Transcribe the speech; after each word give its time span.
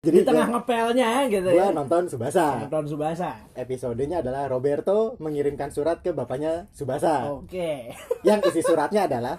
Jadi 0.00 0.16
di 0.16 0.24
tengah 0.24 0.48
ngepelnya 0.48 1.28
gitu 1.28 1.44
gua 1.44 1.60
ya 1.60 1.76
nonton 1.76 2.08
Subasa. 2.08 2.64
nonton 2.64 2.88
Subasa 2.88 3.36
Episodenya 3.52 4.24
adalah 4.24 4.48
Roberto 4.48 5.20
mengirimkan 5.20 5.68
surat 5.68 6.00
ke 6.00 6.08
bapaknya 6.10 6.72
Subasa. 6.72 7.28
oke 7.28 7.92
Yang 8.24 8.48
isi 8.48 8.64
suratnya 8.64 9.04
adalah 9.04 9.36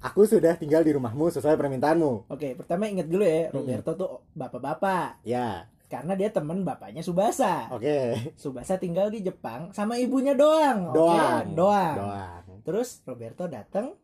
Aku 0.00 0.26
sudah 0.26 0.54
tinggal 0.54 0.82
di 0.82 0.90
rumahmu 0.90 1.30
sesuai 1.30 1.54
permintaanmu. 1.54 2.26
oke 2.26 2.58
pertama 2.58 2.90
inget 2.90 3.06
dulu 3.06 3.22
ya 3.22 3.54
Roberto 3.54 3.94
tuh 3.94 4.10
bapak-bapak 4.34 5.22
Ya, 5.22 5.70
karena 5.86 6.18
dia 6.18 6.34
temen 6.34 6.66
bapaknya 6.66 7.06
Subasa 7.06 7.70
oke. 7.70 8.18
Subasa 8.34 8.74
tinggal 8.76 9.14
di 9.14 9.22
Jepang 9.22 9.70
sama 9.70 9.94
ibunya 9.94 10.34
doang? 10.34 10.90
Doang. 10.90 11.54
doang 11.54 11.94
Doang. 11.94 12.42
terus 12.66 12.98
Roberto 13.06 13.46
datang 13.46 13.94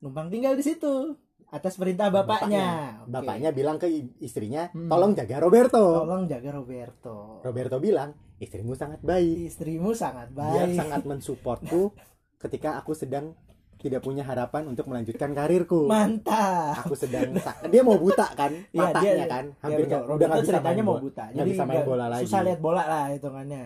numpang 0.00 0.32
tinggal 0.32 0.56
di 0.56 0.64
situ 0.64 1.12
atas 1.54 1.74
perintah 1.74 2.10
bapaknya. 2.10 2.98
Bapaknya 3.06 3.50
bilang 3.50 3.78
ke 3.78 3.86
istrinya, 4.18 4.66
Hmm. 4.68 4.90
"Tolong 4.90 5.14
jaga 5.14 5.38
Roberto." 5.38 6.02
tolong 6.02 6.26
jaga 6.26 6.50
Roberto 6.52 7.38
Roberto 7.40 7.78
bilang, 7.78 8.10
"Istrimu 8.36 8.74
sangat 8.74 8.98
baik. 9.00 9.46
istrimu 9.46 9.94
sangat 9.94 10.28
Dia 10.28 10.66
baik 10.66 10.74
sangat 10.74 11.02
mensupportku 11.04 11.94
ketika 12.42 12.74
aku 12.76 12.92
sedang 12.92 13.38
tidak 13.76 14.00
punya 14.00 14.24
harapan 14.24 14.64
untuk 14.66 14.88
melanjutkan 14.88 15.30
karirku. 15.30 15.84
mantap 15.84 16.82
Aku 16.82 16.96
sedang 16.96 17.36
dia 17.68 17.82
mau 17.82 17.94
buta 17.94 18.32
kan, 18.32 18.48
Iya, 18.72 18.80
matanya 18.80 19.12
dia- 19.14 19.28
kan, 19.28 19.44
Ya, 19.46 19.60
hampir 19.60 19.84
nggak 19.86 20.02
udah 20.02 20.14
nggak 20.16 20.30
bisa 20.32 20.48
ceritanya 20.48 20.74
main 20.74 20.88
mau 20.88 20.96
buta 20.98 21.24
Nggak 21.30 21.46
bisa 21.46 21.62
main 21.62 21.84
bola 21.84 22.04
lagi. 22.08 22.22
susah 22.24 22.40
lihat 22.42 22.60
bola 22.60 22.82
lah 22.82 23.04
hitungannya 23.10 23.62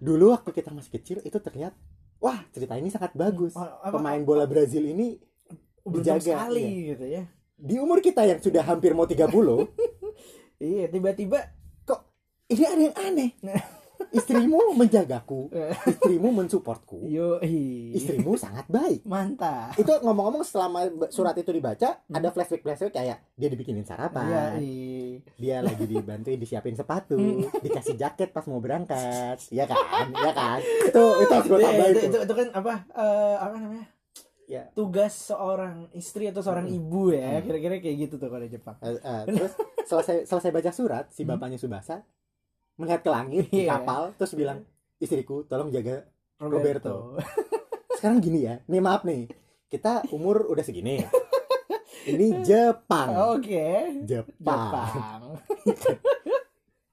Dulu 0.00 0.32
waktu 0.32 0.50
kita 0.50 0.70
masih 0.70 0.90
kecil 0.90 1.18
itu 1.20 1.36
terlihat, 1.36 1.76
wah 2.18 2.40
cerita 2.48 2.72
ini 2.74 2.88
sangat 2.88 3.12
bagus. 3.12 3.52
Apa- 3.52 3.92
Pemain 3.92 4.20
bola 4.22 4.44
Brazil 4.44 4.84
ini 4.86 5.20
beruntung 5.90 6.16
Dijaga, 6.16 6.46
sekali 6.46 6.64
gitu 6.94 7.04
ya. 7.04 7.22
Di 7.60 7.76
umur 7.76 8.00
kita 8.00 8.24
yang 8.24 8.40
sudah 8.40 8.64
hampir 8.64 8.94
mau 8.94 9.04
30 9.04 9.26
iya 10.62 10.86
tiba-tiba 10.86 11.38
kok 11.82 12.00
ini 12.48 12.64
ada 12.64 12.80
yang 12.80 12.96
aneh? 12.96 13.30
Istrimu 14.10 14.74
menjagaku 14.74 15.52
istrimu 15.92 16.32
mensupportku 16.32 17.04
yo 17.06 17.36
istrimu 17.92 18.32
sangat 18.34 18.64
baik. 18.66 19.04
Mantap. 19.04 19.76
Itu 19.76 19.92
ngomong-ngomong 20.00 20.40
selama 20.40 20.88
surat 21.12 21.36
itu 21.36 21.52
dibaca 21.52 22.00
ada 22.00 22.28
flashback 22.32 22.64
flashback 22.64 22.96
kayak 22.96 23.20
dia 23.36 23.46
dibikinin 23.46 23.84
iya 23.84 23.90
sarapan. 23.92 24.56
Iya. 24.56 25.20
dia 25.36 25.56
lagi 25.60 25.84
dibantuin 25.84 26.40
disiapin 26.40 26.74
sepatu 26.74 27.20
Hmm. 27.20 27.44
dikasih 27.60 27.94
jaket 27.94 28.32
pas 28.32 28.48
mau 28.48 28.58
berangkat. 28.58 29.36
Ya 29.52 29.68
kan? 29.68 29.78
Ya 30.10 30.32
kan? 30.32 30.58
Itu 30.64 31.04
itu 31.20 31.30
harus 31.30 31.46
gue 31.46 31.58
Iya, 31.60 31.66
tambahin 31.68 31.92
itu, 31.92 32.00
tuh 32.00 32.08
itu, 32.08 32.18
itu 32.24 32.34
kan 32.34 32.48
apa 32.56 32.72
eh, 32.96 33.34
apa 33.36 33.56
namanya 33.60 33.86
Ya. 34.50 34.66
tugas 34.72 35.14
seorang 35.14 35.86
istri 35.92 36.26
atau 36.26 36.42
seorang 36.42 36.66
ibu 36.66 37.10
ya 37.10 37.38
Hmm. 37.38 37.46
kira-kira 37.46 37.78
kayak 37.78 37.96
gitu 38.00 38.14
tuh 38.16 38.26
kalau 38.26 38.42
di 38.42 38.50
Jepang. 38.50 38.74
Eh, 38.80 38.98
eh, 38.98 39.22
terus 39.24 39.54
selesai 39.84 40.26
selesai 40.26 40.50
baca 40.50 40.70
surat 40.70 41.04
si 41.08 41.22
bapaknya 41.22 41.54
Subasa 41.54 42.02
melihat 42.74 43.00
ke 43.00 43.08
langit 43.08 43.46
di 43.48 43.62
Iya. 43.62 43.78
kapal 43.78 44.10
terus 44.14 44.34
bilang 44.34 44.66
istriku 44.96 45.44
tolong 45.44 45.70
jaga 45.70 46.02
Roberto, 46.36 47.14
sekarang 47.94 48.18
gini 48.18 48.42
ya 48.42 48.58
nih 48.64 48.80
maaf 48.80 49.04
nih 49.04 49.28
kita 49.68 50.08
umur 50.10 50.44
udah 50.46 50.60
segini 50.60 50.98
ini 52.10 52.42
Jepang. 52.42 53.12
Oke. 53.30 54.02
Jepang. 54.02 54.72
Jepang 54.72 55.20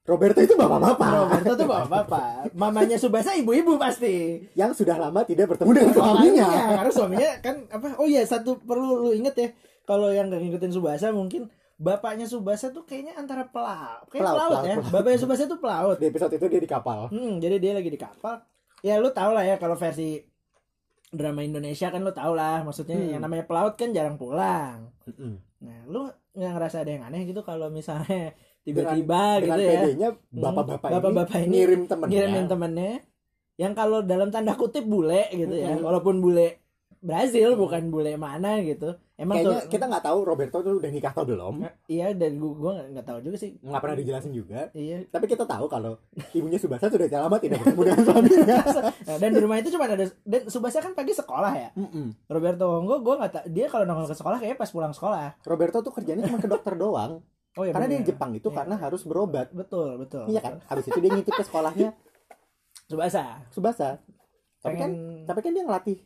Roberto 0.08 0.40
itu 0.40 0.56
bapak-bapak 0.56 1.08
Roberto 1.20 1.52
tuh 1.54 1.66
bapak-bapak 1.68 2.56
mamanya 2.56 2.96
Subasa 2.96 3.36
ibu-ibu 3.36 3.76
pasti 3.76 4.40
yang 4.56 4.72
sudah 4.72 4.96
lama 4.96 5.20
tidak 5.22 5.52
bertemu 5.52 5.70
dengan 5.70 5.92
suaminya 5.92 6.46
Makanya, 6.48 6.76
karena 6.80 6.92
suaminya 6.92 7.30
kan 7.38 7.54
apa 7.68 7.86
oh 7.96 8.08
iya 8.08 8.24
satu 8.24 8.56
perlu 8.58 8.96
lu 8.98 9.10
inget 9.12 9.34
ya 9.36 9.48
kalau 9.84 10.08
yang 10.08 10.28
gak 10.28 10.40
ngikutin 10.40 10.72
Subasa 10.72 11.12
mungkin 11.12 11.52
bapaknya 11.76 12.24
Subasa 12.24 12.72
tuh 12.72 12.82
kayaknya 12.82 13.14
antara 13.14 13.44
pelaut 13.46 14.08
kayak 14.08 14.24
Pelaut, 14.24 14.34
pelaut, 14.34 14.50
pelaut, 14.50 14.64
ya 14.64 14.74
pelaut. 14.74 14.90
bapaknya 14.90 15.18
Subasa 15.20 15.42
tuh 15.44 15.58
pelaut 15.58 15.96
di 15.96 16.06
episode 16.06 16.32
itu 16.32 16.46
dia 16.48 16.58
di 16.58 16.66
kapal 16.66 17.00
Hmm, 17.08 17.36
jadi 17.36 17.56
dia 17.56 17.72
lagi 17.72 17.86
di 17.86 17.96
kapal. 17.96 18.40
Ya 18.80 18.96
lu 18.96 19.10
tau 19.10 19.30
lah 19.30 19.42
ya 19.42 19.56
kalau 19.56 19.74
versi 19.74 20.24
drama 21.08 21.40
Indonesia 21.40 21.88
kan 21.88 22.00
lu 22.00 22.12
tau 22.12 22.32
lah 22.32 22.60
maksudnya 22.62 22.94
Hmm. 22.94 23.10
yang 23.12 23.20
namanya 23.20 23.44
pelaut 23.44 23.74
kan 23.74 23.90
jarang 23.90 24.16
pulang. 24.16 24.88
Mm-mm. 25.04 25.40
Nah, 25.58 25.78
lu 25.84 26.06
nggak 26.32 26.52
ngerasa 26.54 26.76
ada 26.80 26.90
yang 26.90 27.02
aneh 27.02 27.24
gitu 27.24 27.42
kalau 27.42 27.66
misalnya 27.68 28.30
tiba-tiba 28.68 29.20
gitu 29.40 29.48
ya 29.58 29.80
PD-nya 29.80 30.08
bapak-bapak, 30.30 30.88
Bapak-bapak 30.90 31.34
ini, 31.34 31.42
ini 31.42 31.56
ngirim 31.56 31.82
temennya 31.84 32.12
ngirimin 32.14 32.46
temennya 32.46 32.92
yang 33.56 33.72
kalau 33.72 33.98
dalam 34.02 34.28
tanda 34.28 34.54
kutip 34.54 34.84
bule 34.84 35.26
gitu 35.30 35.50
ya, 35.50 35.72
Mm-mm. 35.72 35.82
walaupun 35.82 36.20
bule 36.20 36.62
Brazil 36.98 37.54
bukan 37.54 37.88
bule 37.88 38.14
mana 38.14 38.58
gitu. 38.60 38.90
Emang 39.14 39.34
kayaknya 39.36 39.54
tuh 39.56 39.62
kita 39.68 39.84
nggak 39.86 40.04
tahu 40.04 40.18
Roberto 40.24 40.58
tuh 40.60 40.78
udah 40.78 40.86
nikah 40.88 41.10
atau 41.10 41.22
belum 41.22 41.62
iya 41.88 42.10
dan 42.12 42.38
gua 42.38 42.54
gua 42.54 42.72
nggak- 42.84 43.02
tahu 43.04 43.18
juga 43.20 43.34
sih. 43.36 43.50
nggak 43.56 43.82
pernah 43.82 43.96
dijelasin 43.96 44.30
juga 44.30 44.70
Iya. 44.72 45.06
tapi 45.08 45.26
kita 45.26 45.42
tahu 45.42 45.66
kalau 45.66 45.98
ibunya 46.32 46.54
Subasa 46.54 46.86
sudah 46.86 47.06
lama 47.08 47.34
tidak 47.36 47.58
bertemu 47.60 47.82
dengan 47.84 48.02
suaminya 48.04 48.58
Nah, 49.04 49.16
dan 49.16 49.30
di 49.32 49.40
rumah 49.40 49.58
itu 49.58 49.70
cuma 49.70 49.86
ada 49.86 50.06
dan 50.06 50.42
Subasa 50.46 50.78
kan 50.78 50.92
pagi 50.92 51.10
sekolah 51.12 51.50
ya. 51.52 51.68
Mm-mm. 51.74 52.14
Roberto 52.26 52.66
Honggo 52.68 52.96
gue 53.00 53.14
nggak 53.16 53.32
tahu 53.32 53.44
dia 53.48 53.66
kalau 53.66 53.84
nongol 53.84 54.06
ke 54.06 54.14
sekolah 54.14 54.36
kayaknya 54.36 54.54
pas 54.56 54.70
pulang 54.70 54.90
sekolah 54.92 55.26
Roberto 55.44 55.78
tuh 55.80 55.90
kerjanya 55.92 56.22
cuma 56.24 56.38
ke 56.38 56.46
dokter 56.46 56.74
doang 56.74 57.18
oh 57.58 57.64
iya 57.64 57.72
karena 57.72 57.86
dia 57.86 57.92
bener. 57.92 58.00
di 58.00 58.10
Jepang 58.10 58.30
itu 58.32 58.48
Iya. 58.48 58.56
karena 58.56 58.74
harus 58.78 59.02
berobat. 59.02 59.46
Betul 59.50 59.98
betul 59.98 60.24
iya 60.26 60.38
kan? 60.38 60.62
habis 60.64 60.86
itu 60.86 60.96
dia 60.96 61.10
ngintip 61.10 61.34
ke 61.34 61.42
sekolahnya. 61.42 61.90
Subasa. 62.90 63.42
Subasa. 63.50 63.98
Tapi 64.58 64.74
kan 64.74 64.90
pengen 64.90 65.24
tapi 65.24 65.40
kan 65.40 65.50
dia 65.52 65.62
ngelatih 65.62 65.98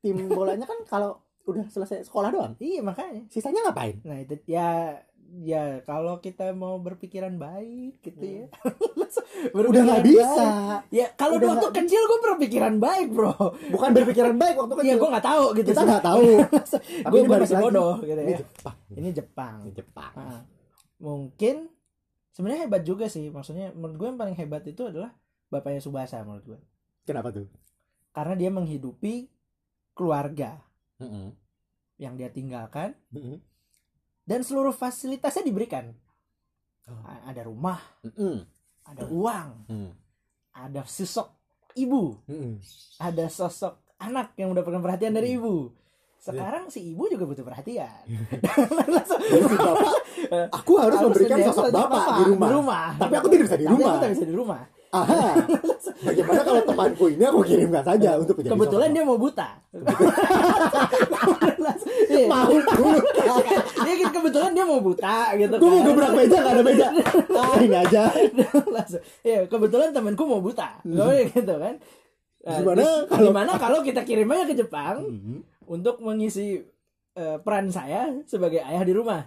tim 0.00 0.16
bolanya 0.28 0.64
kan 0.64 0.80
kalau 0.84 1.18
udah 1.44 1.66
selesai 1.66 2.02
sekolah 2.02 2.30
doang. 2.30 2.52
Iya 2.56 2.80
makanya. 2.80 3.26
Sisanya 3.26 3.60
ngapain? 3.62 3.98
Nah 4.02 4.18
itu 4.18 4.38
ya 4.44 4.96
ya 5.32 5.78
kalau 5.84 6.18
kita 6.18 6.50
mau 6.52 6.78
berpikiran 6.78 7.36
baik 7.36 8.00
gitu 8.00 8.24
ya. 8.24 8.46
Udah 9.54 9.82
nggak 9.84 10.02
bisa. 10.02 10.46
ya 10.90 11.06
kalau 11.14 11.38
Udah 11.38 11.54
waktu 11.54 11.66
nggak- 11.68 11.78
kecil 11.80 12.02
gue 12.02 12.18
berpikiran 12.24 12.74
baik 12.76 13.08
bro. 13.10 13.34
Bukan 13.70 13.90
berpikiran 13.92 14.34
baik 14.34 14.54
waktu 14.56 14.74
kan 14.74 14.84
Iya 14.84 14.94
gue 14.96 15.08
nggak 15.08 15.26
tahu 15.26 15.44
gitu. 15.54 15.68
Kita 15.70 15.82
nggak 15.84 16.04
tahu. 16.04 16.26
Tapi 17.06 17.14
gue 17.20 17.36
masih 17.36 17.58
bodoh 17.58 17.94
gitu 18.00 18.18
ini 18.18 18.32
ya. 18.32 18.38
Jepang. 18.42 18.76
Ini 18.90 19.08
Jepang. 19.12 19.56
Ini 19.62 19.72
Jepang. 19.72 20.12
Ah. 20.14 20.40
Mungkin 21.00 21.66
sebenarnya 22.30 22.68
hebat 22.68 22.82
juga 22.84 23.08
sih 23.08 23.32
maksudnya 23.32 23.72
menurut 23.72 23.96
gue 23.96 24.08
yang 24.12 24.20
paling 24.20 24.36
hebat 24.36 24.62
itu 24.68 24.86
adalah 24.86 25.10
bapaknya 25.48 25.80
Subasa 25.80 26.22
menurut 26.22 26.44
gue 26.44 26.58
kenapa 27.02 27.32
tuh 27.32 27.48
karena 28.12 28.34
dia 28.36 28.50
menghidupi 28.52 29.26
keluarga 29.94 30.60
Mm-mm. 31.00 31.32
yang 31.96 32.14
dia 32.16 32.28
tinggalkan 32.28 32.92
Mm-mm. 33.10 33.40
dan 34.28 34.40
seluruh 34.44 34.70
fasilitasnya 34.70 35.44
diberikan. 35.46 35.92
Oh. 36.88 37.02
Ada 37.28 37.46
rumah, 37.46 37.78
Mm-mm. 38.02 38.44
ada 38.88 39.04
uang, 39.08 39.48
Mm. 39.70 39.90
ada 40.52 40.80
sosok 40.84 41.28
ibu, 41.76 42.18
Mm-mm. 42.26 42.58
ada 42.98 43.30
sosok 43.30 43.78
anak 44.00 44.34
yang 44.40 44.50
mendapatkan 44.50 44.80
perhatian 44.80 45.14
dari 45.14 45.32
Hmm. 45.32 45.38
ibu. 45.38 45.56
Sekarang 46.20 46.68
si 46.68 46.84
ibu 46.86 47.08
juga 47.08 47.24
butuh 47.24 47.42
perhatian. 47.42 47.88
Si 49.10 49.40
bapak 49.50 49.94
aku 50.52 50.72
harus, 50.76 50.98
memberikan 51.00 51.36
menjadi 51.38 51.48
sosok 51.48 51.72
bapak, 51.72 52.04
di 52.20 52.24
rumah. 52.52 52.92
Tapi 52.94 53.14
aku 53.16 53.26
tidak 53.28 53.44
bisa 53.48 53.56
di 53.56 53.64
Tapi 53.64 53.72
rumah. 53.74 53.88
aku 53.88 53.98
tidak 53.98 54.12
bisa 54.12 54.26
di 54.26 54.34
rumah. 54.36 54.60
Aha. 54.90 55.22
Bagaimana 56.02 56.40
kalau 56.42 56.62
temanku 56.62 57.04
ini 57.08 57.22
aku 57.22 57.40
kirimkan 57.42 57.80
saja 57.80 58.10
untuk 58.16 58.34
menjadi 58.36 58.52
Kebetulan 58.52 58.88
sosok 58.88 58.92
dia 58.92 59.04
mau 59.06 59.18
buta. 59.18 59.48
Iya. 62.10 62.26
mau 62.26 62.50
buta. 62.50 63.24
Dia 63.80 63.94
kan 63.96 64.10
kebetulan 64.12 64.50
dia 64.50 64.64
mau 64.66 64.80
buta 64.80 65.16
gitu 65.36 65.54
Gue 65.56 65.68
mau 65.68 65.78
kan. 65.78 65.86
gebrak 65.86 66.10
meja 66.12 66.36
gak 66.36 66.52
ada 66.52 66.62
meja. 66.62 66.86
Ah 67.32 67.54
ini 67.62 67.76
aja. 67.76 68.02
Langsung. 68.66 69.02
Iya, 69.22 69.38
kebetulan 69.46 69.88
temanku 69.90 70.22
mau 70.26 70.42
buta. 70.42 70.82
Hmm. 70.82 70.98
Gitu 71.24 71.54
kan. 71.54 71.74
Gimana 72.40 72.82
kalau- 73.06 73.22
gimana 73.22 73.50
kalau 73.54 73.78
kita 73.80 74.00
kirim 74.02 74.26
aja 74.26 74.44
ke 74.44 74.54
Jepang 74.54 75.04
Mhm. 75.04 75.38
Untuk 75.70 76.02
mengisi 76.02 76.58
eh, 77.14 77.38
peran 77.38 77.70
saya 77.70 78.10
sebagai 78.26 78.58
ayah 78.60 78.82
di 78.82 78.90
rumah. 78.90 79.22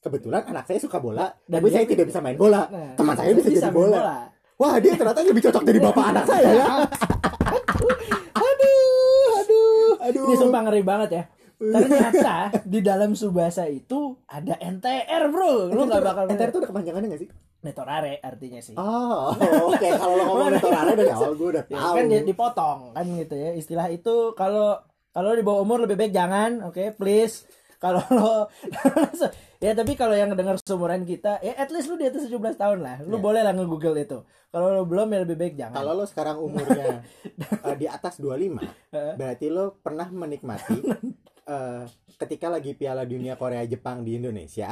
Kebetulan 0.00 0.46
anak 0.46 0.64
saya 0.64 0.78
suka 0.80 0.96
bola, 0.96 1.28
Dan 1.44 1.60
tapi 1.60 1.68
saya 1.68 1.84
tidak 1.84 2.08
bisa 2.08 2.22
main 2.22 2.32
bola. 2.32 2.64
Nah, 2.70 2.96
Teman 2.96 3.12
saya 3.12 3.36
bisa, 3.36 3.50
jadi 3.50 3.68
main 3.68 3.74
bola. 3.74 4.30
Wah 4.56 4.76
dia 4.76 4.92
ternyata 4.94 5.20
lebih 5.20 5.44
cocok 5.44 5.62
jadi 5.62 5.78
bapak 5.82 6.04
anak 6.06 6.24
saya 6.24 6.50
ya. 6.54 6.66
aduh, 8.40 9.28
aduh, 9.36 9.90
aduh. 10.00 10.26
Ini 10.30 10.36
sumpah 10.36 10.60
ngeri 10.64 10.82
banget 10.82 11.10
ya. 11.12 11.22
Ternyata 11.60 12.36
di 12.64 12.80
dalam 12.80 13.12
Subasa 13.12 13.68
itu 13.68 14.16
ada 14.24 14.56
NTR, 14.56 15.28
Bro. 15.28 15.68
Lu 15.68 15.84
nggak 15.84 16.00
bakal 16.00 16.24
NTR 16.32 16.48
itu 16.48 16.58
ada 16.60 16.68
kepanjangannya 16.72 17.08
gak 17.12 17.20
sih? 17.20 17.30
Netorare 17.60 18.16
artinya 18.24 18.60
sih. 18.64 18.72
Oh, 18.80 19.36
oke. 19.68 19.84
Kalau 19.84 20.14
lo 20.16 20.24
ngomong 20.24 20.56
Netorare 20.56 20.92
dari 20.96 21.12
awal 21.12 21.36
gue 21.36 21.48
udah 21.52 21.64
Ya, 21.68 21.76
tahu. 21.76 21.94
kan 22.00 22.04
dia 22.08 22.20
dipotong 22.24 22.78
kan 22.96 23.04
gitu 23.04 23.34
ya. 23.36 23.50
Istilah 23.52 23.92
itu 23.92 24.32
kalau 24.32 24.80
kalau 25.10 25.30
di 25.32 25.42
bawah 25.42 25.60
umur 25.60 25.82
lebih 25.82 25.96
baik 25.96 26.12
jangan, 26.12 26.64
oke, 26.64 26.94
please. 26.94 27.44
Kalau 27.80 28.04
lo 28.12 28.52
ya 29.64 29.72
tapi 29.72 29.96
kalau 29.96 30.12
yang 30.12 30.36
dengar 30.36 30.60
seumuran 30.60 31.02
kita, 31.02 31.40
ya 31.40 31.56
at 31.56 31.72
least 31.72 31.88
lu 31.88 31.96
di 31.96 32.04
atas 32.04 32.28
17 32.28 32.36
tahun 32.54 32.84
lah. 32.84 32.96
Lu 33.00 33.16
Ya. 33.16 33.24
boleh 33.24 33.40
lah 33.40 33.56
nge-google 33.56 33.96
itu. 33.96 34.18
Kalau 34.52 34.68
lo 34.68 34.84
belum 34.84 35.08
ya 35.08 35.24
lebih 35.24 35.40
baik 35.40 35.54
jangan. 35.56 35.80
Kalau 35.80 35.92
lo 35.96 36.04
sekarang 36.04 36.36
umurnya 36.36 37.00
eh, 37.64 37.76
di 37.80 37.88
atas 37.88 38.20
25, 38.20 38.60
Heeh. 38.92 39.14
berarti 39.16 39.46
lo 39.48 39.80
pernah 39.80 40.12
menikmati 40.12 40.76
eh, 41.56 41.82
ketika 42.20 42.52
lagi 42.52 42.76
Piala 42.76 43.08
Dunia 43.08 43.40
Korea 43.40 43.64
Jepang 43.64 44.04
di 44.04 44.20
Indonesia 44.20 44.68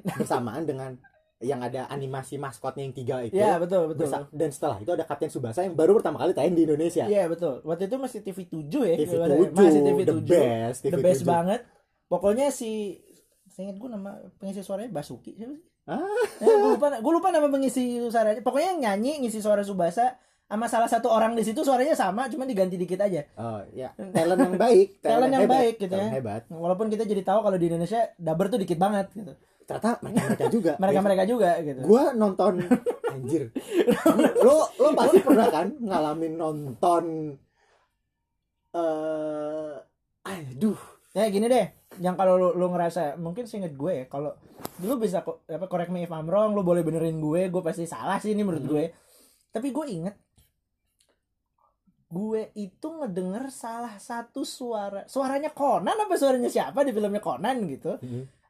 bersamaan 0.00 0.64
dengan 0.64 0.96
yang 1.40 1.60
ada 1.60 1.86
animasi 1.86 2.34
maskotnya 2.34 2.82
yang 2.82 2.90
tiga 2.90 3.16
itu 3.20 3.32
Iya 3.32 3.56
betul 3.56 3.88
betul. 3.88 4.04
bersa- 4.04 4.26
dan 4.28 4.50
setelah 4.50 4.76
itu 4.76 4.90
ada 4.90 5.02
Kapten 5.02 5.28
Subasa 5.28 5.62
yang 5.62 5.72
baru 5.72 5.94
pertama 5.94 6.18
kali 6.18 6.32
tayang 6.32 6.52
di 6.52 6.64
Indonesia 6.64 7.04
Iya 7.04 7.26
betul. 7.26 7.62
Waktu 7.62 7.86
itu 7.86 7.96
masih 7.96 8.18
TV 8.20 8.38
7 8.42 8.58
ya. 8.84 8.94
TV 8.96 9.12
Masih 9.12 9.18
7 9.46 9.54
Masih 9.54 9.80
TV 9.80 9.98
the 10.00 10.14
7. 10.16 10.26
best 10.26 10.78
TV 10.80 10.90
The 10.90 10.98
best 11.00 11.22
7. 11.22 11.30
banget. 11.30 11.60
Pokoknya 12.04 12.46
si 12.48 12.98
saya 13.48 13.66
ingat 13.66 13.76
gue 13.76 13.88
nama 13.88 14.10
pengisi 14.36 14.60
suaranya 14.60 14.90
Basuki 14.90 15.32
siapa 15.32 15.52
sih? 15.52 15.64
Ah. 15.84 16.02
Eh, 16.38 16.46
gue 16.48 16.70
lupa 16.74 16.88
gue 16.96 17.12
lupa 17.12 17.28
nama 17.28 17.46
pengisi 17.46 17.82
suaranya. 18.04 18.40
Pokoknya 18.40 18.68
yang 18.68 18.80
nyanyi 18.84 19.22
ngisi 19.22 19.38
suara 19.38 19.62
Subasa 19.62 20.18
sama 20.44 20.64
salah 20.64 20.86
satu 20.86 21.06
orang 21.06 21.32
di 21.32 21.42
situ 21.42 21.60
suaranya 21.60 21.92
sama 21.92 22.24
cuma 22.26 22.42
diganti 22.42 22.74
dikit 22.74 22.98
aja. 22.98 23.20
oh 23.36 23.60
ya 23.70 23.92
talent 24.10 24.40
yang 24.40 24.56
baik 24.56 24.88
Talent 25.04 25.28
yang 25.28 25.44
hebat, 25.44 25.54
baik 25.54 25.74
gitu 25.76 25.92
talent 25.92 26.08
ya. 26.08 26.16
hebat 26.16 26.42
Walaupun 26.48 26.88
kita 26.88 27.04
jadi 27.04 27.20
tahu 27.20 27.40
kalau 27.42 27.54
di 27.54 27.68
Indonesia 27.68 28.00
dubber 28.16 28.48
tuh 28.48 28.56
dikit 28.56 28.74
banget 28.76 29.12
gitu. 29.12 29.32
Ternyata 29.68 30.00
mereka 30.00 30.24
mereka 30.24 30.46
juga 30.48 30.72
Mereka-mereka 30.80 31.24
juga 31.28 31.50
gitu. 31.60 31.80
gua 31.84 32.02
nonton 32.10 32.64
anjir 33.12 33.52
lo 34.40 34.64
lo 34.74 34.88
pasti 34.94 35.20
pernah 35.20 35.46
kan 35.46 35.76
ngalamin 35.76 36.34
nonton 36.34 37.04
eh 38.70 39.74
aduh 40.24 40.80
Ya 41.10 41.24
gini 41.26 41.48
deh, 41.48 41.66
yang 41.98 42.14
kalau 42.14 42.36
lu, 42.36 42.48
lu 42.54 42.68
ngerasa 42.68 43.16
mungkin 43.16 43.42
seinget 43.42 43.74
gue 43.74 43.90
ya, 43.90 44.04
kalau 44.06 44.36
dulu 44.76 45.02
bisa 45.02 45.18
apa 45.24 45.66
correct 45.66 45.88
me 45.88 46.04
if 46.04 46.12
I'm 46.12 46.28
wrong, 46.28 46.52
lu 46.52 46.60
boleh 46.62 46.84
benerin 46.84 47.18
gue, 47.18 47.48
gue 47.48 47.62
pasti 47.64 47.88
salah 47.88 48.20
sih 48.20 48.36
ini 48.36 48.44
menurut 48.44 48.62
Hmm. 48.62 48.70
gue. 48.70 48.84
Tapi 49.50 49.68
gue 49.68 49.86
inget 49.88 50.14
gue 52.06 52.52
itu 52.54 52.86
ngedenger 52.88 53.50
salah 53.50 53.96
satu 53.96 54.40
suara 54.40 55.04
suaranya 55.04 55.50
Conan 55.50 55.96
apa 55.98 56.14
suaranya 56.14 56.48
siapa 56.48 56.80
di 56.80 56.92
filmnya 56.92 57.20
Conan 57.20 57.66
gitu 57.66 57.98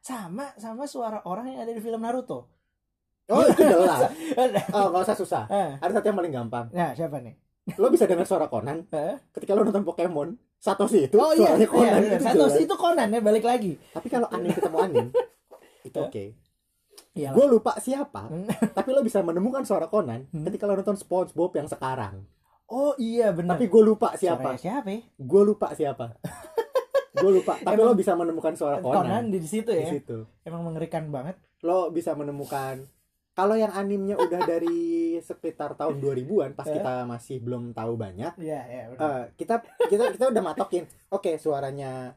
sama 0.09 0.49
sama 0.55 0.83
suara 0.85 1.21
orang 1.23 1.45
yang 1.47 1.61
ada 1.61 1.69
di 1.69 1.79
film 1.79 2.01
Naruto. 2.01 2.49
Oh 3.27 3.43
itu 3.43 3.61
jelas. 3.69 4.09
Oh 4.71 4.89
nggak 4.89 5.03
usah 5.03 5.13
susah. 5.15 5.43
Eh, 5.47 5.77
ada 5.77 5.91
satu 5.91 6.05
yang 6.07 6.17
paling 6.17 6.33
gampang. 6.33 6.65
Nah 6.71 6.91
siapa 6.91 7.19
nih? 7.19 7.37
Lo 7.75 7.87
bisa 7.87 8.03
dengar 8.03 8.25
suara 8.25 8.47
Conan? 8.47 8.89
Eh? 8.91 9.21
ketika 9.29 9.53
lo 9.53 9.61
nonton 9.61 9.83
Pokemon 9.83 10.33
Satoshi 10.57 11.05
itu 11.05 11.15
oh 11.15 11.29
iya, 11.31 11.53
suaranya 11.53 11.61
iya 11.61 11.69
Conan 11.69 11.93
bener. 11.95 12.09
itu 12.11 12.25
Satoshi 12.25 12.41
jelas. 12.51 12.65
itu 12.65 12.75
Conan 12.75 13.07
ya 13.07 13.19
balik 13.21 13.45
lagi. 13.45 13.71
Tapi 13.93 14.07
kalau 14.07 14.27
anim 14.27 14.49
ketemu 14.49 14.77
anim 14.79 15.05
itu 15.83 15.93
Eh? 15.95 16.03
oke. 16.03 16.25
Iya 17.11 17.29
gue 17.31 17.45
lupa 17.47 17.77
siapa 17.77 18.21
Hmm. 18.25 18.49
tapi 18.77 18.89
lo 18.89 19.01
bisa 19.01 19.21
menemukan 19.21 19.61
suara 19.61 19.85
Conan 19.85 20.25
Hmm. 20.27 20.43
ketika 20.43 20.65
lo 20.65 20.73
nonton 20.73 20.97
SpongeBob 20.97 21.53
yang 21.53 21.67
sekarang. 21.67 22.25
Oh 22.65 22.97
iya 22.97 23.29
benar 23.29 23.55
tapi 23.55 23.65
gue 23.65 23.83
lupa 23.83 24.13
siapa 24.13 24.41
Suaranya 24.53 24.57
siapa. 24.59 24.89
ya? 24.89 24.99
gue 25.15 25.41
lupa 25.43 25.67
siapa 25.71 26.05
gue 27.11 27.31
lupa 27.33 27.53
tapi 27.57 27.75
Emang- 27.75 27.87
lo 27.87 27.93
bisa 27.93 28.13
menemukan 28.13 28.53
suara 28.53 28.77
Conan 28.77 29.01
Conan, 29.01 29.23
di 29.27 29.39
situ 29.41 29.67
di 29.67 29.79
ya 29.79 29.89
situ 29.91 30.17
emang 30.43 30.61
mengerikan 30.63 31.07
banget 31.07 31.35
lo 31.61 31.89
bisa 31.89 32.13
menemukan 32.13 32.85
kalau 33.31 33.55
yang 33.55 33.71
animnya 33.71 34.15
udah 34.15 34.41
dari 34.41 34.77
sekitar 35.17 35.73
tahun 35.73 35.97
2000-an 35.97 36.51
pas 36.53 36.65
Eh? 36.65 36.75
kita 36.75 36.93
masih 37.05 37.39
belum 37.39 37.71
tahu 37.71 37.95
banyak 37.95 38.35
Iya, 38.35 38.61
iya. 38.63 38.83
benar. 38.89 38.99
eh, 38.99 39.23
kita 39.33 39.55
kita 39.85 40.03
kita 40.11 40.25
udah 40.27 40.43
matokin 40.43 40.83
oke 41.09 41.31
suaranya 41.35 42.13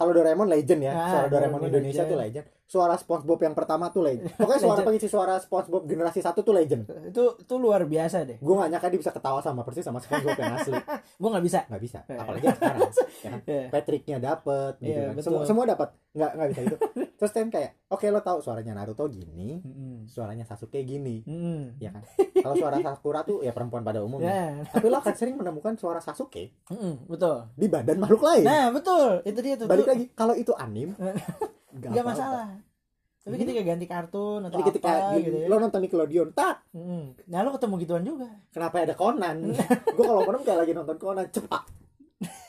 kalau 0.00 0.12
Doraemon 0.12 0.48
legend 0.48 0.80
ya 0.80 0.90
Ah, 0.90 0.96
suara 0.96 1.28
Doraemon 1.28 1.30
Doraemon 1.52 1.68
Indonesia 1.68 2.00
legend. 2.00 2.08
tuh 2.08 2.18
legend 2.18 2.46
suara 2.64 2.94
SpongeBob 2.94 3.40
yang 3.40 3.52
pertama 3.52 3.84
tuh 3.86 4.00
legend 4.00 4.32
pokoknya 4.32 4.60
suara 4.62 4.80
pengisi 4.80 5.06
suara 5.06 5.34
SpongeBob 5.36 5.82
generasi 5.84 6.18
satu 6.18 6.40
tuh 6.40 6.50
legend 6.50 6.88
itu 7.04 7.22
itu 7.36 7.54
luar 7.56 7.84
biasa 7.84 8.24
deh. 8.24 8.38
gue 8.38 8.54
gak 8.56 8.70
nyangka 8.70 8.88
dia 8.88 8.98
bisa 8.98 9.10
ketawa 9.10 9.38
sama 9.38 9.60
persis 9.60 9.82
sama 9.82 9.98
SpongeBob 9.98 10.32
yang 10.34 10.54
asli 10.54 10.72
Gue 11.20 11.28
nggak 11.28 11.44
bisa. 11.44 11.58
nggak 11.66 11.82
bisa 11.82 11.98
Eh. 12.06 12.16
apalagi 12.16 12.46
sekarang 12.48 12.80
ya 13.20 13.28
kan? 13.28 13.40
Iya. 13.44 13.64
Patricknya 13.68 14.16
dapet 14.18 14.72
gitu 14.78 14.88
Iya, 14.88 15.02
kan. 15.02 15.12
betul. 15.12 15.24
semua 15.26 15.42
semua 15.44 15.64
dapat 15.66 15.88
nggak 16.10 16.30
nggak 16.32 16.48
bisa 16.48 16.60
itu 16.64 16.76
terus 17.14 17.30
kan 17.30 17.46
kayak 17.48 17.70
oke 17.86 18.06
lo 18.06 18.20
tahu 18.20 18.38
suaranya 18.40 18.72
Naruto 18.72 19.04
gini 19.06 19.60
Suaranya 20.04 20.42
Sasuke 20.42 20.80
gini 20.80 21.20
Mm-mm. 21.22 21.76
ya 21.76 21.90
kan 21.90 22.00
kalau 22.34 22.54
suara 22.54 22.76
Sakura 22.78 23.20
tuh 23.20 23.40
ya 23.40 23.50
perempuan 23.50 23.80
pada 23.80 23.98
umumnya 23.98 24.30
Ya, 24.30 24.44
tapi 24.66 24.86
lo 24.86 24.96
akan 24.96 25.12
sering 25.12 25.34
menemukan 25.34 25.74
suara 25.74 25.98
Sasuke 25.98 26.54
Mm-mm, 26.66 27.04
betul. 27.06 27.48
di 27.52 27.66
badan 27.66 27.98
makhluk 27.98 28.22
lain 28.22 28.42
Nah, 28.42 28.70
betul. 28.70 29.20
Itu 29.22 29.38
dia 29.38 29.54
tuh. 29.54 29.66
balik 29.66 29.84
lagi 29.86 30.04
kalau 30.10 30.32
itu 30.32 30.52
anim 30.52 30.94
nggak 31.72 31.90
apa-apa. 31.92 32.06
masalah. 32.06 32.48
Tapi 33.20 33.32
Hmm. 33.32 33.42
ketika 33.42 33.60
ganti 33.62 33.84
kartun 33.84 34.40
atau 34.42 34.54
Jadi 34.54 34.64
ketika 34.70 34.88
apa 34.88 35.18
gitu 35.18 35.36
ya. 35.36 35.46
lo 35.46 35.56
nonton 35.58 35.80
Nickelodeon 35.80 36.28
tak 36.30 36.64
Mm-mm. 36.72 37.04
Nah, 37.26 37.38
lo 37.40 37.52
ketemu 37.52 37.74
gituan 37.78 38.02
juga. 38.02 38.28
kenapa 38.48 38.80
ada 38.80 38.94
Conan 38.94 39.36
gue 39.94 40.04
kalau 40.06 40.22
Conan 40.22 40.40
kayak 40.40 40.58
lagi 40.58 40.72
nonton 40.72 40.96
Conan 40.96 41.26
cepat 41.26 41.64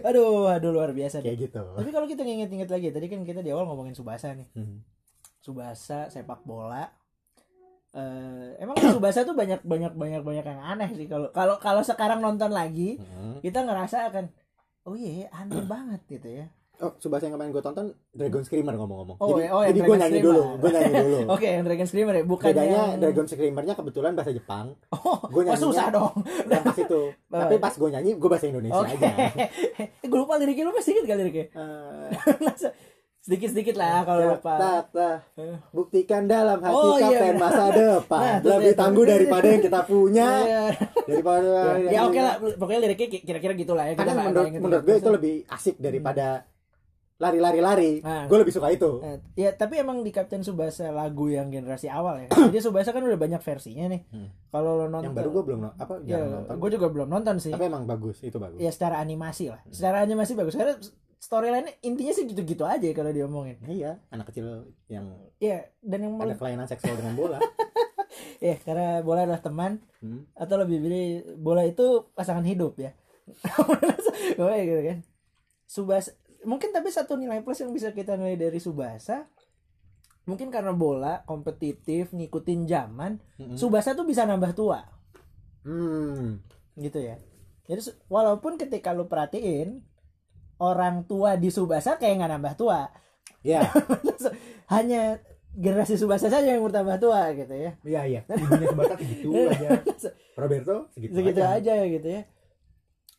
Aduh, 0.00 0.46
aduh 0.46 0.70
luar 0.70 0.92
biasa 0.92 1.18
deh. 1.18 1.26
kayak 1.26 1.38
gitu 1.42 1.62
Tapi 1.72 1.90
kalau 1.90 2.06
kita 2.06 2.22
nginget-inget 2.22 2.68
lagi, 2.68 2.88
tadi 2.88 3.06
kan 3.06 3.20
kita 3.22 3.40
di 3.40 3.48
awal 3.48 3.64
ngomongin 3.64 3.92
Subasa 3.92 4.30
nih. 4.30 4.46
Hmm. 4.52 4.84
Subasa 5.48 5.98
sepak 6.06 6.44
bola. 6.44 6.84
Eh, 7.90 8.60
emang 8.60 8.76
Subasa 8.76 9.24
tuh 9.24 9.32
banyak 9.32 9.64
banyak 9.64 9.96
banyak 9.96 10.20
banyak 10.20 10.44
yang 10.46 10.60
aneh 10.62 10.92
sih 10.92 11.08
kalau 11.08 11.32
kalau 11.32 11.56
kalau 11.56 11.80
sekarang 11.80 12.20
nonton 12.20 12.52
lagi 12.52 13.00
Hmm. 13.00 13.40
kita 13.40 13.64
ngerasa 13.64 14.12
akan 14.12 14.28
oh 14.84 14.92
iya 14.92 15.32
aneh 15.32 15.64
banget 15.72 16.04
gitu 16.06 16.28
ya. 16.34 16.46
Oh, 16.78 16.94
Subasa 16.94 17.26
yang 17.26 17.34
kemarin 17.34 17.50
gue 17.50 17.58
tonton 17.58 17.90
Dragon 18.12 18.38
Screamer 18.38 18.70
ngomong-ngomong. 18.72 19.18
Oh, 19.18 19.34
jadi 19.34 19.50
oh, 19.50 19.66
jadi 19.66 19.80
gue 19.82 19.96
nyanyi 19.98 20.20
dulu, 20.22 20.42
gue 20.62 20.70
nyanyi 20.70 20.94
dulu. 20.94 21.18
Oke, 21.26 21.48
yang 21.50 21.66
Dragon 21.66 21.88
Screamer 21.90 22.14
ya, 22.14 22.22
bukan 22.22 22.46
Bedanya 22.46 22.70
yang 22.86 23.00
Dragon 23.02 23.26
Screamernya 23.26 23.74
kebetulan 23.74 24.12
bahasa 24.14 24.30
Jepang, 24.30 24.78
Oh, 24.94 25.18
Gue 25.26 25.42
oh, 25.42 25.44
nyanyinya- 25.44 25.58
susah 25.64 25.86
dong. 25.90 26.14
yang 26.46 26.62
pas 26.62 26.78
itu. 26.78 27.00
Tapi 27.34 27.56
pas 27.58 27.74
gue 27.74 27.88
nyanyi, 27.90 28.10
gue 28.14 28.28
bahasa 28.30 28.46
Indonesia 28.46 28.78
Oke. 28.78 28.94
aja. 28.94 29.10
gue 30.06 30.18
lupa 30.22 30.38
liriknya 30.38 30.64
lu 30.64 30.72
masih 30.72 30.90
inget 30.94 31.04
gak 31.04 31.18
liriknya? 31.18 31.46
Eh, 31.50 32.08
Sedikit-sedikit 33.28 33.76
lah 33.76 34.02
kalau 34.02 34.20
tak, 34.24 34.32
lupa. 34.34 34.54
tak. 34.88 35.16
Eh. 35.36 35.56
buktikan 35.70 36.24
dalam 36.24 36.58
hati 36.58 36.72
Oh, 36.74 36.96
iya, 36.96 37.04
kapten 37.04 37.28
benar. 37.30 37.42
masa 37.44 37.64
depan 37.70 38.20
Nah, 38.24 38.36
lebih 38.42 38.72
tangguh 38.74 39.04
daripada 39.04 39.46
yang 39.46 39.62
kita 39.62 39.80
punya 39.84 40.28
Iya. 40.48 40.64
daripada 41.04 41.48
Ya 41.84 42.00
oke 42.02 42.16
lah, 42.18 42.34
pokoknya 42.56 42.80
liriknya 42.82 43.08
ki- 43.10 43.22
kira-kira 43.22 43.52
gitu 43.52 43.72
lah 43.72 43.84
ya. 43.84 43.94
karena 43.94 44.12
menurut 44.18 44.48
inget 44.48 44.60
menurut 44.60 44.82
gue 44.82 44.96
itu 44.96 45.10
lebih 45.12 45.34
asik 45.46 45.76
daripada 45.76 46.48
lari-lari-lari 47.16 47.98
Nah. 47.98 48.24
gue 48.24 48.38
lebih 48.38 48.54
suka 48.54 48.70
itu 48.70 49.02
Eh, 49.02 49.18
ya 49.36 49.50
tapi 49.52 49.74
emang 49.76 50.00
di 50.00 50.08
Kapten 50.08 50.40
Subasa 50.40 50.88
lagu 50.88 51.26
yang 51.26 51.46
generasi 51.48 51.86
awal 51.86 52.22
ya. 52.22 52.28
Jadi 52.30 52.62
Subasa 52.62 52.90
kan 52.90 53.02
udah 53.02 53.18
banyak 53.18 53.42
versinya 53.42 53.90
nih. 53.90 54.06
Hmm. 54.08 54.30
Kalau 54.48 54.72
lo 54.74 54.86
nonton 54.86 55.04
yang 55.04 55.12
baru 55.12 55.28
gue 55.28 55.42
belum 55.44 55.60
apa 55.68 55.98
ya, 56.02 56.16
nonton 56.16 56.54
gue 56.56 56.70
juga 56.72 56.86
belum 56.88 57.08
nonton 57.10 57.36
sih. 57.36 57.50
tapi 57.50 57.66
emang 57.66 57.84
bagus 57.84 58.22
itu 58.22 58.36
bagus 58.36 58.56
Ya 58.56 58.70
secara 58.70 58.96
animasi 58.96 59.50
lah. 59.50 59.60
Secara 59.68 60.00
animasi 60.00 60.32
bagus. 60.32 60.54
Karena 60.54 60.78
storyline 61.18 61.66
intinya 61.80 62.10
sih 62.10 62.24
gitu-gitu 62.24 62.62
aja 62.62 62.86
kalau 62.92 63.10
diomongin. 63.10 63.58
iya 63.66 63.98
anak 64.08 64.30
kecil 64.30 64.46
yang 64.86 65.06
Ya, 65.38 65.66
dan 65.80 66.02
yang 66.02 66.14
ada 66.16 66.34
kelainan 66.34 66.66
seksual 66.66 66.94
dengan 66.94 67.14
bola 67.14 67.38
ya 68.40 68.54
karena 68.58 69.02
bola 69.02 69.22
adalah 69.22 69.38
teman 69.38 69.82
Hmm. 69.98 70.30
atau 70.32 70.54
lebih 70.56 70.78
pilih 70.78 71.06
bola 71.36 71.62
itu 71.62 71.82
pasangan 72.14 72.42
hidup 72.42 72.78
ya. 72.78 72.94
oh, 74.38 74.46
ya 74.46 74.62
gitu 74.62 74.82
kan. 74.84 74.98
Subasa 75.66 76.14
mungkin 76.42 76.70
tapi 76.70 76.88
satu 76.88 77.18
nilai 77.18 77.42
plus 77.42 77.58
yang 77.58 77.74
bisa 77.74 77.90
kita 77.90 78.14
nilai 78.14 78.38
dari 78.38 78.62
Subasa 78.62 79.26
mungkin 80.22 80.48
karena 80.48 80.70
bola 80.70 81.24
kompetitif 81.24 82.12
ngikutin 82.12 82.64
zaman 82.64 83.18
Mm-mm. 83.36 83.58
Subasa 83.58 83.92
tuh 83.92 84.04
bisa 84.04 84.22
nambah 84.22 84.54
tua 84.54 84.86
Hmm. 85.66 86.38
gitu 86.74 86.96
ya 86.96 87.18
jadi 87.64 87.82
walaupun 88.06 88.54
ketika 88.54 88.94
lu 88.94 89.04
perhatiin 89.04 89.82
orang 90.58 91.06
tua 91.06 91.34
di 91.38 91.48
Subasa 91.50 91.96
kayak 91.96 92.14
nggak 92.22 92.32
nambah 92.38 92.54
tua. 92.58 92.80
Ya 93.46 93.62
hanya 94.66 95.22
generasi 95.54 95.94
Subasa 95.94 96.26
saja 96.26 96.58
yang 96.58 96.66
bertambah 96.66 96.98
tua 96.98 97.30
gitu 97.38 97.54
ya. 97.54 97.70
Iya 97.86 98.00
iya. 98.04 98.20
Ibunya 98.26 98.66
sebatas 98.66 98.98
segitu 98.98 99.28
aja. 99.54 99.68
Roberto 100.34 100.90
segitu, 100.90 101.12
segitu 101.14 101.40
aja, 101.46 101.78
aja 101.78 101.86
gitu 101.86 102.08
ya. 102.18 102.22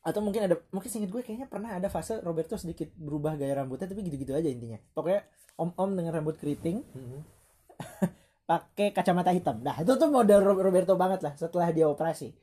Atau 0.03 0.19
mungkin 0.19 0.43
ada 0.51 0.55
mungkin 0.75 0.91
singkat 0.91 1.12
gue 1.12 1.22
kayaknya 1.24 1.48
pernah 1.48 1.75
ada 1.79 1.88
fase 1.88 2.19
Roberto 2.19 2.60
sedikit 2.60 2.91
berubah 3.00 3.39
gaya 3.39 3.63
rambutnya 3.63 3.88
tapi 3.88 4.03
gitu-gitu 4.03 4.36
aja 4.36 4.48
intinya. 4.51 4.79
Pokoknya 4.91 5.24
om-om 5.55 5.96
dengan 5.96 6.12
rambut 6.19 6.36
keriting 6.36 6.84
Mm-mm. 6.84 7.22
pakai 8.51 8.91
kacamata 8.91 9.31
hitam. 9.31 9.63
Nah 9.63 9.79
itu 9.79 9.96
tuh 9.96 10.12
model 10.12 10.43
Ro- 10.43 10.60
Roberto 10.60 11.00
banget 11.00 11.24
lah 11.24 11.34
setelah 11.39 11.72
dia 11.72 11.88
operasi. 11.88 12.36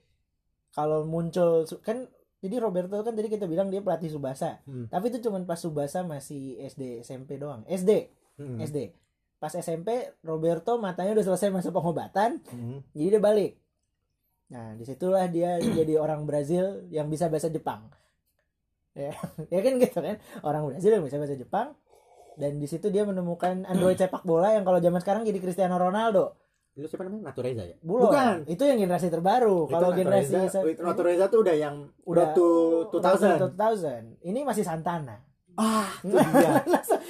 Kalau 0.73 1.05
muncul 1.05 1.65
kan 1.85 2.09
jadi 2.45 2.61
Roberto 2.61 3.01
kan 3.01 3.17
tadi 3.17 3.29
kita 3.33 3.49
bilang 3.49 3.73
dia 3.73 3.81
pelatih 3.81 4.13
Subasa. 4.13 4.61
Hmm. 4.69 4.87
tapi 4.93 5.09
itu 5.09 5.19
cuman 5.25 5.49
pas 5.49 5.57
Subasa 5.57 6.05
masih 6.05 6.61
SD 6.69 7.01
SMP 7.03 7.41
doang. 7.41 7.65
SD 7.65 8.13
Mm-mm. 8.37 8.61
SD 8.61 8.93
pas 9.37 9.53
SMP 9.53 10.17
Roberto 10.25 10.81
matanya 10.81 11.13
udah 11.13 11.25
selesai 11.25 11.53
masa 11.53 11.69
pengobatan 11.73 12.41
Mm-mm. 12.53 12.81
jadi 12.93 13.17
dia 13.17 13.23
balik. 13.23 13.53
Nah 14.53 14.77
di 14.77 14.85
situlah 14.85 15.27
dia 15.29 15.57
jadi 15.79 15.97
orang 16.01 16.25
Brazil 16.29 16.85
yang 16.93 17.09
bisa 17.09 17.29
bahasa 17.33 17.49
Jepang. 17.49 17.89
Ya 18.97 19.13
ya 19.53 19.61
kan 19.61 19.73
gitu 19.77 19.99
kan? 20.01 20.17
Orang 20.45 20.73
Brazil 20.73 20.97
yang 20.97 21.05
bisa 21.05 21.17
bahasa 21.21 21.37
Jepang. 21.37 21.77
Dan 22.37 22.61
di 22.61 22.69
situ 22.69 22.93
dia 22.93 23.09
menemukan 23.09 23.65
android 23.65 23.97
sepak 24.01 24.25
bola 24.25 24.53
yang 24.53 24.65
kalau 24.65 24.77
zaman 24.77 25.01
sekarang 25.01 25.25
jadi 25.25 25.41
Cristiano 25.41 25.81
Ronaldo 25.81 26.37
itu 26.77 26.87
siapa 26.93 27.09
namanya? 27.09 27.33
Natureza 27.33 27.63
ya? 27.65 27.77
Belum. 27.81 28.13
bukan. 28.13 28.37
Itu 28.45 28.63
yang 28.69 28.77
generasi 28.77 29.09
terbaru. 29.09 29.65
Kalau 29.67 29.97
generasi 29.97 30.29
Natureza, 30.37 30.59
itu 30.61 30.81
Natureza 30.85 31.25
tuh 31.33 31.39
udah 31.41 31.57
yang 31.57 31.77
Udah- 32.05 32.37
to 32.37 32.47
2000 32.93 33.57
2000 33.57 34.29
ini 34.29 34.45
masih 34.45 34.61
Santana. 34.61 35.17
Ah 35.57 35.89
itu 36.05 36.13
dia. 36.37 36.53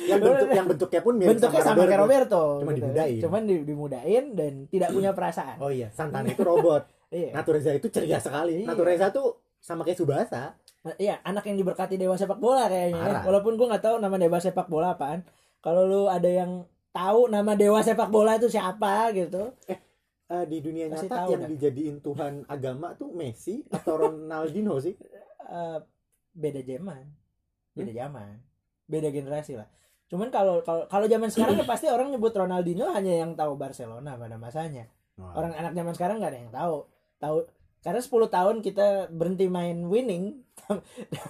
Yang 0.06 0.20
bentuk 0.23 0.49
yang 0.54 0.66
bentuknya 0.70 1.00
pun 1.02 1.14
mirip 1.18 1.30
bentuknya 1.35 1.62
sama 1.66 1.82
kayak 1.82 1.99
Roberto. 1.99 2.62
Cuma 2.62 2.70
gitu. 2.70 2.87
dimudahin. 2.87 3.20
cuman 3.26 3.42
di- 3.42 3.64
dimudahin 3.66 4.25
dan 4.38 4.52
tidak 4.70 4.88
punya 4.94 5.11
perasaan. 5.11 5.58
Oh 5.58 5.70
iya 5.75 5.90
Santana 5.90 6.30
itu 6.30 6.42
robot. 6.46 6.87
Iya. 7.06 7.30
Natureza 7.38 7.70
itu 7.70 7.87
ceria 7.87 8.18
sekali. 8.18 8.66
Iya. 8.66 8.66
Natureza 8.66 9.14
tuh 9.14 9.38
sama 9.62 9.87
kayak 9.87 9.94
Subasa. 9.94 10.58
Iya 10.99 11.23
anak 11.23 11.46
yang 11.46 11.54
diberkati 11.54 11.94
dewa 11.94 12.18
sepak 12.18 12.42
bola 12.42 12.66
kayaknya 12.66 12.99
ya. 12.99 13.02
Parah. 13.02 13.23
walaupun 13.30 13.54
gua 13.54 13.66
nggak 13.70 13.85
tahu 13.87 13.96
nama 14.02 14.14
dewa 14.18 14.38
sepak 14.42 14.66
bola 14.66 14.99
apaan. 14.99 15.23
Kalau 15.62 15.87
lu 15.87 16.02
ada 16.06 16.26
yang 16.26 16.66
tahu 16.96 17.28
nama 17.28 17.52
dewa 17.52 17.80
sepak 17.80 18.08
bola 18.08 18.34
itu 18.34 18.48
siapa 18.48 19.12
gitu. 19.12 19.52
Eh, 20.26 20.44
di 20.44 20.58
dunia 20.58 20.88
Pasti 20.88 21.06
nyata 21.06 21.16
tahu 21.20 21.28
yang 21.30 21.42
dah. 21.42 21.50
dijadiin 21.52 21.96
Tuhan 22.00 22.32
agama 22.46 22.96
tuh 22.96 23.12
Messi 23.12 23.62
atau 23.68 23.94
Ronaldinho 24.00 24.74
sih? 24.78 24.96
Eh, 25.42 25.78
beda 26.32 26.60
zaman. 26.60 27.04
Beda 27.70 27.86
Hmm? 27.86 28.00
zaman. 28.00 28.32
Beda 28.84 29.08
generasi 29.08 29.54
lah. 29.54 29.68
Cuman 30.06 30.30
kalau 30.30 30.62
kalau 30.62 30.86
kalau 30.86 31.06
zaman 31.06 31.28
sekarang 31.28 31.54
ya 31.54 31.62
pasti 31.62 31.86
orang 31.86 32.10
nyebut 32.10 32.30
Ronaldinho 32.30 32.88
hanya 32.88 33.20
yang 33.20 33.34
tahu 33.34 33.54
Barcelona 33.54 34.14
pada 34.14 34.34
masanya. 34.36 34.86
Orang 35.16 35.52
anak 35.52 35.72
zaman 35.72 35.92
sekarang 35.92 36.16
nggak 36.18 36.32
ada 36.32 36.40
yang 36.40 36.52
tahu. 36.52 36.76
Tahu 37.16 37.36
karena 37.80 38.00
10 38.00 38.26
tahun 38.28 38.56
kita 38.60 38.86
berhenti 39.08 39.46
main 39.46 39.86
winning. 39.86 40.42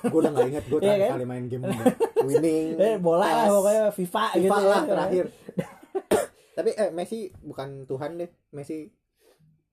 Gue 0.02 0.18
udah 0.18 0.32
gak 0.32 0.48
inget 0.48 0.64
gue 0.66 0.78
Iya 0.78 0.88
terakhir 0.88 1.02
kan? 1.02 1.12
kali 1.12 1.26
main 1.26 1.44
game 1.46 1.62
winning 2.26 2.66
eh, 2.76 2.96
bola 2.98 3.26
lah 3.26 3.46
pokoknya 3.48 3.84
FIFA, 3.94 4.24
FIFA 4.34 4.38
gitu 4.42 4.62
lah 4.66 4.82
ya. 4.82 4.90
terakhir 4.90 5.24
tapi 6.58 6.70
eh 6.74 6.90
Messi 6.90 7.30
bukan 7.40 7.86
Tuhan 7.86 8.10
deh 8.18 8.30
Messi 8.52 8.90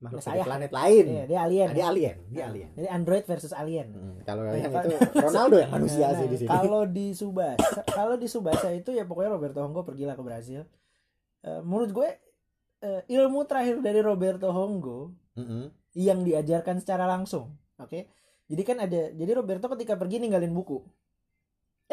makhluk 0.03 0.19
dari 0.19 0.43
planet 0.43 0.71
lain 0.75 1.05
Iya, 1.07 1.23
dia 1.31 1.39
alien. 1.47 1.67
Nah, 1.71 1.75
dia 1.79 1.85
alien 1.87 2.17
dia 2.27 2.43
alien 2.51 2.69
Jadi 2.75 2.87
Android 2.91 3.23
versus 3.23 3.55
alien. 3.55 3.87
Hmm, 3.95 4.19
kalau 4.27 4.43
Nah, 4.43 4.59
yang 4.59 4.67
itu 4.75 4.89
Ronaldo 5.15 5.55
yang 5.63 5.71
manusia 5.79 6.11
Nah, 6.11 6.19
sih 6.19 6.27
di 6.27 6.37
sini 6.43 6.49
Kalau 6.51 6.81
di 6.83 7.05
Subasa, 7.15 7.81
kalau 7.87 8.15
di 8.19 8.27
Subasa 8.27 8.67
itu 8.75 8.91
ya 8.91 9.07
pokoknya 9.07 9.31
Roberto 9.31 9.63
Hongo 9.63 9.87
pergilah 9.87 10.19
ke 10.19 10.23
Brasil. 10.27 10.67
Eh, 11.43 11.61
menurut 11.63 11.95
gue 11.95 12.09
eh, 12.83 13.01
ilmu 13.15 13.47
terakhir 13.47 13.79
dari 13.79 14.03
Roberto 14.03 14.51
Hongo 14.51 15.15
Mm-mm. 15.39 15.71
yang 15.95 16.27
diajarkan 16.27 16.83
secara 16.83 17.07
langsung, 17.07 17.55
oke? 17.79 18.03
Jadi 18.51 18.61
kan 18.67 18.77
ada, 18.83 19.07
jadi 19.15 19.31
Roberto 19.39 19.71
ketika 19.71 19.95
pergi 19.95 20.19
ninggalin 20.19 20.51
buku. 20.51 20.83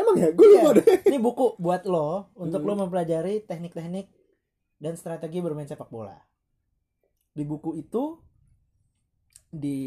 Emang 0.01 0.17
ya 0.17 0.29
gue 0.31 0.43
Iya. 0.43 0.55
lupa 0.59 0.71
deh 0.77 0.87
Ini 1.07 1.19
buku 1.19 1.47
buat 1.57 1.83
lo 1.85 2.33
untuk 2.35 2.61
Hmm. 2.61 2.69
lo 2.69 2.85
mempelajari 2.85 3.45
teknik-teknik 3.45 4.07
dan 4.77 4.95
strategi 4.95 5.39
bermain 5.39 5.65
sepak 5.65 5.89
bola. 5.89 6.17
Di 7.31 7.45
buku 7.45 7.77
itu 7.77 8.19
di, 9.51 9.79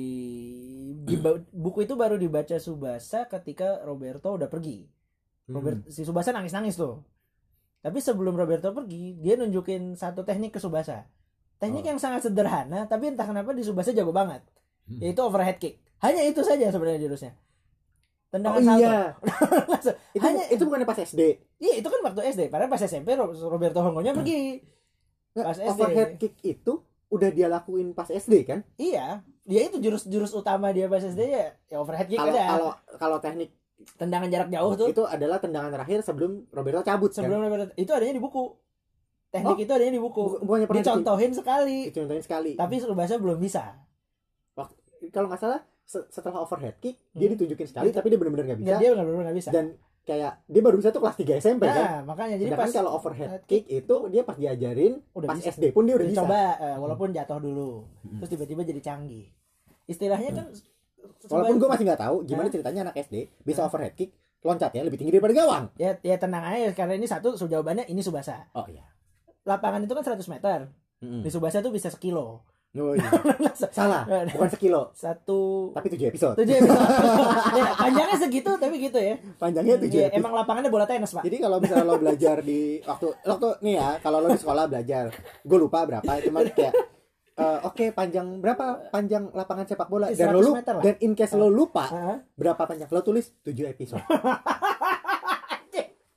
di 1.08 1.16
buku 1.50 1.88
itu 1.88 1.96
baru 1.96 2.20
dibaca 2.20 2.56
Subasa 2.58 3.26
ketika 3.28 3.80
Roberto 3.82 4.30
udah 4.30 4.52
pergi. 4.52 4.84
Hmm. 5.48 5.56
Robert 5.56 5.78
si 5.88 6.04
Subasa 6.04 6.32
nangis-nangis 6.32 6.76
tuh. 6.76 7.00
Tapi 7.80 8.00
sebelum 8.00 8.36
Roberto 8.36 8.72
pergi, 8.72 9.20
dia 9.20 9.36
nunjukin 9.36 9.96
satu 9.96 10.24
teknik 10.24 10.56
ke 10.56 10.60
Subasa. 10.60 11.04
Teknik 11.60 11.84
Oh. 11.84 11.90
yang 11.96 12.00
sangat 12.00 12.24
sederhana, 12.24 12.88
tapi 12.88 13.12
entah 13.12 13.28
kenapa 13.28 13.52
di 13.52 13.60
Subasa 13.60 13.92
jago 13.92 14.12
banget. 14.12 14.40
Hmm. 14.88 15.00
Yaitu 15.00 15.20
overhead 15.20 15.60
kick. 15.60 15.80
Hanya 16.00 16.24
itu 16.24 16.44
saja 16.44 16.68
sebenarnya 16.68 17.08
jurusnya. 17.08 17.36
Oh 18.34 18.36
Tendangan 18.36 18.62
salto. 18.64 18.82
iya 18.82 19.00
itu, 20.18 20.20
Hanya- 20.20 20.50
itu 20.50 20.62
bukannya 20.64 20.84
pas 20.84 20.98
SD 20.98 21.22
Iya 21.60 21.74
itu 21.78 21.88
kan 21.88 22.00
waktu 22.04 22.22
SD. 22.28 22.42
Padahal 22.48 22.68
pas 22.68 22.82
SMP 22.82 23.14
Ro- 23.14 23.30
Roberto 23.30 23.80
Hongonya 23.80 24.12
pergi. 24.12 24.58
Nggak, 25.32 25.46
Pas 25.46 25.58
SD. 25.60 25.70
overhead 25.72 26.12
kick 26.18 26.34
itu 26.42 26.74
udah 27.08 27.30
dia 27.30 27.46
lakuin 27.46 27.92
pas 27.92 28.06
SD 28.06 28.42
kan 28.44 28.66
Iya. 28.76 29.22
Dia 29.44 29.62
itu 29.64 29.78
jurus-jurus 29.78 30.32
utama 30.32 30.70
dia 30.70 30.88
pas 30.88 31.00
SD 31.00 31.22
ya, 31.22 31.54
ya 31.68 31.78
overhead 31.78 32.08
kick 32.08 32.18
kalau 32.18 32.32
ada. 32.32 32.46
kalau 32.48 32.70
kalau 32.96 33.18
teknik 33.20 33.54
Tendangan 33.94 34.28
jarak 34.28 34.48
jauh 34.48 34.74
tuh. 34.74 34.88
itu 34.88 35.04
adalah 35.04 35.38
tendangan 35.38 35.68
terakhir 35.70 36.02
sebelum 36.02 36.48
Roberto 36.50 36.82
cabut 36.82 37.12
sebelum 37.12 37.38
kan 37.38 37.46
Roberto 37.46 37.66
itu 37.76 37.92
adanya 37.92 38.14
di 38.14 38.24
buku. 38.24 38.56
Teknik 39.30 39.52
Oh. 39.52 39.60
itu 39.60 39.72
adanya 39.72 39.92
di 39.92 40.00
buku. 40.00 40.22
Bu- 40.24 40.42
bukannya 40.42 40.66
pernah 40.66 40.82
Dicontohin 40.82 41.32
sekali. 41.32 41.78
dicontohin 41.88 42.22
sekali 42.22 42.52
Tapi 42.54 42.76
Subasa 42.78 43.18
belum 43.18 43.38
bisa. 43.38 43.78
kalau 45.06 45.28
nggak 45.28 45.38
salah 45.38 45.62
setelah 45.86 46.40
overhead 46.40 46.76
kick 46.78 46.98
dia 47.12 47.26
Hmm. 47.26 47.34
ditunjukin 47.36 47.68
sekali 47.68 47.90
tapi 47.90 48.08
dia 48.08 48.18
benar-benar 48.18 48.46
nggak 48.46 48.60
bisa 48.60 48.68
Nggak, 48.68 48.80
dia 48.80 48.90
nggak 48.90 49.06
benar 49.06 49.24
nggak 49.24 49.38
bisa. 49.38 49.50
dan 49.52 49.66
kayak 50.04 50.34
dia 50.44 50.62
baru 50.62 50.76
bisa 50.76 50.90
tuh 50.90 51.00
kelas 51.00 51.16
3 51.16 51.40
SMP 51.40 51.64
kan 51.64 51.76
nah, 51.78 52.00
makanya 52.06 52.36
jadi 52.36 52.50
Sedangkan 52.50 52.66
pas 52.66 52.74
kalau 52.74 52.92
overhead 52.94 53.30
overhead 53.30 53.44
kick 53.46 53.64
itu 53.66 53.96
dia 54.10 54.22
pas 54.22 54.36
diajarin 54.36 54.94
Udah 55.12 55.28
pas 55.28 55.38
bisa. 55.38 55.50
SD 55.50 55.64
pun 55.70 55.84
dia 55.84 55.96
udah 55.96 56.06
bisa 56.06 56.20
coba 56.20 56.42
eh, 56.58 56.76
walaupun 56.76 57.08
jatuh 57.10 57.40
dulu. 57.40 57.72
Hmm. 58.02 58.20
Terus 58.20 58.30
tiba-tiba 58.30 58.62
jadi 58.64 58.82
canggih. 58.82 59.26
Istilahnya 59.86 60.30
kan 60.34 60.46
walaupun 61.26 61.56
gue 61.58 61.70
masih 61.70 61.84
nggak 61.86 62.02
tahu 62.02 62.16
gimana 62.24 62.48
Hah? 62.48 62.54
ceritanya 62.54 62.80
anak 62.84 62.96
SD 62.98 63.16
bisa 63.42 63.60
Hah? 63.60 63.68
overhead 63.68 63.94
kick 63.94 64.12
loncatnya 64.40 64.84
lebih 64.84 64.98
tinggi 64.98 65.12
daripada 65.14 65.36
gawang 65.36 65.66
ya 65.78 65.96
ya 66.00 66.16
tenang 66.16 66.44
aja 66.44 66.72
karena 66.74 66.96
ini 66.96 67.08
satu 67.08 67.36
so 67.36 67.48
jawabannya 67.48 67.88
ini 67.88 68.00
Subasa. 68.00 68.44
oh 68.54 68.68
iya 68.68 68.84
Lapangan 69.44 69.84
itu 69.84 69.92
kan 69.92 70.04
100 70.06 70.24
meter. 70.30 70.72
Mm-mm. 71.00 71.20
Di 71.20 71.28
Subasa 71.28 71.60
tuh 71.60 71.68
bisa 71.70 71.92
sekilo. 71.92 72.48
Oh, 72.74 72.92
iya. 72.92 73.06
salah 73.70 74.02
bukan 74.28 74.50
sekilo 74.50 74.90
Satu 74.92 75.70
tapi 75.72 75.88
7 75.90 76.10
episode 76.10 76.34
tujuh 76.36 76.58
episode. 76.58 76.82
ya, 77.60 77.70
panjangnya 77.76 78.18
segitu 78.18 78.52
tapi 78.56 78.76
gitu 78.80 78.98
ya. 78.98 79.14
panjangnya 79.38 79.78
7 79.78 79.86
Iya, 79.86 80.10
episode 80.10 80.18
emang 80.18 80.34
lapangannya 80.34 80.68
bola 80.68 80.84
tenis, 80.84 81.12
Pak. 81.12 81.22
Jadi 81.22 81.38
kalau 81.38 81.58
misalnya 81.58 81.86
lo 81.86 81.96
belajar 81.96 82.42
di 82.42 82.82
waktu 82.82 83.08
waktu 83.22 83.48
nih 83.62 83.74
ya, 83.78 83.90
kalau 84.00 84.18
lo 84.18 84.28
di 84.28 84.40
sekolah 84.40 84.66
belajar, 84.66 85.06
gue 85.40 85.58
lupa 85.60 85.80
berapa, 85.84 86.12
cuman 86.20 86.44
kayak 86.50 86.74
eh, 87.36 87.60
oke 87.64 87.86
panjang 87.92 88.28
berapa 88.38 88.66
panjang 88.90 89.30
lapangan 89.30 89.66
sepak 89.66 89.88
bola 89.88 90.10
dan 90.10 90.30
100 90.30 90.34
lo 90.34 90.40
lu- 90.40 90.56
meter 90.56 90.74
lah. 90.74 90.84
dan 90.84 90.96
in 91.00 91.14
case 91.14 91.34
lo 91.34 91.48
lupa 91.48 91.86
Heeh. 91.88 92.18
berapa 92.34 92.62
panjang 92.64 92.86
lo 92.88 93.02
tulis 93.02 93.26
7 93.40 93.54
episode. 93.68 94.02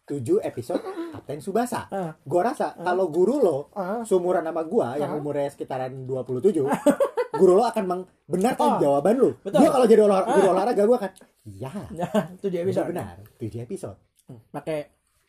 7 0.06 0.22
episode 0.40 0.78
Kapten 1.10 1.38
Subasa. 1.38 1.86
Heeh. 1.88 2.10
Gua 2.22 2.42
rasa 2.44 2.72
kalau 2.76 3.10
guru 3.10 3.36
lo 3.36 3.58
Heeh. 3.72 4.00
seumuran 4.02 4.40
sama 4.40 4.62
gua 4.62 4.94
yang 4.94 5.10
Hah? 5.12 5.18
umurnya 5.18 5.50
sekitaran 5.50 6.06
27, 6.06 6.62
guru 7.40 7.52
lo 7.52 7.64
akan 7.64 7.84
membenarkan 7.84 8.68
Oh, 8.68 8.80
jawaban 8.80 9.14
lo. 9.16 9.30
betul. 9.40 9.58
Gua 9.58 9.70
kalau 9.72 9.86
jadi 9.86 10.00
olah, 10.00 10.20
guru 10.25 10.46
olahraga 10.48 10.82
gua 10.84 10.98
akan 11.00 11.12
iya, 11.44 11.72
Nah, 11.90 12.10
tujuh 12.42 12.58
episode. 12.62 12.86
benar, 12.86 13.14
7 13.36 13.58
episode. 13.60 13.98
Hmm, 14.26 14.40
Pakai 14.48 14.78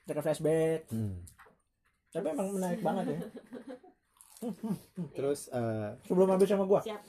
pakai 0.04 0.22
flashback. 0.22 0.80
Hmm. 0.88 1.26
Tapi 2.08 2.28
emang 2.30 2.50
menarik 2.54 2.80
banget 2.80 3.06
ya. 3.08 3.20
Terus 5.18 5.50
eh, 5.50 5.90
Sebelum 6.04 6.30
habis 6.30 6.46
sama 6.46 6.64
gua. 6.64 6.82
Siap. 6.82 7.02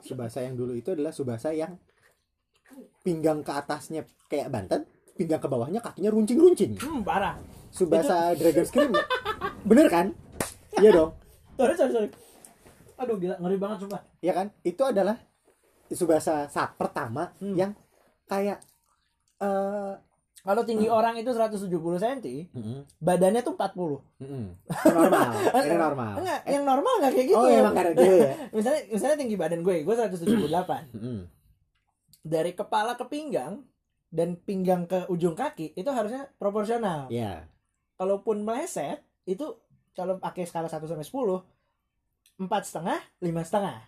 Subasa 0.00 0.40
yang 0.40 0.54
dulu 0.54 0.72
itu 0.72 0.90
adalah 0.90 1.10
Subasa 1.10 1.50
yang 1.50 1.74
pinggang 3.02 3.42
ke 3.42 3.50
atasnya 3.50 4.06
kayak 4.26 4.46
Banten, 4.48 4.86
pinggang 5.18 5.42
ke 5.42 5.50
bawahnya 5.50 5.82
kakinya 5.82 6.14
runcing-runcing. 6.14 6.78
Hmm, 6.78 7.02
parah. 7.02 7.34
Subasa 7.68 8.32
Dragon 8.32 8.62
Scream. 8.64 8.94
Bener 9.66 9.90
kan? 9.90 10.14
Iya 10.78 10.94
dong. 10.94 11.10
Sorry, 11.58 11.74
sorry, 11.74 11.92
sorry. 11.92 12.08
Aduh, 12.96 13.18
gila, 13.18 13.34
ngeri 13.36 13.58
banget 13.58 13.82
sumpah. 13.82 14.02
Iya 14.18 14.32
kan? 14.32 14.46
Itu 14.62 14.86
adalah 14.86 15.18
Subasa 15.88 16.46
saat 16.46 16.76
pertama 16.76 17.34
Hmm. 17.36 17.56
yang 17.56 17.70
kayak 18.24 18.62
eh 19.38 19.94
Kalau 20.38 20.62
tinggi 20.62 20.86
orang 20.86 21.18
itu 21.18 21.28
170 21.28 21.66
cm, 21.98 22.48
mm-mm, 22.54 22.78
badannya 23.02 23.42
tuh 23.42 23.52
40. 23.52 24.00
mm-mm. 24.16 24.44
Ini 24.64 24.94
normal. 24.94 25.28
Ini 25.50 25.76
normal. 25.76 26.12
Enggak, 26.22 26.40
yang 26.46 26.64
normal 26.64 26.92
enggak 27.02 27.12
kayak 27.12 27.26
gitu. 27.26 27.42
Oh, 27.42 27.50
emang 27.50 27.74
karena 27.74 27.92
dia 27.92 28.06
ya. 28.16 28.32
misalnya 28.56 28.80
misalnya 28.88 29.16
tinggi 29.18 29.36
badan 29.36 29.60
gue, 29.60 29.82
gue 29.82 29.94
178. 29.98 30.94
Mm-mm. 30.94 31.18
Dari 32.22 32.52
kepala 32.54 32.94
ke 32.94 33.04
pinggang 33.04 33.66
dan 34.08 34.40
pinggang 34.40 34.88
ke 34.88 35.04
ujung 35.08 35.36
kaki 35.36 35.76
itu 35.76 35.88
harusnya 35.88 36.32
proporsional. 36.36 37.12
Iya. 37.12 37.44
Kalaupun 37.94 38.40
meleset 38.40 39.04
itu 39.24 39.56
kalau 39.92 40.16
pakai 40.16 40.46
skala 40.46 40.66
1 40.66 40.80
sampai 40.80 41.04
10 41.04 41.44
empat 42.38 42.62
setengah, 42.64 42.98
lima 43.18 43.42
setengah 43.42 43.78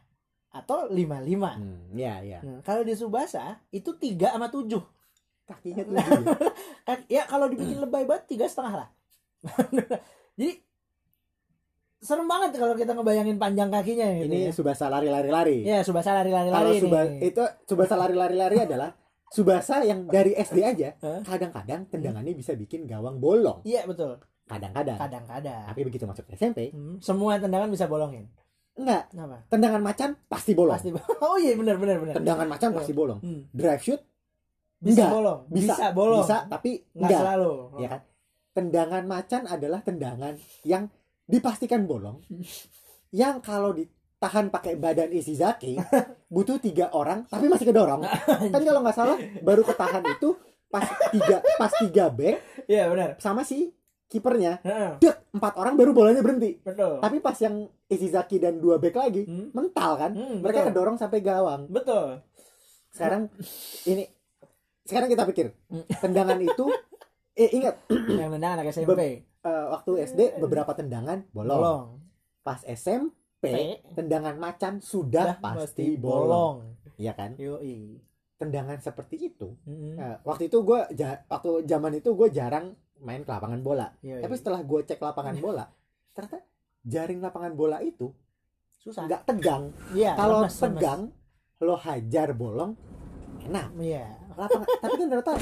atau 0.50 0.90
lima 0.90 1.22
lima. 1.22 1.54
Hmm, 1.54 1.94
Iya, 1.94 2.14
iya. 2.20 2.38
Nah, 2.42 2.58
kalau 2.66 2.82
di 2.82 2.92
Subasa 2.92 3.62
itu 3.70 3.94
tiga 3.94 4.34
sama 4.34 4.50
tujuh. 4.50 4.82
Kakinya 5.46 5.82
tuh. 5.88 5.94
Eh, 6.84 6.98
ya 7.08 7.22
kalau 7.24 7.46
dibikin 7.46 7.78
lebay 7.78 8.02
banget 8.02 8.26
tiga 8.26 8.50
setengah 8.50 8.84
lah. 8.84 8.88
Jadi 10.36 10.52
serem 12.00 12.24
banget 12.24 12.56
kalau 12.56 12.72
kita 12.74 12.96
ngebayangin 12.96 13.36
panjang 13.36 13.68
kakinya 13.68 14.08
gitu 14.18 14.26
Ini 14.26 14.38
ya. 14.48 14.52
Subasa 14.52 14.88
lari-lari-lari. 14.88 15.62
Ya 15.62 15.84
Subasa 15.86 16.10
Kalau 16.10 16.18
lari-lari-lari 16.24 16.80
Suba, 16.80 17.00
nih. 17.06 17.30
itu 17.30 17.42
Subasa 17.64 17.94
lari-lari-lari 17.94 18.58
adalah 18.66 18.90
Subasa 19.30 19.80
yang 19.80 20.04
dari 20.04 20.34
SD 20.34 20.58
aja 20.60 20.90
kadang-kadang 21.30 21.86
tendangannya 21.86 22.34
bisa 22.34 22.52
bikin 22.52 22.84
gawang 22.84 23.16
bolong. 23.16 23.62
Iya 23.62 23.86
betul. 23.86 24.18
Kadang-kadang. 24.44 24.98
Kadang-kadang. 24.98 25.62
Tapi 25.64 25.80
begitu 25.82 26.02
masuk 26.04 26.26
SMP, 26.30 26.70
Hmm, 26.70 26.98
semua 26.98 27.38
tendangan 27.38 27.70
bisa 27.70 27.86
bolongin. 27.86 28.26
enggak. 28.72 29.06
Kenapa? 29.08 29.46
Tendangan 29.46 29.78
macan 29.80 30.10
pasti 30.26 30.52
bolong. 30.52 30.74
Pasti. 30.74 30.90
Oh 31.22 31.36
iya 31.36 31.54
benar 31.54 31.76
benar 31.76 31.96
benar. 31.98 32.14
Tendangan 32.16 32.46
macan 32.48 32.70
pasti 32.72 32.90
bolong. 32.90 33.20
Hmm, 33.20 33.46
Drive 33.50 33.80
shoot 33.80 34.02
bisa 34.80 34.96
Enggak. 34.96 35.10
bolong. 35.12 35.40
bisa, 35.46 35.64
Bisa, 35.70 35.86
bolong. 35.92 36.24
Bisa, 36.24 36.36
tapi 36.48 36.70
Nggak 36.90 36.98
enggak. 37.04 37.20
selalu. 37.20 37.54
Ya 37.76 37.88
kan? 37.88 38.00
Tendangan 38.50 39.04
macan 39.06 39.42
adalah 39.46 39.80
tendangan 39.80 40.34
yang 40.64 40.82
dipastikan 41.24 41.86
bolong. 41.86 42.18
yang 43.12 43.38
kalau 43.38 43.70
ditahan 44.20 44.52
pakai 44.52 44.76
badan 44.76 45.08
isi 45.10 45.32
zaki 45.32 45.80
butuh 46.28 46.60
tiga 46.60 46.92
orang 46.92 47.24
tapi 47.24 47.48
masih 47.48 47.64
kedorong. 47.64 48.04
kan 48.52 48.60
kalau 48.60 48.84
nggak 48.84 48.92
salah 48.92 49.16
baru 49.40 49.64
ketahan 49.64 50.04
itu 50.06 50.36
pas 50.68 50.84
tiga 51.08 51.40
pas 51.56 51.72
tiga 51.74 52.12
back 52.12 52.36
Iya 52.68 52.84
benar. 52.86 53.16
sama 53.16 53.40
si 53.40 53.72
kipernya 54.06 54.60
dek 55.00 55.32
empat 55.32 55.56
orang 55.56 55.72
baru 55.72 55.96
bolanya 55.96 56.20
berhenti 56.20 56.60
betul. 56.60 57.00
tapi 57.00 57.16
pas 57.18 57.32
yang 57.34 57.64
Ishizaki 57.88 58.36
dan 58.36 58.60
dua 58.60 58.76
back 58.76 58.92
lagi 58.94 59.24
Hmm, 59.24 59.48
mental 59.50 59.96
kan 59.96 60.12
Hmm, 60.12 60.36
mereka 60.38 60.60
betul. 60.60 60.70
kedorong 60.70 60.96
sampai 61.00 61.18
gawang 61.18 61.64
betul. 61.66 62.20
sekarang 62.92 63.32
ini 63.84 64.04
sekarang 64.84 65.08
kita 65.08 65.24
pikir 65.24 65.56
Hmm. 65.66 65.88
tendangan 65.96 66.36
itu 66.38 66.68
eh 67.32 67.48
ingat 67.50 67.88
Yang 67.88 68.30
menang 68.30 68.52
anak 68.54 68.68
SMP. 68.68 69.24
eh, 69.40 69.64
waktu 69.66 69.90
SD 70.04 70.20
beberapa 70.36 70.76
tendangan 70.76 71.24
bolong 71.32 71.56
Bolong. 71.56 71.84
pas 72.42 72.60
SMP 72.68 73.16
P. 73.40 73.46
tendangan 73.90 74.36
macan 74.36 74.78
sudah 74.78 75.34
Dah 75.34 75.38
pasti 75.40 75.96
bolong 75.96 76.76
Iya 76.94 77.12
kan 77.12 77.32
Yoi. 77.34 77.96
tendangan 78.36 78.76
seperti 78.78 79.16
itu 79.26 79.56
Mm-mm. 79.64 79.96
Nah, 79.96 80.16
waktu 80.22 80.46
itu 80.46 80.60
gue 80.60 80.80
waktu 81.26 81.50
zaman 81.64 81.92
itu 81.94 82.10
gue 82.10 82.28
jarang 82.30 82.72
main 82.98 83.20
ke 83.20 83.30
lapangan 83.30 83.60
bola 83.60 83.88
Yoi. 84.00 84.20
tapi 84.20 84.34
setelah 84.34 84.60
gue 84.60 84.80
cek 84.82 84.96
lapangan 84.98 85.36
bola 85.44 85.64
ternyata 86.12 86.44
jaring 86.82 87.18
lapangan 87.18 87.52
bola 87.52 87.80
itu 87.80 88.12
susah. 88.78 89.04
nggak 89.04 89.22
tegang 89.26 89.72
Iya. 89.90 90.12
kalau 90.14 90.40
lemes, 90.40 90.52
lemes. 90.52 90.60
tegang 90.62 91.00
lo 91.58 91.76
hajar 91.76 92.28
bolong 92.30 92.72
enak 93.42 93.66
Iya. 93.74 94.04
lapangan 94.30 94.66
tapi 94.78 94.92
kan 94.94 95.06
ternyata 95.06 95.34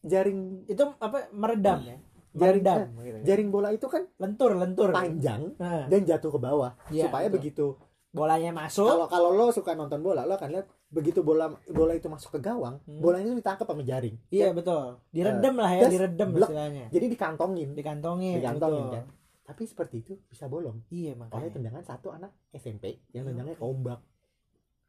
jaring 0.00 0.40
Itu 0.64 0.94
apa 0.96 1.26
meredam 1.30 1.78
ya? 1.80 1.98
Jaring- 2.36 2.60
Meredam. 2.60 2.80
gitu. 2.98 3.18
jaring 3.24 3.48
bola 3.48 3.68
itu 3.70 3.86
kan 3.86 4.02
Lentur, 4.14 4.52
lentur. 4.54 4.90
panjang 4.90 5.56
Nah, 5.56 5.84
dan 5.86 6.00
jatuh 6.02 6.28
ke 6.28 6.38
bawah 6.38 6.76
Iya, 6.86 7.08
supaya 7.08 7.26
betul. 7.26 7.36
begitu 7.38 7.66
bolanya 8.08 8.50
masuk. 8.50 8.84
kalau 8.86 9.06
kalau 9.06 9.30
lo 9.30 9.48
suka 9.50 9.72
nonton 9.72 10.00
bola 10.00 10.22
lo 10.22 10.34
akan 10.34 10.48
lihat 10.50 10.66
begitu 10.86 11.20
bola 11.20 11.48
bola 11.66 11.92
itu 11.92 12.06
masuk 12.06 12.32
ke 12.32 12.40
gawang 12.42 12.80
Hmm. 12.82 12.96
bolanya 12.98 13.26
itu 13.26 13.36
ditangkap 13.36 13.66
sama 13.66 13.82
jaring 13.82 14.16
Iya 14.28 14.52
betul. 14.52 15.00
Diredam 15.10 15.54
lah 15.54 15.70
ya, 15.70 15.82
das, 15.82 15.90
diredam 15.90 16.28
blek. 16.30 16.46
istilahnya. 16.46 16.84
jadi 16.88 17.06
dikantongin 17.08 17.68
Dikantongin. 17.72 18.36
Dikantongin, 18.38 18.84
betul. 18.84 18.94
kan? 18.94 19.04
tapi 19.42 19.62
seperti 19.62 19.96
itu 19.98 20.12
bisa 20.24 20.44
bolong 20.46 20.80
Iya 20.88 21.12
oleh 21.12 21.18
makanya. 21.22 21.50
tendangan 21.50 21.82
satu 21.82 22.08
anak 22.10 22.30
SMP 22.50 22.84
yang 23.10 23.22
Iya. 23.22 23.30
tendangnya 23.30 23.56
ombak 23.58 24.00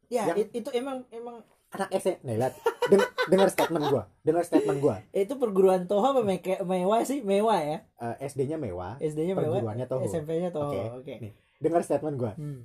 Ya 0.08 0.24
yang- 0.26 0.40
it- 0.40 0.54
itu 0.54 0.70
emang 0.72 1.04
emang 1.10 1.44
anak 1.70 1.90
SMP 1.94 2.24
nih 2.24 2.38
lihat. 2.38 2.54
Deng- 2.88 3.12
dengar 3.28 3.48
statement 3.48 3.86
gua. 3.88 4.04
Dengar 4.22 4.44
statement 4.44 4.80
gua. 4.80 4.96
Itu 5.14 5.36
perguruan 5.36 5.84
Toho 5.84 6.06
apa 6.06 6.22
meke- 6.22 6.64
mewah 6.64 7.04
sih? 7.04 7.20
Mewah 7.20 7.60
ya? 7.60 7.78
Eh, 7.98 8.16
SD-nya 8.26 8.56
mewah. 8.56 8.96
SD-nya 8.98 9.34
mewah. 9.34 9.60
Perguruannya 9.60 9.86
Toho. 9.86 10.04
SMP-nya 10.04 10.50
Toho 10.50 10.70
Oke. 10.70 10.82
oke. 10.98 11.14
Nih. 11.20 11.34
dengar 11.58 11.82
statement 11.82 12.16
gua. 12.16 12.32
Hmm. 12.34 12.64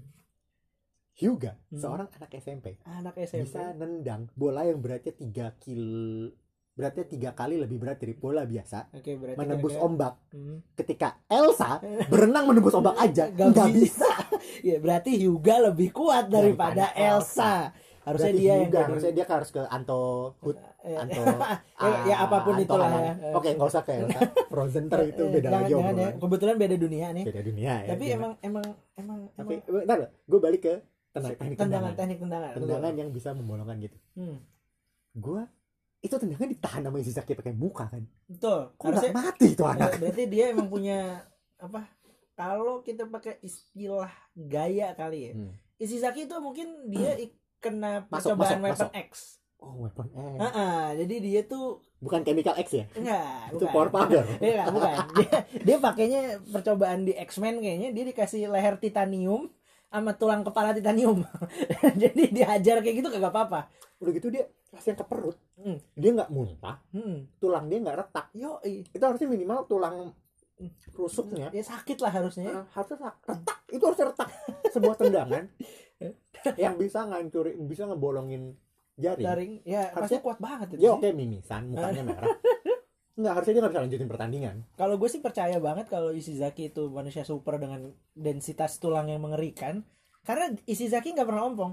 Hyuga 1.15 1.61
Hmm. 1.67 1.77
seorang 1.77 2.09
anak 2.11 2.31
SMP 2.35 2.81
anak 2.83 3.15
SMP 3.19 3.45
bisa 3.47 3.73
nendang 3.75 4.33
bola 4.33 4.65
yang 4.65 4.79
beratnya 4.79 5.13
3 5.13 5.29
kil 5.59 5.85
beratnya 6.73 7.05
tiga 7.05 7.31
kali 7.31 7.57
lebih 7.57 7.77
berat 7.77 8.01
dari 8.01 8.15
bola 8.15 8.45
biasa. 8.45 8.89
Berarti 8.91 9.13
menembus 9.35 9.77
kira-kira- 9.77 9.85
ombak. 9.85 10.15
Hmm. 10.31 10.57
ketika 10.73 11.21
Elsa 11.27 11.85
berenang 12.09 12.49
menembus 12.49 12.73
ombak 12.73 12.97
aja 12.97 13.29
Gak 13.31 13.45
nggak 13.51 13.69
bisa. 13.71 14.09
bisa. 14.09 14.11
Ya 14.65 14.77
berarti 14.79 15.17
Hyuga 15.17 15.61
lebih 15.63 15.91
kuat 15.91 16.27
daripada, 16.27 16.89
Daripada 16.89 16.97
Elsa. 16.97 17.53
Harusnya 18.03 18.29
Berarti 18.29 18.43
dia 18.43 18.51
yang 18.51 18.61
Hyuga, 18.63 18.75
jadi 18.75 18.87
harusnya 18.89 19.13
dia 19.13 19.27
harus 19.27 19.51
ke 19.51 19.63
Anto 19.65 20.01
Hood 20.39 20.57
Eh, 20.83 20.99
Anto 20.99 21.23
ya, 21.23 21.91
ya 22.05 22.17
apa 22.21 22.37
pun 22.43 22.55
Anto 22.55 22.65
itulah 22.67 22.89
Hamon. 22.89 23.03
ya. 23.03 23.15
oke 23.33 23.49
nggak 23.49 23.69
usah 23.69 23.83
Elsa 23.85 24.21
Frozen 24.51 24.85
ter 24.87 25.01
itu 25.07 25.23
beda 25.25 25.47
jangan, 25.47 25.63
lagi 25.63 25.73
jangan 25.73 25.95
ya. 25.95 26.09
kebetulan 26.19 26.55
beda 26.57 26.77
dunia 26.77 27.07
nih. 27.13 27.25
Beda 27.25 27.41
dunia 27.41 27.73
ya 27.79 27.89
tapi 27.89 28.05
Gimana? 28.05 28.17
emang 28.17 28.33
emang 28.43 28.67
emang 28.97 29.19
tapi 29.33 29.55
emang 29.61 29.75
bentar 29.79 29.99
gue 30.05 30.41
balik 30.41 30.61
ke 30.61 30.75
tendangan 31.13 31.37
teknik 31.37 31.57
tendangan 31.57 31.93
teknik 31.93 32.19
tendangan 32.19 32.51
tendangan 32.53 32.95
yang 32.97 33.09
bisa 33.09 33.29
membolongkan 33.31 33.77
gitu. 33.79 33.97
Hmm, 34.15 34.37
gue 35.15 35.43
itu 36.03 36.15
tendangan 36.17 36.49
ditahan 36.49 36.83
sama 36.83 36.99
Ishizaki 36.99 37.33
pakai 37.33 37.55
muka 37.55 37.87
kan. 37.87 38.03
Betul. 38.27 38.75
Kok 38.75 38.83
harusnya 38.85 39.13
mati 39.13 39.49
eh, 39.49 39.63
anak? 39.63 39.91
Berarti 39.97 40.23
dia 40.27 40.45
emang 40.51 40.67
punya 40.67 41.23
apa 41.57 41.87
kalau 42.33 42.81
kita 42.81 43.07
pakai 43.07 43.39
istilah 43.39 44.11
gaya 44.35 44.91
kali 44.93 45.31
ya. 45.31 45.33
Hmm. 45.33 45.55
Ishizaki 45.77 46.27
itu 46.27 46.37
mungkin 46.39 46.89
dia 46.89 47.15
ik- 47.15 47.39
kena 47.63 48.05
Masuk, 48.05 48.35
percobaan 48.35 48.59
masuk, 48.59 48.59
weapon 48.61 48.75
masuk. 48.83 48.91
X 49.01 49.11
oh 49.57 49.75
weapon 49.81 50.07
eh 50.11 50.37
Heeh, 50.41 50.83
jadi 50.99 51.15
dia 51.21 51.41
tuh 51.45 51.65
bukan 51.97 52.21
chemical 52.21 52.59
X 52.59 52.69
ya 52.75 52.85
enggak 52.93 53.47
itu 53.49 53.57
bukan. 53.57 53.71
power 53.71 53.89
powder 53.89 54.25
Iya, 54.43 54.65
bukan. 54.69 54.97
Dia, 55.15 55.33
dia 55.57 55.77
pakainya 55.79 56.23
percobaan 56.45 57.01
di 57.03 57.15
X-Men 57.15 57.59
kayaknya 57.59 57.89
dia 57.91 58.05
dikasih 58.05 58.47
leher 58.49 58.75
titanium 58.77 59.47
sama 59.87 60.11
tulang 60.13 60.41
kepala 60.41 60.73
titanium. 60.73 61.21
Jadi 62.03 62.33
dihajar 62.33 62.81
kayak 62.81 62.97
gitu 62.97 63.09
kagak 63.09 63.29
apa-apa. 63.29 63.71
udah 63.97 64.11
gitu 64.11 64.29
dia 64.29 64.43
pas 64.67 64.83
yang 64.83 64.97
ke 64.97 65.05
perut 65.05 65.39
Hmm. 65.55 65.79
dia 65.95 66.11
nggak 66.11 66.27
muntah 66.29 66.83
Hmm. 66.91 67.23
tulang 67.39 67.71
dia 67.71 67.79
nggak 67.79 67.95
retak 67.97 68.27
Yo, 68.33 68.59
itu 68.65 68.99
harusnya 68.99 69.31
minimal 69.31 69.63
tulang 69.65 70.11
rusuknya 70.93 71.51
ya 71.51 71.63
sakit 71.63 71.99
lah 71.99 72.11
harusnya. 72.13 72.51
eh, 72.53 72.65
harusnya 72.69 72.99
retak. 72.99 73.15
retak 73.25 73.59
itu 73.69 73.83
harusnya 73.83 74.07
retak 74.09 74.29
sebuah 74.75 74.95
tendangan 74.97 75.45
yang 76.63 76.75
bisa 76.77 77.05
ngancurin 77.05 77.57
bisa 77.63 77.85
ngebolongin 77.85 78.55
jaring 78.95 79.25
Jaring 79.25 79.53
ya 79.63 79.89
Harusnya- 79.91 80.21
kuat 80.21 80.39
banget 80.39 80.75
itu. 80.75 80.83
sih. 80.83 80.91
oke 80.91 81.09
mimisan 81.13 81.63
mukanya 81.69 82.03
merah 82.09 82.29
nggak 83.13 83.33
harusnya 83.35 83.53
dia 83.53 83.61
nggak 83.61 83.73
bisa 83.73 83.83
lanjutin 83.83 84.09
pertandingan 84.09 84.57
Kalau 84.73 84.95
gue 84.97 85.05
sih 85.07 85.21
percaya 85.21 85.57
banget 85.59 85.87
kalau 85.87 86.11
Ishizaki 86.11 86.69
itu 86.69 86.89
manusia 86.89 87.23
super 87.23 87.57
dengan 87.57 87.87
densitas 88.13 88.77
tulang 88.79 89.07
yang 89.07 89.21
mengerikan. 89.21 89.85
Karena 90.23 90.49
Ishizaki 90.65 91.13
nggak 91.13 91.27
pernah 91.27 91.45
ompong. 91.45 91.73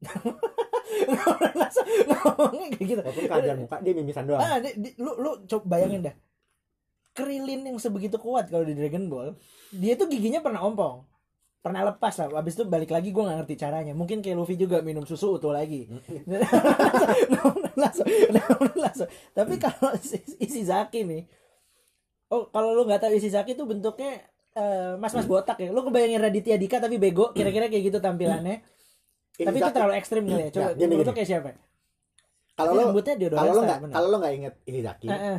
Nggak 0.00 1.24
pernah 1.34 1.54
langsung 1.58 1.86
ngomongnya 2.06 2.66
kayak 2.70 2.86
gitu. 2.86 3.00
walaupun 3.00 3.24
keadaan 3.26 3.58
muka 3.58 3.76
dia 3.80 3.92
mimisan 3.92 4.24
doang 4.24 4.40
Ah, 4.40 4.58
di- 4.58 4.76
di- 4.76 4.94
lu 4.96 5.12
lu 5.16 5.44
coba 5.44 5.64
bayangin 5.68 6.00
dah. 6.02 6.14
Krilin 7.12 7.62
yang 7.64 7.76
sebegitu 7.76 8.16
kuat 8.16 8.48
kalau 8.48 8.64
di 8.64 8.72
Dragon 8.72 9.06
Ball, 9.06 9.38
dia 9.70 9.94
tuh 9.94 10.08
giginya 10.08 10.40
pernah 10.40 10.62
ompong. 10.62 11.06
Pernah 11.64 11.80
lepas 11.88 12.12
lah, 12.20 12.28
habis 12.34 12.54
itu 12.54 12.68
balik 12.68 12.92
lagi 12.92 13.08
gue 13.08 13.18
nggak 13.18 13.38
ngerti 13.40 13.54
caranya. 13.56 13.96
Mungkin 13.96 14.20
kayak 14.20 14.36
Luffy 14.36 14.52
juga 14.54 14.84
minum 14.84 15.08
susu 15.08 15.40
utuh 15.40 15.48
lagi. 15.48 15.88
langsung, 17.74 18.04
langsung, 18.04 18.68
langsung. 18.76 19.08
Tapi 19.32 19.54
kalau 19.56 19.96
si- 19.96 20.20
Ishizaki 20.36 21.02
nih, 21.02 21.24
oh 22.28 22.52
kalau 22.52 22.76
lu 22.76 22.84
nggak 22.84 23.00
tahu 23.00 23.16
Ishizaki 23.16 23.56
tuh 23.56 23.64
bentuknya 23.64 24.20
eh, 24.52 24.92
mas-mas 24.94 25.24
botak 25.24 25.56
ya. 25.56 25.72
Lu 25.72 25.80
kebayangin 25.80 26.20
Raditya 26.20 26.60
Dika 26.60 26.78
tapi 26.78 27.00
bego, 27.00 27.32
kira-kira 27.32 27.72
kayak 27.72 27.84
gitu 27.88 27.98
tampilannya. 27.98 28.60
Tapi 29.34 29.56
itu 29.56 29.70
terlalu 29.72 29.94
ekstrim 29.96 30.28
kali 30.28 30.42
ya. 30.44 30.48
Coba 30.52 30.62
Ya, 30.62 30.76
gini, 30.76 30.94
gini. 30.94 31.10
kayak 31.10 31.28
siapa? 31.28 31.50
kalau 32.54 32.70
lo 32.70 32.86
rambutnya 32.86 33.18
Deodorant 33.18 33.40
kalau 33.40 33.50
lo 33.50 33.60
nggak 33.66 33.80
kalau 33.90 34.08
lo 34.12 34.16
nggak 34.22 34.34
inget 34.36 34.54
Ishizaki 34.62 35.06
Eh, 35.08 35.16
eh. 35.16 35.38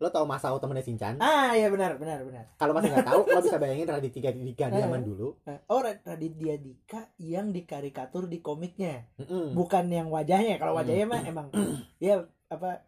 Lo 0.00 0.08
tau 0.08 0.24
Masao 0.24 0.56
temennya 0.56 0.80
Shinchan 0.80 1.14
Ah 1.18 1.52
iya 1.52 1.68
benar 1.68 1.94
benar 1.94 2.24
benar. 2.24 2.48
kalau 2.56 2.72
masih 2.72 2.88
nggak 2.88 3.04
tahu 3.04 3.20
lo 3.22 3.38
bisa 3.38 3.56
bayangin 3.56 3.84
Raditya 3.84 4.32
Dika 4.32 4.66
di 4.66 4.74
Eh. 4.74 4.80
zaman 4.80 5.00
dulu 5.02 5.36
Eh, 5.44 5.60
Oh 5.68 5.78
Ra- 5.78 6.00
Raditya 6.02 6.56
Dika 6.56 7.00
yang 7.18 7.50
dikarikatur 7.50 8.24
di 8.24 8.40
komiknya, 8.40 9.04
Mm-mm. 9.16 9.52
bukan 9.52 9.84
yang 9.86 10.08
wajahnya. 10.08 10.56
Kalau 10.56 10.72
wajahnya 10.74 11.04
mah 11.04 11.20
emang 11.22 11.46
ya 12.00 12.16
apa 12.48 12.80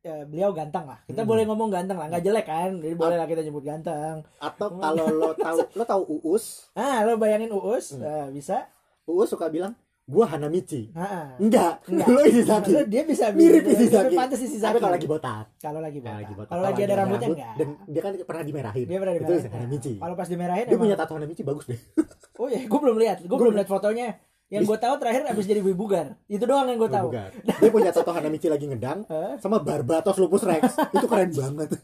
ya, 0.00 0.24
beliau 0.24 0.50
ganteng 0.50 0.84
lah. 0.84 1.00
Kita 1.02 1.20
Hmm. 1.20 1.28
boleh 1.28 1.44
ngomong 1.44 1.68
ganteng 1.68 1.96
lah, 1.96 2.08
nggak 2.08 2.24
jelek 2.24 2.46
kan? 2.46 2.70
Jadi 2.76 2.94
boleh 2.94 3.16
lah 3.16 3.26
kita 3.26 3.40
nyebut 3.40 3.62
ganteng. 3.62 4.24
atau 4.38 4.68
kalau 4.72 5.06
lo 5.06 5.30
tahu 5.34 5.58
lo 5.76 5.84
tahu 5.84 6.02
Uus 6.24 6.72
Ah 6.72 7.04
lo 7.04 7.16
bayangin 7.16 7.52
Uus 7.52 7.92
Hmm. 7.92 8.02
eh, 8.02 8.28
bisa? 8.32 8.72
Uus 9.04 9.28
suka 9.28 9.48
bilang 9.48 9.76
gua 10.04 10.28
Hanamichi 10.28 10.92
ah. 10.92 11.32
enggak, 11.36 11.80
Enggak. 11.86 12.06
lo 12.06 12.20
Ishizaki 12.22 12.70
Lo- 12.70 12.84
dia 12.84 13.02
bisa 13.02 13.32
mirip 13.32 13.64
bisa- 13.64 13.72
Ishizaki 13.78 14.14
Pantes 14.14 14.36
Ishizaki. 14.38 14.68
tapi 14.68 14.78
kalau 14.78 14.94
lagi 14.94 15.08
botak 15.08 15.44
kalau 15.56 15.80
lagi 15.80 15.98
Kalau 15.98 16.04
botak. 16.04 16.20
lagi 16.20 16.32
botak. 16.34 16.50
Kalau 16.50 16.62
lagi 16.62 16.80
ada 16.82 16.94
rambutnya 16.94 17.00
rambut, 17.22 17.38
enggak. 17.40 17.54
dan 17.56 17.68
dia 17.86 18.00
kan 18.02 18.12
pernah 18.22 18.42
dimerahin 18.42 18.84
Dia 18.84 18.98
pernah 18.98 19.14
itu 19.14 19.24
dimarahin. 19.24 19.50
Hanamichi 19.50 19.92
Kalau 19.96 20.14
pas 20.14 20.28
dimerahin 20.28 20.62
dia 20.62 20.70
emang. 20.70 20.82
punya 20.82 20.94
tato 20.94 21.12
Hanamichi 21.14 21.42
bagus 21.42 21.64
deh 21.66 21.80
Oh 22.36 22.46
ya, 22.46 22.60
gue 22.60 22.80
belum 22.80 22.96
lihat. 22.96 23.16
Gue 23.20 23.30
Gua 23.30 23.38
belum 23.40 23.54
lihat 23.54 23.68
fotonya. 23.70 24.08
Yang 24.46 24.62
gue 24.66 24.78
tahu 24.78 24.94
terakhir 24.98 25.22
abis 25.24 25.46
jadi 25.46 25.62
bugar. 25.64 26.18
Itu 26.26 26.44
doang 26.44 26.66
yang 26.66 26.76
gue 26.76 26.90
tahu. 26.90 27.08
Dia 27.54 27.70
punya 27.70 27.90
tato 27.90 28.10
Hanamichi 28.10 28.46
lagi 28.46 28.66
ngedang 28.66 29.06
sama 29.42 29.56
Barbatos 29.58 30.18
Lupus 30.18 30.42
Rex 30.42 30.62
itu 30.94 31.06
keren 31.06 31.30
banget 31.30 31.80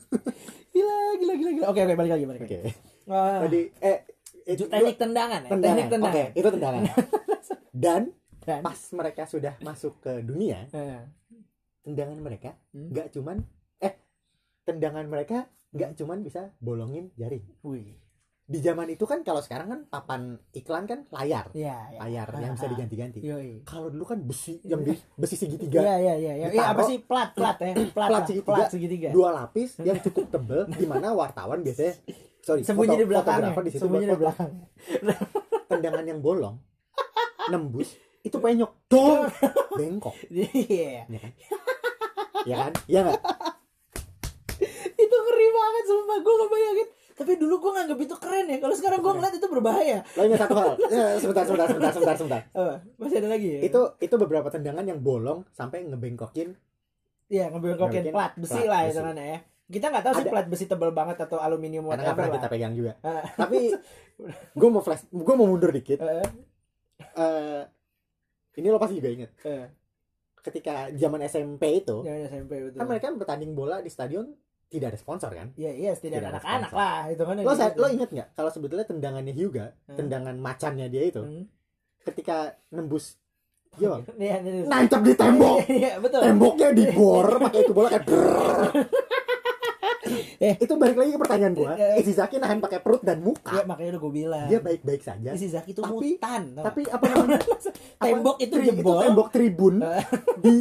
Gila, 0.71 0.97
gila, 1.17 1.35
gila, 1.35 1.51
gila. 1.53 1.65
Oke, 1.67 1.81
oke, 1.83 1.95
balik 1.95 2.13
lagi, 2.13 2.25
balik 2.27 2.41
lagi. 2.45 2.57
Tadi 3.07 3.61
eh 3.81 3.99
itu 4.43 4.65
teknik 4.67 4.97
tendangan 4.97 5.41
ya? 5.41 5.49
tendangan 5.49 5.63
Teknik 5.71 5.87
tendangan. 5.89 6.11
oke 6.11 6.25
itu 6.35 6.49
tendangan 6.51 6.83
dan 7.71 8.11
Dan, 8.41 8.61
pas 8.61 8.81
mereka 8.91 9.25
sudah 9.25 9.53
masuk 9.61 10.01
ke 10.01 10.21
dunia 10.21 10.65
tendangan 11.81 12.17
mereka 12.17 12.57
Hmm. 12.71 12.89
nggak 12.89 13.11
cuman 13.11 13.37
eh 13.79 13.95
tendangan 14.63 15.05
mereka 15.05 15.45
nggak 15.71 15.93
cuman 15.95 16.21
bisa 16.21 16.51
bolongin 16.59 17.13
jaring 17.15 17.45
wih. 17.61 17.95
di 18.43 18.59
zaman 18.59 18.89
itu 18.89 19.05
kan 19.05 19.21
kalau 19.21 19.39
sekarang 19.39 19.69
kan 19.69 19.81
papan 19.87 20.23
iklan 20.51 20.83
kan 20.83 21.07
layar 21.11 21.53
Ya, 21.53 21.87
ya. 21.89 21.99
layar 22.01 22.27
Ah, 22.29 22.41
yang 22.41 22.53
bisa 22.53 22.65
ah. 22.65 22.71
diganti-ganti 22.71 23.19
Yoi. 23.21 23.63
kalau 23.63 23.87
dulu 23.89 24.03
kan 24.05 24.19
besi 24.21 24.59
yang 24.65 24.81
di 24.81 24.91
besi 25.15 25.37
segitiga 25.37 25.79
Iya, 25.79 25.95
iya, 25.97 26.15
iya. 26.17 26.33
Ya, 26.37 26.47
Iya, 26.51 26.65
apa 26.67 26.83
sih 26.83 26.99
plat, 26.99 27.31
plat 27.31 27.55
ya? 27.57 27.71
Plat, 27.95 28.09
Plat 28.09 28.25
segitiga. 28.25 28.51
Plat 28.53 28.67
segitiga. 28.69 29.09
dua 29.11 29.29
lapis 29.33 29.79
yang 29.79 30.03
cukup 30.03 30.27
tebel 30.29 30.67
di 30.67 30.83
mana 30.85 31.13
wartawan 31.13 31.61
biasanya 31.61 31.95
sorry 32.41 32.65
Sembunyi 32.65 32.91
foto- 32.91 32.99
di 32.99 33.07
belakangnya. 33.07 33.35
fotografer 33.47 33.63
di 33.63 33.71
situ 33.71 33.81
Sembunyi 33.81 34.07
di 34.09 34.17
belakang. 34.17 34.51
tendangan 35.69 36.05
yang 36.05 36.19
bolong 36.19 36.57
nembus 37.51 37.99
itu 38.27 38.37
penyok. 38.37 38.71
Dong. 38.91 39.27
Bengkok. 39.79 40.15
Iya. 40.29 41.09
ya 41.09 41.19
kan? 41.19 41.33
Ya 42.45 42.55
kan? 42.57 42.73
Ya 42.89 42.99
nggak? 43.05 43.21
Itu 45.01 45.17
ngeri 45.17 45.49
banget 45.57 45.85
sumpah. 45.89 46.19
Gue 46.21 46.35
gak 46.37 46.51
bayangin. 46.53 46.89
Tapi 47.21 47.33
dulu 47.37 47.55
gue 47.61 47.73
nganggap 47.77 47.99
itu 48.01 48.17
keren 48.17 48.47
ya. 48.49 48.59
Kalau 48.61 48.75
sekarang 48.77 49.01
gue 49.05 49.13
ngeliat 49.13 49.35
itu 49.37 49.47
berbahaya. 49.49 49.99
Lo 50.17 50.25
ingat 50.25 50.41
satu 50.45 50.55
hal. 50.57 50.73
Ya, 50.89 51.21
sebentar 51.21 51.45
sebentar 51.45 51.69
sebentar 51.69 51.93
sebentar 51.93 52.17
sebentar. 52.17 52.43
Masih 52.97 53.17
ada 53.21 53.29
lagi 53.29 53.49
ya? 53.57 53.61
Itu 53.61 53.81
itu 54.01 54.15
beberapa 54.17 54.49
tendangan 54.49 54.85
yang 54.89 55.01
bolong 55.05 55.45
sampai 55.53 55.85
ngebengkokin. 55.85 56.57
Iya 57.29 57.53
ngebengkokin 57.53 58.11
plat 58.11 58.33
besi 58.41 58.65
plat 58.65 58.69
lah 58.69 58.83
itu 58.89 59.01
kan 59.05 59.17
ya. 59.17 59.39
Kita 59.71 59.87
nggak 59.93 60.03
tahu 60.03 60.13
sih 60.17 60.27
plat 60.33 60.47
besi 60.49 60.65
tebal 60.65 60.91
banget 60.97 61.17
atau 61.29 61.39
aluminium 61.39 61.87
karena 61.93 62.09
nggak 62.09 62.17
pernah 62.17 62.33
kita 62.41 62.49
pegang 62.49 62.73
juga. 62.73 62.93
Tapi 63.37 63.69
gue 64.57 64.69
mau 64.73 64.81
flash 64.81 65.05
gue 65.13 65.35
mau 65.37 65.45
mundur 65.45 65.77
dikit 65.77 66.01
Eh, 67.01 67.63
Eh, 67.63 67.63
ini 68.57 68.69
lo 68.69 68.77
pasti 68.77 68.97
juga 68.97 69.11
inget 69.11 69.31
eh, 69.43 69.67
ketika 70.39 70.75
zaman 70.91 71.21
SMP 71.23 71.63
itu 71.79 72.01
jangan 72.01 72.21
SMP 72.29 72.53
betul 72.63 72.79
kan 72.79 72.87
mereka 72.87 73.07
bertanding 73.13 73.53
bola 73.53 73.79
di 73.79 73.89
stadion 73.89 74.27
tidak 74.67 74.95
ada 74.95 74.99
sponsor 74.99 75.31
kan 75.31 75.51
Iya 75.53 75.71
iya 75.71 75.91
Tidak 75.91 75.97
setidaknya 75.97 76.21
ada 76.23 76.31
anak-anak 76.37 76.71
lah 76.73 76.99
itu 77.09 77.23
kan 77.23 77.35
lo 77.37 77.53
gitu. 77.53 77.77
lo 77.77 77.87
inget 77.89 78.11
nggak 78.11 78.29
kalau 78.33 78.51
sebetulnya 78.51 78.85
tendangannya 78.85 79.33
Hyuga 79.33 79.67
Hmm. 79.85 79.97
tendangan 79.97 80.37
macannya 80.37 80.87
dia 80.87 81.03
itu 81.05 81.21
Hmm. 81.21 81.45
ketika 82.03 82.37
nembus 82.69 83.19
Iya 83.73 83.87
bang 83.89 84.03
Iya, 84.19 84.35
iya, 84.37 84.51
iya. 84.53 84.65
nancap 84.67 85.01
di 85.01 85.13
tembok 85.15 85.57
Iya 85.83 85.93
betul. 85.99 86.21
temboknya 86.21 86.69
dibor 86.71 87.27
pakai 87.41 87.61
itu 87.61 87.73
bola 87.73 87.89
kayak. 87.89 88.07
Eh. 90.43 90.55
itu 90.57 90.73
balik 90.75 90.97
lagi 90.97 91.11
ke 91.11 91.19
pertanyaan 91.19 91.53
gua 91.53 91.73
Eh. 91.73 92.01
Izizaki 92.01 92.37
nahan 92.37 92.59
pakai 92.59 92.79
perut 92.79 93.01
dan 93.01 93.19
Iya 93.19 93.27
muka 93.27 93.57
makanya 93.65 93.91
udah 93.91 94.01
gue 94.01 94.13
bilang. 94.15 94.47
dia 94.47 94.59
baik-baik 94.59 95.01
saja 95.01 95.31
Isi 95.31 95.47
Zaki 95.47 95.71
itu 95.71 95.81
Tapi- 95.81 96.17
mutan. 96.17 96.43
tapi 96.55 96.81
apa 96.85 97.05
namanya 97.07 97.39
apa- 97.43 98.03
Tembok 98.03 98.37
itu 98.39 98.55
tri- 98.55 98.67
jebol. 98.67 99.01
tembok 99.01 99.29
tribun 99.31 99.75
Eh. 99.79 100.05
di 100.45 100.55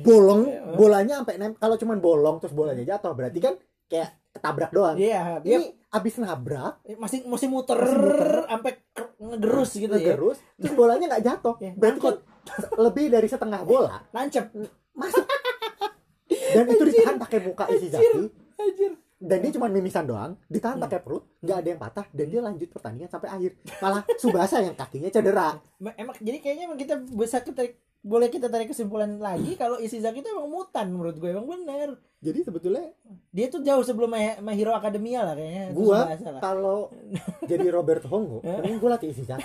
bolong 0.00 0.42
bolanya 0.74 1.20
sampai 1.20 1.34
nem 1.36 1.52
kalau 1.54 1.74
cuman 1.74 1.98
bolong 1.98 2.36
terus 2.38 2.52
bolanya 2.52 2.84
jatuh 2.84 3.12
berarti 3.12 3.38
kan 3.38 3.54
kayak 3.84 4.10
ketabrak 4.30 4.70
doang? 4.70 4.96
Iya, 4.96 5.38
dia 5.40 5.56
ini 5.56 5.70
abis 5.88 6.18
nabrak 6.18 6.82
masih 6.96 7.22
masih 7.22 7.46
muter, 7.46 7.78
Masih 7.78 7.94
muter. 7.94 8.42
sampai 8.44 8.72
ngegerus 9.16 9.70
gitu 9.72 9.94
ya. 9.94 10.10
ngegerus 10.10 10.38
terus 10.56 10.74
bolanya 10.74 11.04
nggak 11.06 11.22
jatuh 11.24 11.54
Iya, 11.56 11.72
berarti 11.74 12.00
kan 12.00 12.16
lebih 12.76 13.06
dari 13.08 13.28
setengah 13.28 13.62
bola 13.62 14.02
Nancep. 14.10 14.50
masuk 14.90 15.22
dan 16.26 16.64
itu 16.66 16.82
ditahan 16.84 17.16
pakai 17.16 17.38
muka 17.40 17.64
Ishizaki 17.68 18.26
Anjir. 18.54 18.92
Dan 19.24 19.40
dia 19.40 19.50
cuma 19.50 19.66
mimisan 19.66 20.04
doang 20.04 20.36
ditahan 20.46 20.76
Hmm. 20.76 20.84
pakai 20.84 21.00
perut 21.00 21.24
nggak 21.38 21.56
ada 21.56 21.68
yang 21.70 21.80
patah 21.80 22.06
dan 22.10 22.26
dia 22.26 22.40
lanjut 22.40 22.68
pertandingan 22.68 23.08
sampai 23.08 23.28
akhir. 23.30 23.50
Malah 23.78 24.04
Subasa 24.14 24.60
yang 24.60 24.74
kakinya 24.74 25.08
cedera. 25.08 25.56
Ma- 25.78 25.94
Emang 25.94 26.12
jadi 26.18 26.38
kayaknya 26.38 26.64
emang 26.66 26.76
kita 26.76 26.94
bisa 27.00 27.40
kita 27.40 27.64
boleh 28.00 28.28
kita 28.28 28.46
tarik 28.46 28.68
kesimpulan 28.68 29.16
lagi 29.16 29.56
kalau 29.56 29.76
Ishizaki 29.76 30.20
itu 30.20 30.28
emang 30.28 30.46
mutan 30.46 30.86
menurut 30.88 31.16
gue 31.16 31.24
emang 31.26 31.44
bener. 31.46 31.96
Jadi 32.20 32.40
sebetulnya 32.40 32.84
dia 33.30 33.46
tuh 33.46 33.60
jauh 33.60 33.80
sebelum 33.80 34.08
My, 34.08 34.40
My 34.40 34.52
Hero 34.52 34.72
Academia 34.72 35.20
lah 35.22 35.32
kayaknya 35.32 35.64
gua 35.72 36.08
lah. 36.08 36.40
kalau 36.40 36.88
jadi 37.50 37.68
Robert 37.70 38.04
Hongo 38.04 38.40
mending 38.40 38.76
gua 38.76 38.96
latih 38.96 39.08
Ishizaki 39.10 39.44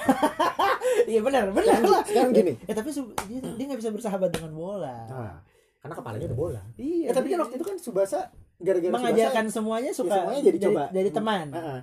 iya 1.12 1.20
benar 1.20 1.50
benar 1.50 1.80
lah. 1.82 2.04
sekarang 2.04 2.32
gini. 2.32 2.56
Ya 2.62 2.74
tapi 2.74 2.92
dia 2.92 3.39
dia 3.50 3.65
nggak 3.65 3.80
bisa 3.80 3.92
bersahabat 3.92 4.30
dengan 4.30 4.52
bola. 4.54 4.96
Nah, 5.06 5.36
karena 5.80 5.94
kepalanya 5.94 6.26
udah 6.28 6.39
bola. 6.39 6.62
Iya 6.76 7.06
ya, 7.06 7.12
tapi 7.13 7.28
kan 7.30 7.39
waktu 7.42 7.56
itu 7.56 7.65
kan 7.65 7.76
Subasa 7.78 8.20
gara-gara 8.60 8.91
mengajarkan 8.91 9.45
semuanya 9.48 9.91
suka 9.91 10.10
ya 10.10 10.15
semuanya 10.19 10.41
jadi 10.43 10.58
coba. 10.62 10.84
jadi 10.91 11.10
teman 11.10 11.48
Heeh. 11.50 11.80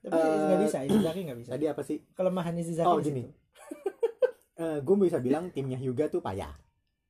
tapi 0.00 0.16
Eh, 0.16 0.36
nggak 0.42 0.58
bisa 0.62 0.78
Ishizaki 0.82 1.20
nggak 1.24 1.38
bisa 1.38 1.50
tadi 1.50 1.64
apa 1.66 1.82
sih 1.82 1.98
kelemahan 2.10 2.54
Ishizaki 2.54 2.86
Oh, 2.86 2.96
di 2.96 3.04
gini. 3.06 3.22
situ. 3.22 3.36
gue 4.60 4.94
bisa 4.98 5.18
bilang 5.18 5.48
timnya 5.48 5.76
Hyuga 5.76 6.06
tuh 6.06 6.20
payah 6.20 6.52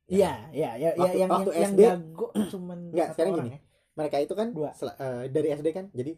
iya 0.06 0.46
iya 0.50 0.74
iya 0.74 0.90
iya, 0.90 0.90
Waktu- 0.96 1.18
yang 1.18 1.30
waktu 1.30 1.50
yang, 1.50 1.58
yang 1.60 1.72
SD, 1.72 1.80
jago 1.84 2.26
cuman 2.48 2.78
Nggak, 2.90 3.08
sekarang 3.10 3.32
gini. 3.36 3.50
ya. 3.50 3.58
mereka 3.92 4.16
itu 4.18 4.34
kan 4.34 4.48
Dua. 4.50 4.70
eh, 4.72 5.22
dari 5.28 5.48
SD 5.50 5.68
kan 5.70 5.84
jadi 5.90 6.12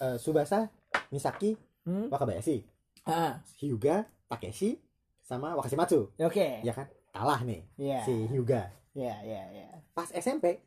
eh, 0.00 0.16
Subasa 0.16 0.70
Misaki 1.08 1.58
Hmm? 1.82 2.10
Wakabayashi 2.10 2.66
Ah, 3.04 3.38
Hyuga 3.56 4.02
Takeshi 4.26 4.74
sama 5.20 5.54
Wakashimatsu 5.54 6.10
oke 6.16 6.46
ya 6.60 6.72
kan 6.72 6.86
kalah 7.08 7.38
nih 7.40 7.62
iya 7.76 8.02
si 8.02 8.26
Hyuga 8.26 8.74
iya 8.92 9.22
iya 9.22 9.42
iya 9.52 9.66
pas 9.92 10.10
SMP 10.10 10.58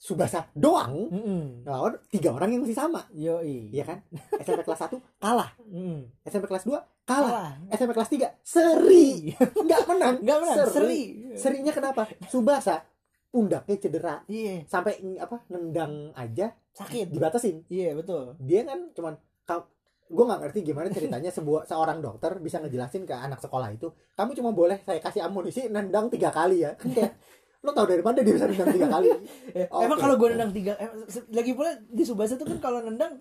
Subasa 0.00 0.48
doang. 0.56 1.12
Mm-mm. 1.12 1.68
lawan 1.68 2.00
tiga 2.08 2.32
orang 2.32 2.56
yang 2.56 2.64
masih 2.64 2.72
sama. 2.72 3.04
Yoi. 3.12 3.68
ya 3.68 3.84
kan? 3.84 4.00
SMP 4.40 4.64
kelas 4.64 4.88
1 4.88 4.96
kalah. 5.20 5.52
Mm. 5.68 6.08
SMP 6.24 6.48
kelas 6.48 6.64
2 6.64 6.72
kalah. 7.04 7.28
Kalah. 7.28 7.52
SMP 7.76 7.92
kelas 7.92 8.08
3 8.08 8.40
seri. 8.40 9.36
Nggak 9.36 9.82
menang. 9.92 10.16
Nggak 10.24 10.38
menang, 10.40 10.56
seri. 10.72 11.02
serinya 11.36 11.72
kenapa? 11.76 12.08
Subasa 12.32 12.80
pundaknya 13.28 13.76
cedera. 13.76 14.16
Iya, 14.24 14.64
sampai 14.64 15.04
apa 15.20 15.44
nendang 15.52 16.16
aja. 16.16 16.48
Sakit. 16.72 17.12
dibatasin. 17.12 17.68
Iya, 17.68 17.92
betul. 17.92 18.40
dia 18.40 18.64
kan 18.64 18.88
cuman 18.96 19.20
gue 20.10 20.24
nggak 20.26 20.40
ngerti 20.42 20.58
gimana 20.66 20.90
ceritanya 20.90 21.30
sebuah 21.30 21.70
seorang 21.70 22.02
dokter 22.02 22.34
bisa 22.42 22.58
ngejelasin 22.58 23.06
ke 23.06 23.14
anak 23.14 23.38
sekolah 23.38 23.70
itu. 23.70 23.94
Kamu 24.18 24.34
cuma 24.34 24.50
boleh 24.50 24.82
saya 24.82 24.98
kasih 24.98 25.22
amunisi 25.22 25.70
nendang 25.70 26.10
tiga 26.10 26.34
kali 26.34 26.66
ya. 26.66 26.74
kayak 26.74 27.14
lo 27.60 27.70
tau 27.70 27.84
dari 27.84 28.00
mana 28.00 28.20
dia 28.20 28.32
bisa 28.32 28.44
nendang 28.44 28.70
tiga 28.70 28.88
kali? 28.88 29.08
Eh, 29.52 29.66
Oke. 29.66 29.84
Emang 29.84 29.98
kalau 29.98 30.14
gue 30.16 30.28
nendang 30.30 30.50
tiga, 30.50 30.72
se- 31.06 31.28
lagi 31.28 31.52
pula 31.52 31.70
di 31.82 32.02
Subasa 32.02 32.34
tuh 32.34 32.46
kan 32.46 32.58
kalau 32.58 32.80
nendang, 32.80 33.20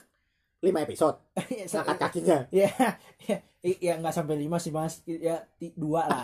lima 0.59 0.79
episode. 0.81 1.19
Ya, 1.51 1.65
ngangkat 1.65 1.97
kakinya. 1.97 2.37
Ya, 2.49 2.71
ya, 3.21 3.37
ya 3.59 3.93
nggak 3.95 4.13
sampai 4.13 4.35
lima 4.35 4.55
sih 4.57 4.69
mas, 4.69 5.03
ya 5.03 5.43
dua 5.73 6.03
lah, 6.05 6.23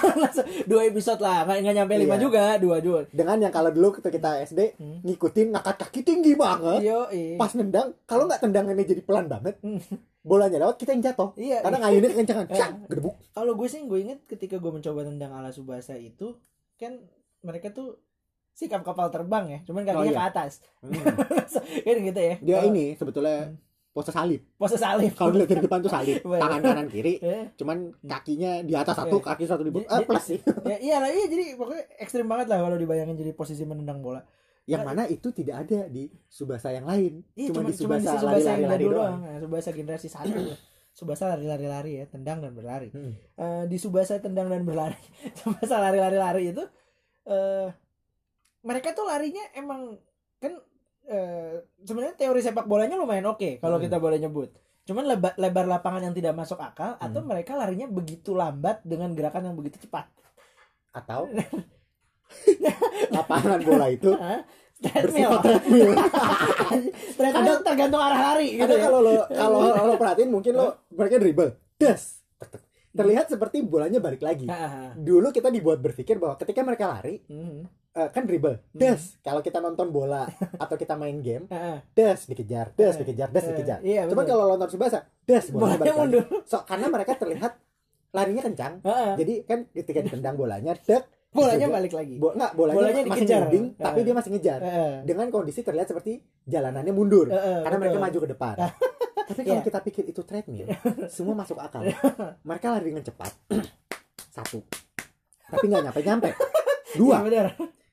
dua 0.70 0.82
episode 0.84 1.20
lah, 1.20 1.44
nggak 1.44 1.58
nggak 1.62 1.76
nyampe 1.76 1.94
lima 1.98 2.16
Iya. 2.16 2.22
juga, 2.22 2.42
dua 2.56 2.76
dua. 2.78 3.00
dengan 3.10 3.36
yang 3.38 3.50
kalau 3.50 3.68
dulu 3.68 3.92
ketika 3.92 4.08
kita 4.10 4.30
SD 4.46 4.60
Hmm. 4.76 4.98
ngikutin 5.02 5.52
ngangkat 5.52 5.76
kaki 5.78 6.00
tinggi 6.02 6.32
banget. 6.32 6.80
Yo, 6.82 7.04
pas 7.36 7.52
nendang 7.52 7.92
kalau 8.04 8.24
nggak 8.24 8.40
tendangannya 8.40 8.84
jadi 8.86 9.02
pelan 9.02 9.26
banget 9.26 9.60
bolanya 10.20 10.58
lewat 10.58 10.76
kita 10.76 10.90
yang 10.90 11.04
jatuh. 11.04 11.30
Iya, 11.34 11.60
karena 11.60 11.78
ngayunnya 11.78 12.08
kencangan 12.14 12.46
Eh. 12.46 12.56
cang 12.56 12.74
gedebuk. 12.88 13.14
Kalau 13.30 13.52
gue 13.52 13.68
sih 13.68 13.80
gue 13.82 13.98
inget 14.00 14.20
ketika 14.26 14.56
gue 14.56 14.72
mencoba 14.72 15.00
tendang 15.02 15.30
ala 15.30 15.50
Subasa 15.50 15.94
itu 15.94 16.34
kan 16.76 16.96
mereka 17.46 17.70
tuh 17.70 18.02
sikap 18.50 18.82
kapal 18.82 19.06
terbang 19.08 19.44
ya 19.46 19.58
cuman 19.62 19.84
kakinya 19.84 20.02
Oh, 20.02 20.08
iya. 20.08 20.18
ke 20.18 20.24
atas. 20.26 20.52
Hmm. 20.80 20.96
kan 21.86 21.96
gitu 22.02 22.20
ya. 22.20 22.34
Dia 22.40 22.54
Kalau- 22.56 22.68
ini 22.68 22.84
sebetulnya 22.92 23.38
pose 23.92 24.10
salib. 24.10 24.40
Pose 24.56 24.76
salib. 24.76 25.12
Kalau 25.12 25.30
dilihat 25.30 25.50
dari 25.50 25.62
depan 25.62 25.78
tuh 25.78 25.88
salib. 25.88 26.18
Iya. 26.18 26.36
tangan 26.38 26.60
kanan 26.60 26.86
kiri 26.86 27.14
Eh, 27.18 27.44
cuman 27.60 27.76
kakinya 28.02 28.60
di 28.60 28.72
atas 28.72 28.92
satu 28.94 29.16
Iya. 29.16 29.26
kaki 29.26 29.44
satu 29.46 29.62
di 29.62 29.70
bawah. 29.70 29.86
Eh, 29.86 30.02
plus 30.02 30.24
sih. 30.26 30.38
ya 30.72 30.76
iya 30.78 30.96
lah 30.98 31.08
iya 31.08 31.24
jadi 31.26 31.54
pokoknya 31.54 31.84
ekstrim 31.96 32.26
banget 32.26 32.46
lah 32.48 32.58
kalau 32.60 32.76
dibayangin 32.76 33.14
jadi 33.14 33.32
posisi 33.32 33.62
menendang 33.62 34.00
bola. 34.00 34.20
Yang 34.66 34.82
mana 34.82 35.02
itu 35.06 35.28
tidak 35.30 35.62
ada 35.62 35.86
di 35.86 36.10
Subasa 36.26 36.72
yang 36.72 36.84
lain. 36.84 37.22
Iya 37.32 37.54
cuma, 37.54 37.70
cuma 37.70 37.96
di 37.96 38.08
Subasa 38.08 38.18
lari-lari 38.18 38.84
doang. 38.84 38.92
doang. 38.92 39.16
Nah, 39.22 39.38
Subasa 39.38 39.70
generasi 39.70 40.08
satu 40.08 40.32
ya. 40.34 40.56
Subasa 40.96 41.24
lari-lari-lari 41.28 42.00
ya 42.00 42.04
tendang 42.08 42.40
dan 42.40 42.50
berlari. 42.50 42.88
Hmm. 42.88 43.14
Eh, 43.36 43.64
di 43.68 43.76
Subasa 43.76 44.16
tendang 44.16 44.48
dan 44.48 44.64
berlari 44.64 44.96
Subasa 45.36 45.76
lari-lari-lari 45.78 46.50
itu 46.50 46.64
eh 47.26 47.68
mereka 48.62 48.90
tuh 48.90 49.04
larinya 49.04 49.42
emang 49.52 49.98
kan 50.36 50.52
eh 51.04 51.54
sebenarnya 51.80 52.14
teori 52.16 52.40
sepak 52.40 52.64
bolanya 52.64 52.94
lumayan 52.94 53.26
oke 53.28 53.58
kalau 53.58 53.78
Hmm. 53.78 53.84
kita 53.84 53.96
boleh 53.96 54.18
nyebut. 54.18 54.50
Cuman 54.82 55.02
lebar, 55.04 55.34
lebar 55.34 55.66
lapangan 55.66 55.98
yang 56.00 56.14
tidak 56.14 56.32
masuk 56.32 56.58
akal 56.58 56.94
atau 56.96 57.20
Hmm. 57.20 57.28
mereka 57.28 57.54
larinya 57.54 57.86
begitu 57.86 58.32
lambat 58.32 58.82
dengan 58.82 59.10
gerakan 59.12 59.44
yang 59.44 59.56
begitu 59.56 59.78
cepat. 59.80 60.06
Atau 60.92 61.26
lapangan 63.12 63.58
bola 63.62 63.86
itu 63.88 64.10
treadmill. 64.82 65.30
treadmill. 65.40 65.92
Treadmill 67.18 67.58
tergantung 67.62 67.98
arah 67.98 68.20
lari 68.30 68.54
gitu 68.54 68.68
ya. 68.68 68.82
kalau 68.82 68.98
lo 69.00 69.12
kalau 69.26 69.58
lo 69.88 69.94
perhatiin 69.96 70.28
mungkin 70.28 70.52
lo 70.52 70.84
mereka 70.90 71.16
dribble. 71.16 71.50
Tek. 71.76 71.96
Terlihat 72.96 73.26
seperti 73.28 73.60
bolanya 73.60 74.00
balik 74.00 74.24
lagi. 74.24 74.48
Ah, 74.48 74.56
ah, 74.56 74.72
ah. 74.72 74.90
dulu 74.96 75.28
kita 75.30 75.52
dibuat 75.52 75.78
berpikir 75.78 76.16
bahwa 76.16 76.40
ketika 76.40 76.64
mereka 76.64 76.88
lari 76.88 77.20
eh, 77.92 78.08
kan 78.10 78.24
dribble. 78.24 78.58
Das 78.72 79.20
kalau 79.20 79.44
kita 79.44 79.60
nonton 79.60 79.92
bola 79.92 80.24
atau 80.62 80.76
kita 80.80 80.96
main 80.96 81.20
game 81.20 81.44
das 81.92 82.24
dikejar 82.24 82.72
das 82.72 82.96
dikejar 82.96 83.28
das 83.28 83.44
dikejar. 83.46 83.78
Iya, 83.84 84.08
betul. 84.08 84.24
kalau 84.32 84.56
nonton 84.56 84.72
Subasa 84.72 85.04
das 85.28 85.52
bolanya 85.52 85.92
balik 85.92 86.24
lagi. 86.24 86.48
so 86.48 86.64
karena 86.64 86.86
mereka 86.88 87.12
terlihat 87.20 87.52
larinya 88.16 88.42
kencang. 88.42 88.80
Jadi 89.20 89.34
kan 89.44 89.68
ketika 89.70 90.00
ditendang 90.00 90.40
bolanya 90.40 90.72
dek 90.72 91.04
bolanya 91.36 91.68
balik 91.68 91.92
lagi. 91.92 92.16
Bo 92.16 92.32
enggak, 92.32 92.56
bolanya, 92.56 92.76
Bolanya 92.80 93.02
masih 93.04 93.12
dikejar. 93.12 93.40
ngebing, 93.44 93.64
tapi 93.76 93.98
dia 94.08 94.14
masih 94.16 94.30
ngejar. 94.32 94.60
Dengan 95.04 95.26
kondisi 95.28 95.60
terlihat 95.60 95.92
seperti 95.92 96.24
jalanannya 96.48 96.92
mundur. 96.96 97.28
Karena 97.28 97.76
mereka 97.76 97.98
maju 98.00 98.18
ke 98.24 98.28
depan. 98.32 98.56
Tapi 99.18 99.40
kalau 99.42 99.58
Iya. 99.58 99.64
kita 99.64 99.80
pikir 99.80 100.04
itu 100.04 100.20
treadmill, 100.20 100.68
semua 101.08 101.32
masuk 101.34 101.56
akal. 101.56 101.80
mereka 102.42 102.66
lari 102.68 102.90
dengan 102.90 103.00
cepat. 103.02 103.32
Satu. 104.30 104.60
Tapi 105.46 105.64
nggak 105.64 105.82
nyampe-nyampe. 105.86 106.28
Dua. 107.00 107.16
Iya, 107.16 107.24
benar 107.24 107.46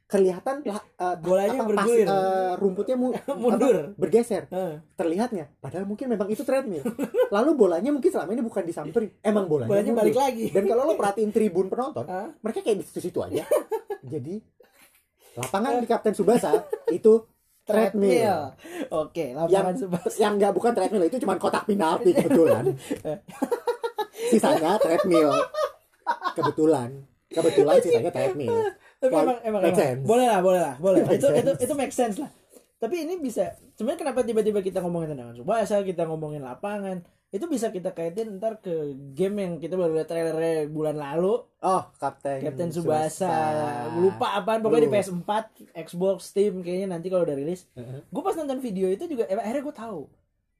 kelihatan 0.03 0.62
eh, 0.62 0.77
Bolanya 1.17 1.57
apa, 1.57 1.65
bergulir. 1.65 2.05
eh, 2.05 2.53
rumputnya 2.62 2.93
mu- 2.93 3.17
Mundur. 3.41 3.73
apa, 3.73 3.97
bergeser 3.97 4.45
Heeh. 4.45 4.77
terlihatnya 4.93 5.49
padahal 5.57 5.89
mungkin 5.89 6.05
memang 6.05 6.29
itu 6.29 6.45
treadmill 6.45 6.86
lalu 7.33 7.49
bolanya 7.57 7.89
mungkin 7.89 8.13
selama 8.13 8.29
ini 8.29 8.45
bukan 8.45 8.62
disamperin 8.62 9.09
emang 9.21 9.49
bolanya, 9.49 9.73
Bolanya 9.73 9.89
mundur. 9.89 10.05
balik 10.05 10.17
lagi. 10.21 10.45
dan 10.53 10.69
kalau 10.69 10.86
lo 10.86 10.93
perhatiin 10.93 11.33
tribun 11.33 11.65
penonton 11.65 12.05
Hah? 12.05 12.29
mereka 12.38 12.62
kayak 12.62 12.77
di 12.77 12.86
situ-situ 12.86 13.25
aja 13.25 13.41
jadi 14.05 14.38
lapangan 15.33 15.81
di 15.81 15.88
Kapten 15.89 16.13
Subasa 16.13 16.62
itu 16.93 17.25
treadmill 17.63 18.54
Oke, 18.91 19.36
yang 19.49 19.65
yang 20.19 20.34
nggak 20.39 20.54
bukan 20.54 20.71
treadmill 20.76 21.08
itu 21.08 21.17
cuma 21.23 21.39
kotak 21.39 21.63
penalti 21.67 22.12
kebetulan 22.12 22.76
sisanya 24.32 24.76
treadmill 24.80 25.32
kebetulan 26.36 26.89
kebetulan 27.32 27.76
sisanya 27.82 28.12
treadmill 28.12 28.71
Tapi 29.04 29.19
emang 29.19 29.38
emang, 29.43 29.62
make 29.67 29.76
emang. 29.76 29.84
sense. 29.84 30.04
boleh 30.08 30.26
lah, 30.32 30.39
boleh 30.39 30.62
lah, 30.63 30.76
boleh. 30.80 31.02
Make 31.04 31.19
itu 31.19 31.28
itu 31.28 31.52
sense. 31.52 31.63
itu 31.67 31.73
make 31.76 31.91
sense 31.91 32.15
lah. 32.23 32.32
Tapi 32.80 33.04
ini 33.04 33.19
bisa 33.19 33.52
sebenarnya 33.76 33.99
kenapa 33.99 34.23
tiba-tiba 34.23 34.63
kita 34.63 34.80
ngomongin 34.80 35.12
tentang 35.12 35.36
Subasa, 35.36 35.84
kita 35.84 36.08
ngomongin 36.08 36.39
lapangan, 36.39 37.04
itu 37.33 37.49
bisa 37.49 37.73
kita 37.73 37.97
kaitin 37.97 38.37
ntar 38.37 38.61
ke 38.61 38.93
game 39.17 39.41
yang 39.41 39.53
kita 39.57 39.73
baru 39.73 39.97
lihat 39.97 40.05
trailernya 40.05 40.69
bulan 40.69 40.93
lalu. 41.01 41.41
Oh 41.65 41.83
Kapten 41.97 42.45
Captain 42.45 42.69
Subasa 42.69 43.33
lupa 43.97 44.37
apaan 44.37 44.61
pokoknya 44.61 44.85
di 44.85 44.91
Lu. 44.93 44.95
PS4 45.01 45.31
Xbox 45.73 46.29
Steam 46.29 46.61
kayaknya 46.61 46.93
nanti 46.93 47.09
kalau 47.09 47.25
udah 47.25 47.33
rilis. 47.33 47.65
Heeh. 47.73 48.05
gue 48.05 48.21
pas 48.21 48.37
nonton 48.37 48.61
video 48.61 48.85
itu 48.85 49.09
juga 49.09 49.25
eh, 49.25 49.33
akhirnya 49.33 49.65
gue 49.65 49.75
tahu. 49.75 50.01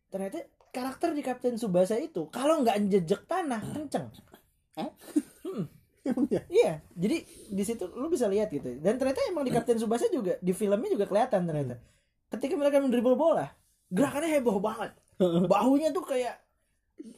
Ternyata 0.10 0.38
karakter 0.74 1.14
di 1.14 1.22
Captain 1.22 1.56
Subasa 1.62 1.94
itu 2.02 2.26
kalau 2.34 2.66
nggak 2.66 2.90
jejek 2.90 3.30
tanah 3.30 3.62
kenceng. 3.70 4.10
Emang 6.10 6.28
ya? 6.34 6.42
iya. 6.50 6.74
Jadi 6.98 7.22
di 7.54 7.64
situ 7.64 7.86
lu 7.94 8.10
bisa 8.10 8.26
lihat 8.26 8.50
gitu. 8.50 8.82
Dan 8.82 8.98
ternyata 8.98 9.22
emang 9.30 9.46
di 9.46 9.54
Captain 9.54 9.78
Subasa 9.78 10.10
juga 10.10 10.42
di 10.42 10.52
filmnya 10.58 10.90
juga 10.90 11.06
kelihatan 11.06 11.46
ternyata. 11.46 11.78
Ketika 12.34 12.58
mereka 12.58 12.82
mendribble 12.82 13.14
bola 13.14 13.46
gerakannya 13.94 14.30
heboh 14.42 14.58
banget. 14.58 14.92
Bahunya 15.54 15.94
tuh 15.94 16.04
kayak 16.04 16.43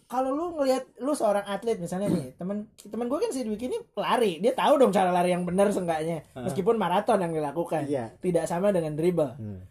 kalau 0.05 0.33
lu 0.33 0.45
ngelihat 0.57 0.85
lu 0.97 1.13
seorang 1.13 1.45
atlet 1.45 1.77
misalnya 1.77 2.09
nih 2.09 2.33
temen 2.39 2.69
temen 2.77 3.05
gue 3.05 3.19
kan 3.21 3.29
si 3.29 3.45
Dwiki 3.45 3.69
ini 3.69 3.77
lari. 3.93 4.41
Dia 4.41 4.53
tahu 4.53 4.81
dong 4.81 4.89
cara 4.89 5.09
lari 5.13 5.33
yang 5.33 5.45
benar 5.45 5.69
seenggaknya. 5.69 6.25
Meskipun 6.33 6.77
maraton 6.77 7.21
yang 7.21 7.33
dilakukan. 7.33 7.85
Iya. 7.85 8.13
tidak 8.21 8.45
sama 8.45 8.73
dengan 8.73 8.93
dribble. 8.97 9.33
Hmm. 9.37 9.61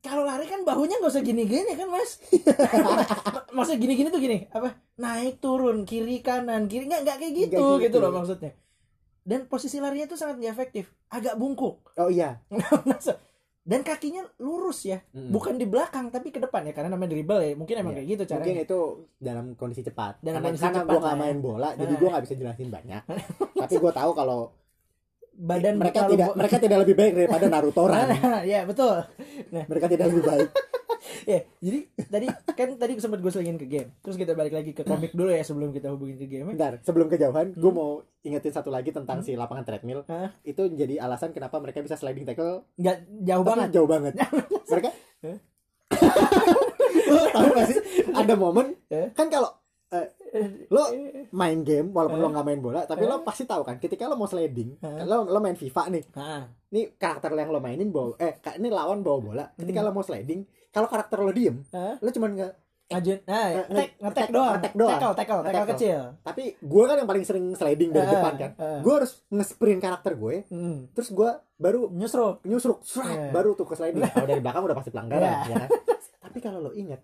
kalau 0.00 0.24
lari 0.24 0.48
kan 0.48 0.64
bahunya 0.64 0.96
nggak 0.96 1.12
usah 1.12 1.20
gini-gini 1.20 1.76
kan 1.76 1.84
mas? 1.92 2.16
Maksudnya 3.56 3.80
gini-gini 3.84 4.08
tuh 4.08 4.16
gini 4.16 4.48
apa? 4.48 4.72
Naik 4.96 5.44
turun 5.44 5.84
kiri 5.84 6.24
kanan 6.24 6.72
kiri. 6.72 6.88
Nggak 6.88 7.04
nggak 7.04 7.16
kayak 7.20 7.34
gitu 7.36 7.60
Nggak 7.60 7.84
gitu 7.84 7.84
gitu. 7.84 7.98
loh 8.00 8.12
maksudnya. 8.16 8.56
Dan 9.20 9.44
posisi 9.44 9.76
larinya 9.76 10.08
tuh 10.08 10.16
sangat 10.16 10.40
nggak 10.40 10.52
efektif. 10.56 10.88
Agak 11.12 11.36
bungkuk. 11.36 11.92
Oh 12.00 12.08
iya 12.08 12.40
dan 13.62 13.80
kakinya 13.80 14.24
lurus 14.38 14.82
ya 14.84 15.04
Mm. 15.10 15.30
bukan 15.30 15.54
di 15.54 15.64
belakang 15.64 16.08
tapi 16.08 16.28
ke 16.28 16.38
depan 16.38 16.62
ya 16.62 16.72
karena 16.72 16.88
namanya 16.88 17.12
dribble 17.12 17.40
ya 17.40 17.52
mungkin 17.52 17.76
emang 17.76 17.92
Iya. 17.92 17.98
kayak 17.98 18.08
gitu 18.08 18.22
caranya 18.26 18.44
mungkin 18.46 18.64
itu 18.64 18.80
dalam 19.18 19.46
kondisi 19.52 19.82
cepat 19.82 20.12
Dalam 20.18 20.26
karena, 20.34 20.46
kondisi 20.48 20.64
karena 20.64 20.80
gue 20.82 20.98
nggak 20.98 21.12
ya. 21.12 21.20
main 21.20 21.38
bola 21.38 21.68
jadi 21.74 21.86
Nah. 21.86 21.98
gue 21.98 22.08
nggak 22.08 22.24
bisa 22.24 22.34
jelasin 22.36 22.68
banyak 22.68 23.02
tapi 23.62 23.74
gue 23.76 23.92
tahu 23.92 24.10
kalau 24.12 24.40
badan 25.40 25.80
mereka 25.80 26.04
tidak 26.04 26.36
mereka 26.36 26.56
tidak 26.60 26.78
lebih 26.84 26.94
baik 26.94 27.12
daripada 27.16 27.46
Naruto 27.48 27.82
Ran. 27.88 28.08
Nah, 28.20 28.44
ya 28.44 28.68
betul. 28.68 29.00
Nah. 29.50 29.64
Mereka 29.64 29.86
tidak 29.88 30.06
lebih 30.12 30.24
baik. 30.24 30.50
Ya 31.24 31.44
jadi 31.60 31.84
tadi 32.08 32.26
kan 32.28 32.76
tadi 32.76 32.92
sempat 33.00 33.20
gue 33.20 33.32
selingin 33.32 33.56
ke 33.56 33.64
game. 33.64 33.88
Terus 34.00 34.16
kita 34.16 34.32
balik 34.32 34.52
lagi 34.52 34.72
ke 34.72 34.84
komik 34.84 35.12
dulu 35.12 35.32
ya 35.32 35.40
sebelum 35.40 35.72
kita 35.72 35.92
hubungin 35.92 36.16
ke 36.16 36.28
game 36.28 36.48
bentar 36.48 36.76
sebelum 36.80 37.08
kejauhan 37.08 37.56
gue 37.56 37.66
Hmm. 37.66 37.76
mau 37.76 37.90
ingetin 38.20 38.52
satu 38.52 38.68
lagi 38.68 38.92
tentang 38.92 39.20
si 39.20 39.32
lapangan 39.32 39.64
treadmill. 39.64 40.04
Hah? 40.06 40.28
itu 40.44 40.68
jadi 40.70 41.00
alasan 41.00 41.32
kenapa 41.32 41.56
mereka 41.56 41.80
bisa 41.80 41.96
sliding 41.96 42.24
tackle. 42.24 42.68
Nggak 42.76 42.96
jauh 43.26 43.44
banget. 43.44 43.68
jauh 43.72 43.88
banget. 43.88 44.12
Mereka 44.68 44.90
tahu 47.32 47.48
gak 47.52 47.66
sih? 47.66 47.78
Ada 48.12 48.34
momen 48.36 48.66
kan 49.12 49.26
kalau 49.28 49.50
eh, 49.90 50.06
lo 50.68 50.82
main 51.32 51.58
game 51.60 51.88
walaupun 51.88 52.16
Hah? 52.16 52.24
lo 52.24 52.30
nggak 52.30 52.46
main 52.46 52.60
bola 52.60 52.80
tapi 52.82 53.02
lo 53.02 53.20
pasti 53.20 53.44
tahu 53.44 53.62
kan 53.62 53.76
ketika 53.76 54.04
lo 54.04 54.14
mau 54.14 54.24
sliding 54.24 54.78
Hah? 54.78 55.02
lo 55.02 55.24
lo 55.24 55.38
main 55.38 55.54
FIFA 55.54 55.82
nih 55.88 56.04
Ah, 56.14 56.46
ini 56.68 56.94
karakter 56.94 57.30
yang 57.32 57.48
lo 57.48 57.58
mainin 57.58 57.88
bawa 57.88 58.14
eh 58.16 58.32
ini 58.54 58.68
lawan 58.68 59.00
bawa 59.00 59.18
bola 59.20 59.44
ketika 59.52 59.80
Hmm. 59.80 59.86
lo 59.86 59.92
mau 59.92 60.02
sliding 60.02 60.40
kalau 60.68 60.86
karakter 60.86 61.18
lo 61.18 61.30
diem 61.30 61.66
ah, 61.70 61.94
lo 61.96 62.08
cuman 62.08 62.30
nge 62.32 62.48
ngajuin 62.88 63.20
nah 63.22 63.46
Nge- 63.48 63.66
ngetek 63.68 63.70
nge- 63.70 64.02
ngetek 64.02 64.28
doang 64.28 64.52
ngetek 64.52 64.72
doang. 64.74 64.90
tackle 64.92 65.14
tackle 65.14 65.40
tackle 65.44 65.66
kecil 65.68 66.00
tapi 66.20 66.42
gue 66.56 66.84
kan 66.84 66.96
yang 66.96 67.06
paling 67.06 67.22
sering 67.22 67.46
sliding 67.52 67.90
dari 67.90 68.02
Ah, 68.04 68.12
depan 68.12 68.34
kan 68.36 68.50
ah. 68.56 68.78
gue 68.80 68.92
harus 68.92 69.12
nge-sprint 69.28 69.78
karakter 69.78 70.12
gue 70.14 70.34
hmm. 70.46 70.90
terus 70.92 71.08
gue 71.08 71.30
baru 71.56 71.86
nyusruk 71.88 72.42
nyusruk 72.42 72.78
Iya. 72.96 73.30
baru 73.30 73.54
tuh 73.54 73.62
ke 73.64 73.74
sliding 73.74 74.02
kalau 74.04 74.26
dari 74.26 74.38
belakang 74.38 74.62
udah 74.64 74.74
pasti 74.74 74.90
pelanggaran 74.90 75.22
Iya. 75.22 75.42
ya 75.44 75.56
kan 75.56 75.70
tapi 76.20 76.38
kalau 76.38 76.58
lo 76.60 76.70
ingat 76.72 76.98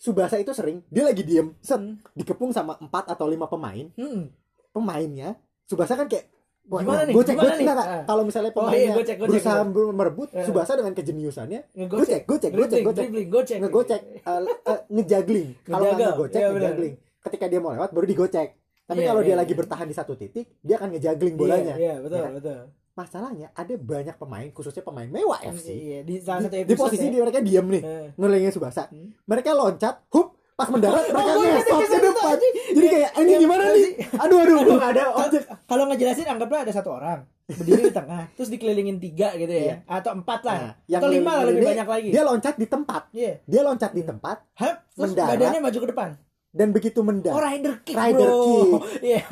Subasa 0.00 0.40
itu 0.40 0.48
sering 0.50 0.80
dia 0.88 1.04
lagi 1.04 1.20
diem 1.20 1.52
set 1.60 1.76
Hmm. 1.76 2.00
dikepung 2.16 2.50
sama 2.50 2.72
empat 2.74 3.04
atau 3.06 3.28
lima 3.28 3.44
pemain 3.44 3.84
Hmm. 3.94 4.32
pemainnya 4.72 5.36
Subasa 5.62 5.92
kan 5.94 6.08
kayak 6.08 6.26
Wah, 6.62 6.86
Gimana 6.86 7.02
nih? 7.02 7.14
gue 7.18 7.24
cek, 7.24 7.34
gue 7.34 7.50
cek, 7.50 7.66
Ah. 7.66 8.04
Kalau 8.06 8.22
misalnya 8.22 8.52
Oh, 8.52 8.62
pemainnya 8.62 8.78
iya, 8.78 8.94
gocek, 8.94 9.16
gocek, 9.16 9.30
berusaha 9.32 9.58
gocek. 9.58 9.74
ber- 9.74 9.90
merebut, 9.92 10.28
Eh. 10.30 10.44
Subasa 10.44 10.72
dengan 10.72 10.92
kejeniusannya, 10.94 11.60
gocek, 11.66 11.90
gocek, 11.90 12.22
gocek, 12.22 12.50
Dribbling, 12.52 12.84
gocek, 12.84 13.02
dribbling, 13.02 13.28
gocek. 13.28 13.58
ngegocek, 13.58 14.00
eh, 14.14 14.40
eh, 14.68 14.80
ngejagling. 14.88 15.48
Kalau 15.58 15.76
nggak 15.80 15.90
Ngejagal. 15.90 16.10
ngegocek, 16.14 16.38
Iya, 16.38 16.48
ngejagling. 16.52 16.94
Ketika 17.18 17.44
dia 17.48 17.58
mau 17.58 17.72
lewat, 17.74 17.90
baru 17.90 18.06
digocek. 18.06 18.48
Tapi 18.86 19.00
Iya, 19.02 19.08
kalau 19.08 19.18
iya, 19.18 19.26
dia 19.26 19.34
iya. 19.34 19.40
lagi 19.42 19.54
bertahan 19.56 19.86
di 19.88 19.96
satu 19.96 20.12
titik, 20.14 20.46
dia 20.60 20.74
akan 20.76 20.88
ngejagling 20.90 21.34
bolanya. 21.34 21.74
Iya, 21.74 21.80
iya, 21.80 21.94
betul, 21.98 22.16
Ya 22.16 22.22
kan? 22.22 22.32
betul. 22.38 22.58
Masalahnya 22.92 23.48
ada 23.50 23.70
banyak 23.72 24.14
pemain, 24.14 24.48
khususnya 24.50 24.82
pemain 24.82 25.06
mewah 25.06 25.40
FC. 25.40 25.68
Iya, 25.70 25.98
di 26.02 26.18
salah 26.18 26.42
satu 26.42 26.52
Di, 26.52 26.60
episode 26.60 26.70
di 26.70 26.74
posisi 26.76 27.04
ya. 27.04 27.10
dia 27.10 27.20
mereka 27.22 27.40
diem 27.40 27.66
nih, 27.70 27.82
Eh. 27.82 28.06
ngelengin 28.14 28.50
Subasa. 28.50 28.82
Hmm. 28.86 29.14
Mereka 29.24 29.50
loncat, 29.50 29.94
hup, 30.08 30.26
pas 30.52 30.68
mendarat 30.68 31.06
mereka 31.06 31.30
gua 31.30 31.44
ingat 31.46 31.54
ngesot 31.56 31.70
ke 31.70 31.74
episode 31.80 31.96
itu, 31.96 32.08
depan. 32.10 32.36
Jadi 32.70 32.86
kayak 32.88 33.10
ini 33.16 33.32
gimana 33.38 33.64
nih? 33.70 33.86
Aduh 34.18 34.36
aduh, 34.38 34.56
nggak 34.68 34.90
ada 34.90 35.02
Kalau- 35.02 35.16
objek. 35.22 35.42
Kalau 35.64 35.84
ngejelasin 35.86 36.26
anggaplah 36.26 36.60
ada 36.60 36.72
satu 36.72 36.90
orang 36.92 37.20
berdiri 37.48 37.82
di 37.84 37.92
tengah, 37.92 38.22
terus 38.36 38.46
dikelilingin 38.48 38.98
tiga 39.00 39.34
gitu 39.34 39.50
ya, 39.50 39.62
Iya. 39.64 39.76
atau 39.88 40.10
empat 40.12 40.40
lah, 40.44 40.58
Nah, 40.60 40.72
yang 40.86 41.00
atau 41.00 41.10
lima 41.10 41.30
lah 41.32 41.44
lebih 41.46 41.62
banyak 41.64 41.88
lagi. 41.88 42.08
Dia 42.10 42.22
loncat 42.22 42.54
di 42.54 42.66
tempat. 42.66 43.02
Iya. 43.10 43.32
Dia 43.44 43.60
loncat 43.64 43.90
di 43.90 44.02
tempat 44.02 44.36
Hap, 44.56 44.76
terus 44.88 45.10
Mendarat. 45.10 45.30
badannya 45.32 45.60
maju 45.60 45.78
ke 45.78 45.88
depan. 45.88 46.10
dan 46.50 46.74
begitu 46.74 46.98
mendarat. 47.00 47.30
Oh, 47.32 47.38
rider 47.40 47.74
kick, 47.80 47.94
Rider 47.94 48.26
bro. 48.26 48.42
kick. 48.42 48.70
Iya. 49.08 49.22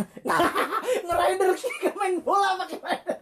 Nge-rider 1.03 1.51
kick 1.53 1.91
main 1.93 2.15
bola 2.21 2.55
pakai 2.57 2.79
rider. 2.79 3.19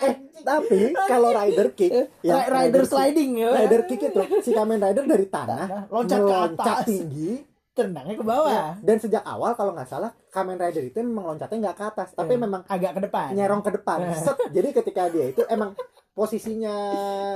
Eh, 0.00 0.14
tapi 0.40 0.78
kalau 1.04 1.28
rider 1.30 1.68
kick, 1.70 1.92
ya, 2.20 2.36
Ri- 2.40 2.48
rider 2.48 2.82
sliding 2.82 3.30
ya. 3.36 3.50
rider 3.54 3.82
kick 3.84 4.00
itu 4.02 4.22
si 4.40 4.50
Kamen 4.50 4.80
Rider 4.80 5.04
dari 5.04 5.26
tanah 5.26 5.86
Loncat 5.86 6.18
ke 6.18 6.24
meloncat 6.24 6.56
atas. 6.74 6.86
tinggi. 6.86 7.30
Tendangnya 7.70 8.14
ke 8.14 8.20
ya, 8.20 8.28
bawah. 8.28 8.72
dan 8.82 8.96
sejak 8.98 9.22
awal 9.22 9.54
kalau 9.54 9.70
nggak 9.72 9.86
salah 9.86 10.10
Kamen 10.28 10.56
Rider 10.56 10.82
itu 10.82 10.98
memang 11.00 11.34
loncatnya 11.34 11.58
nggak 11.64 11.76
ke 11.76 11.84
atas, 11.86 12.08
tapi 12.12 12.34
Iya. 12.34 12.42
memang 12.42 12.62
agak 12.66 12.92
ke 12.92 13.00
depan. 13.04 13.28
nyerong 13.30 13.62
ke 13.62 13.70
depan. 13.72 13.98
Eh. 14.04 14.14
Set. 14.16 14.36
Jadi 14.50 14.68
ketika 14.74 15.02
dia 15.06 15.26
itu 15.28 15.42
emang 15.46 15.74
posisinya 16.10 16.74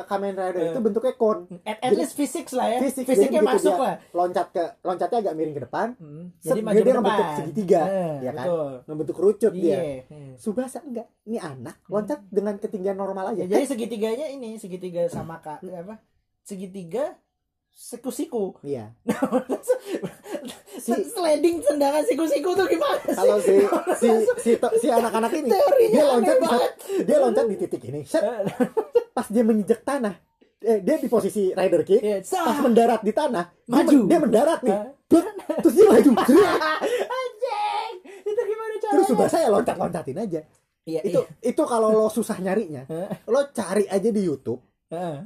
Kamen 0.04 0.34
Rider 0.34 0.62
itu 0.68 0.80
bentuknya 0.80 1.14
kon. 1.14 1.46
At, 1.62 1.78
at 1.80 1.94
least 1.94 2.12
fisik 2.12 2.50
lah 2.50 2.66
ya. 2.68 2.78
Fisik, 2.82 3.06
Fisiknya 3.06 3.40
jadi 3.40 3.46
begitu 3.46 3.70
masuk 3.70 3.76
lah. 3.78 3.94
Loncat 4.10 4.46
ke 4.50 4.62
loncatnya 4.82 5.18
agak 5.22 5.34
miring 5.34 5.54
ke 5.54 5.62
depan. 5.62 5.86
Hmm, 5.96 6.24
Set, 6.36 6.50
Jadi 6.50 6.60
maju 6.60 6.80
dia 6.82 6.92
ngebentuk 6.92 7.26
segitiga, 7.36 7.80
Eh, 7.84 8.14
ya 8.20 8.32
kan? 8.32 8.44
Betul. 8.44 8.70
Ngebentuk 8.84 9.14
kerucut 9.16 9.52
Iya. 9.54 9.62
dia. 9.62 9.78
Hmm. 10.10 10.32
Subasa 10.36 10.78
enggak. 10.82 11.06
Ini 11.24 11.38
anak 11.40 11.76
loncat 11.86 12.20
dengan 12.28 12.54
ketinggian 12.58 12.98
normal 12.98 13.32
aja. 13.32 13.42
Ya, 13.42 13.56
jadi 13.56 13.64
segitiganya 13.64 14.26
ini 14.28 14.58
segitiga 14.58 15.06
sama 15.06 15.38
kak 15.38 15.62
apa? 15.62 16.02
Segitiga 16.42 17.16
siku-siku. 17.74 18.54
Iya. 18.62 18.94
Si, 20.74 20.90
sliding 20.90 21.62
tendangan 21.62 22.02
siku-siku 22.04 22.50
tuh 22.52 22.66
gimana 22.66 22.98
sih? 23.00 23.14
Kalau 23.14 23.38
si 23.40 23.56
si 23.96 24.10
si, 24.42 24.50
si 24.58 24.86
anak-anak 24.98 25.30
ini 25.32 25.48
Teorinya 25.48 25.94
dia 25.94 26.04
loncat 26.10 26.36
di 26.36 26.48
dia 27.06 27.16
loncat 27.22 27.44
di 27.46 27.56
titik 27.56 27.82
ini. 27.88 28.02
Set, 28.02 28.20
pas 29.16 29.24
dia 29.30 29.46
menginjak 29.46 29.86
tanah, 29.86 30.18
eh, 30.60 30.82
dia 30.82 30.98
di 30.98 31.06
posisi 31.06 31.54
rider 31.54 31.86
kick. 31.86 32.02
Iya, 32.02 32.18
sah. 32.26 32.50
Pas 32.50 32.58
mendarat 32.60 33.00
di 33.06 33.14
tanah, 33.14 33.44
dia 33.64 33.70
Maju. 33.70 33.96
men- 33.96 34.08
dia 34.10 34.18
mendarat 34.18 34.60
nih. 34.66 34.78
Blek, 35.06 35.26
terus 35.62 35.74
dia 35.78 35.86
maju. 35.86 36.10
Anjing. 36.90 37.92
Itu 38.26 38.40
gimana 38.42 38.72
caranya? 38.74 38.92
Terus 38.92 39.06
Subasa 39.08 39.36
ya 39.38 39.48
loncat-loncatin 39.54 40.18
aja. 40.18 40.40
Iya, 40.84 41.00
Itu 41.00 41.20
itu 41.40 41.62
kalau 41.64 41.88
lo 41.88 42.12
susah 42.12 42.36
nyarinya, 42.42 42.84
lo 43.24 43.40
cari 43.56 43.88
aja 43.88 44.10
di 44.10 44.20
YouTube 44.20 44.60
iya. 44.92 45.24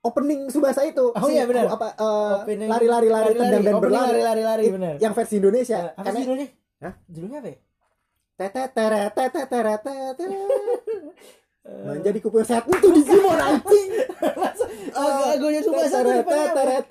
Opening 0.00 0.48
Subasa 0.48 0.82
itu. 0.82 1.12
Oh 1.12 1.28
iya, 1.28 1.44
benar. 1.44 1.68
Apa 1.68 1.92
eh, 1.92 2.34
Opening- 2.40 2.68
lari-lari-lari 2.68 3.32
tendang 3.32 3.62
dan 3.62 3.74
berlari. 3.76 4.20
lari-lari-lari 4.20 4.64
It- 4.64 4.74
benar. 4.74 4.94
Yang 4.96 5.12
versi 5.14 5.34
Indonesia. 5.36 5.78
Apa 5.92 6.08
sih 6.10 6.22
judulnya? 6.22 6.48
Hah? 6.80 6.94
Judulnya 7.06 7.38
apa? 7.38 7.52
Tetet 8.34 8.70
teret 8.72 9.12
tetet 9.12 9.46
teret 9.46 9.80
tetet. 9.80 10.30
Menjadi 11.60 12.18
kupu 12.18 12.40
set 12.40 12.64
itu 12.64 12.88
Digimon 12.90 13.36
anjing. 13.36 13.90
Lagunya 15.28 15.60
Subasa 15.60 15.98
teret. 16.00 16.86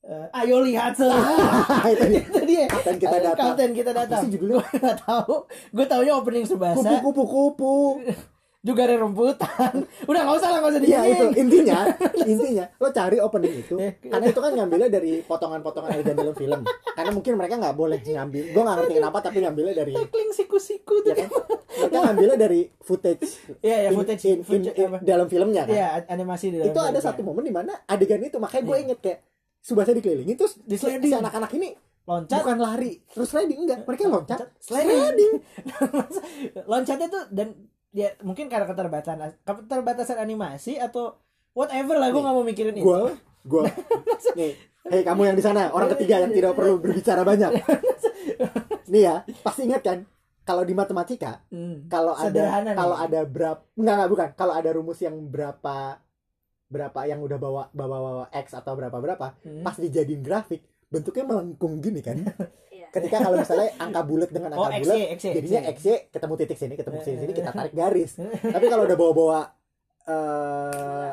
Eh, 0.00 0.26
ayo 0.32 0.64
lihat 0.64 0.96
se 0.96 1.04
itu 1.04 2.04
dia 2.08 2.20
itu 2.24 2.40
dia 2.48 2.64
kapten 2.64 2.96
kita 2.96 3.16
datang 3.20 3.52
Kapten 3.52 3.70
kita 3.70 3.90
Apa 3.90 4.00
datang 4.00 4.22
sih 4.24 4.30
judulnya? 4.32 4.64
gue 4.64 4.94
tahu 4.96 5.34
gue 5.44 5.86
taunya 5.86 6.12
opening 6.16 6.42
kupu 6.42 6.56
Subasa 6.56 6.90
kupu 7.04 7.22
kupu 7.22 7.74
juga 8.60 8.84
ada 8.84 9.00
rumputan. 9.00 9.72
Udah 10.10 10.20
nggak 10.20 10.36
usah 10.36 10.48
lah 10.52 10.58
nggak 10.60 10.72
usah 10.72 10.80
Iya 10.80 11.00
itu. 11.02 11.24
Dinyanyiin 11.24 11.40
intinya 11.40 11.78
intinya 12.32 12.64
lo 12.76 12.88
cari 12.92 13.16
opening 13.16 13.54
itu. 13.56 13.74
Eh, 13.80 13.92
karena 14.02 14.26
itu 14.28 14.40
kan 14.40 14.52
ngambilnya 14.52 14.88
dari 14.88 15.12
potongan-potongan 15.24 15.90
adegan 15.90 16.16
dalam 16.16 16.36
film. 16.36 16.60
Karena 16.68 17.10
mungkin 17.10 17.32
mereka 17.34 17.54
nggak 17.56 17.72
boleh 17.74 17.98
ngambil. 17.98 18.44
Gue 18.52 18.62
nggak 18.62 18.76
ngerti 18.76 18.92
kenapa 18.94 19.18
tapi 19.20 19.38
ngambilnya 19.40 19.74
dari 19.74 19.94
Kling 19.96 20.32
siku-siku 20.36 21.00
tuh 21.00 21.10
ya 21.10 21.24
kan? 21.24 21.28
mereka 21.70 21.98
ngambilnya 22.04 22.36
dari 22.36 22.60
footage. 22.78 23.26
Iya, 23.64 23.76
ya 23.76 23.88
in- 23.88 23.96
footage, 23.96 24.22
in- 24.24 24.32
in- 24.32 24.44
footage 24.44 24.76
in- 24.76 24.88
apa? 24.92 24.98
dalam 25.00 25.26
filmnya 25.26 25.62
kan? 25.64 25.72
Iya, 25.72 25.88
animasi 26.06 26.44
di 26.52 26.56
dalam 26.60 26.72
itu 26.72 26.80
ada 26.84 27.00
satu 27.00 27.20
momen 27.24 27.42
di 27.42 27.54
mana 27.54 27.72
adegan 27.88 28.20
itu 28.20 28.36
makanya 28.36 28.64
gue 28.68 28.76
Iya. 28.76 28.84
inget 28.84 29.00
kayak 29.00 29.18
Subasa 29.60 29.92
dikelilingin 29.92 30.36
terus 30.36 30.56
Di 30.56 30.76
si, 30.76 30.88
anak-anak 30.88 31.52
ini 31.52 31.76
loncat. 32.08 32.40
bukan 32.40 32.58
lari 32.60 32.96
terus 33.08 33.28
sliding 33.28 33.60
enggak. 33.60 33.84
Mereka 33.84 34.08
loncat. 34.08 34.38
Sliding. 34.56 35.00
sliding. 35.00 35.32
Loncatnya 36.72 37.08
tuh 37.08 37.24
dan 37.30 37.48
ya 37.90 38.14
mungkin 38.20 38.46
karena 38.46 38.64
keterbatasan 38.64 39.18
keterbatasan 39.42 40.16
animasi 40.16 40.76
atau 40.76 41.18
whatever 41.52 41.96
lah 41.96 42.08
gue 42.08 42.18
nggak 42.18 42.34
mau 42.34 42.42
mikirin 42.42 42.74
itu 42.74 42.86
gue 42.86 43.00
gue 43.42 43.62
nih 44.38 44.52
hei 44.86 45.02
kamu 45.02 45.20
yang 45.24 45.36
di 45.36 45.42
sana 45.42 45.68
orang 45.68 45.90
ketiga 45.92 46.20
yang 46.20 46.30
tidak 46.30 46.54
perlu 46.54 46.78
berbicara 46.78 47.22
banyak 47.22 47.50
nih 48.92 49.02
ya 49.02 49.14
pasti 49.42 49.66
ingat 49.66 49.82
kan 49.82 49.98
kalau 50.40 50.62
di 50.62 50.72
matematika 50.72 51.42
Hmm. 51.46 51.86
kalau 51.86 52.14
ada 52.14 52.42
kalau 52.72 52.96
ada 52.96 53.20
berapa 53.22 53.60
enggak 53.74 53.94
enggak 53.96 54.10
bukan 54.10 54.28
kalau 54.34 54.54
ada 54.54 54.70
rumus 54.70 54.98
yang 54.98 55.18
berapa 55.20 55.98
berapa 56.66 57.00
yang 57.02 57.18
udah 57.18 57.36
bawa 57.36 57.62
bawa 57.70 57.96
bawa 57.98 58.24
x 58.32 58.54
atau 58.54 58.72
berapa 58.72 58.94
berapa 58.94 59.34
Hmm. 59.42 59.62
pas 59.62 59.74
dijadiin 59.74 60.22
grafik 60.22 60.62
bentuknya 60.86 61.22
melengkung 61.24 61.78
gini 61.78 61.98
kan 62.00 62.18
Iya. 62.18 62.34
ketika 62.90 63.16
kalau 63.20 63.36
misalnya 63.36 63.68
angka 63.76 64.00
bulat 64.02 64.28
dengan 64.28 64.50
oh 64.52 64.64
angka 64.64 64.78
XY 64.78 64.84
bulat 64.84 64.98
jadinya 65.16 65.60
XY. 65.62 65.72
x 65.72 65.80
ketemu 66.08 66.32
titik 66.36 66.56
sini 66.56 66.74
ketemu 66.74 66.96
sini 67.00 67.16
sini 67.18 67.32
kita 67.32 67.50
tarik 67.50 67.72
garis 67.72 68.12
tapi 68.44 68.66
kalau 68.66 68.82
udah 68.84 68.96
bawa 68.96 69.12
bawa 69.12 69.40
eh 70.02 71.10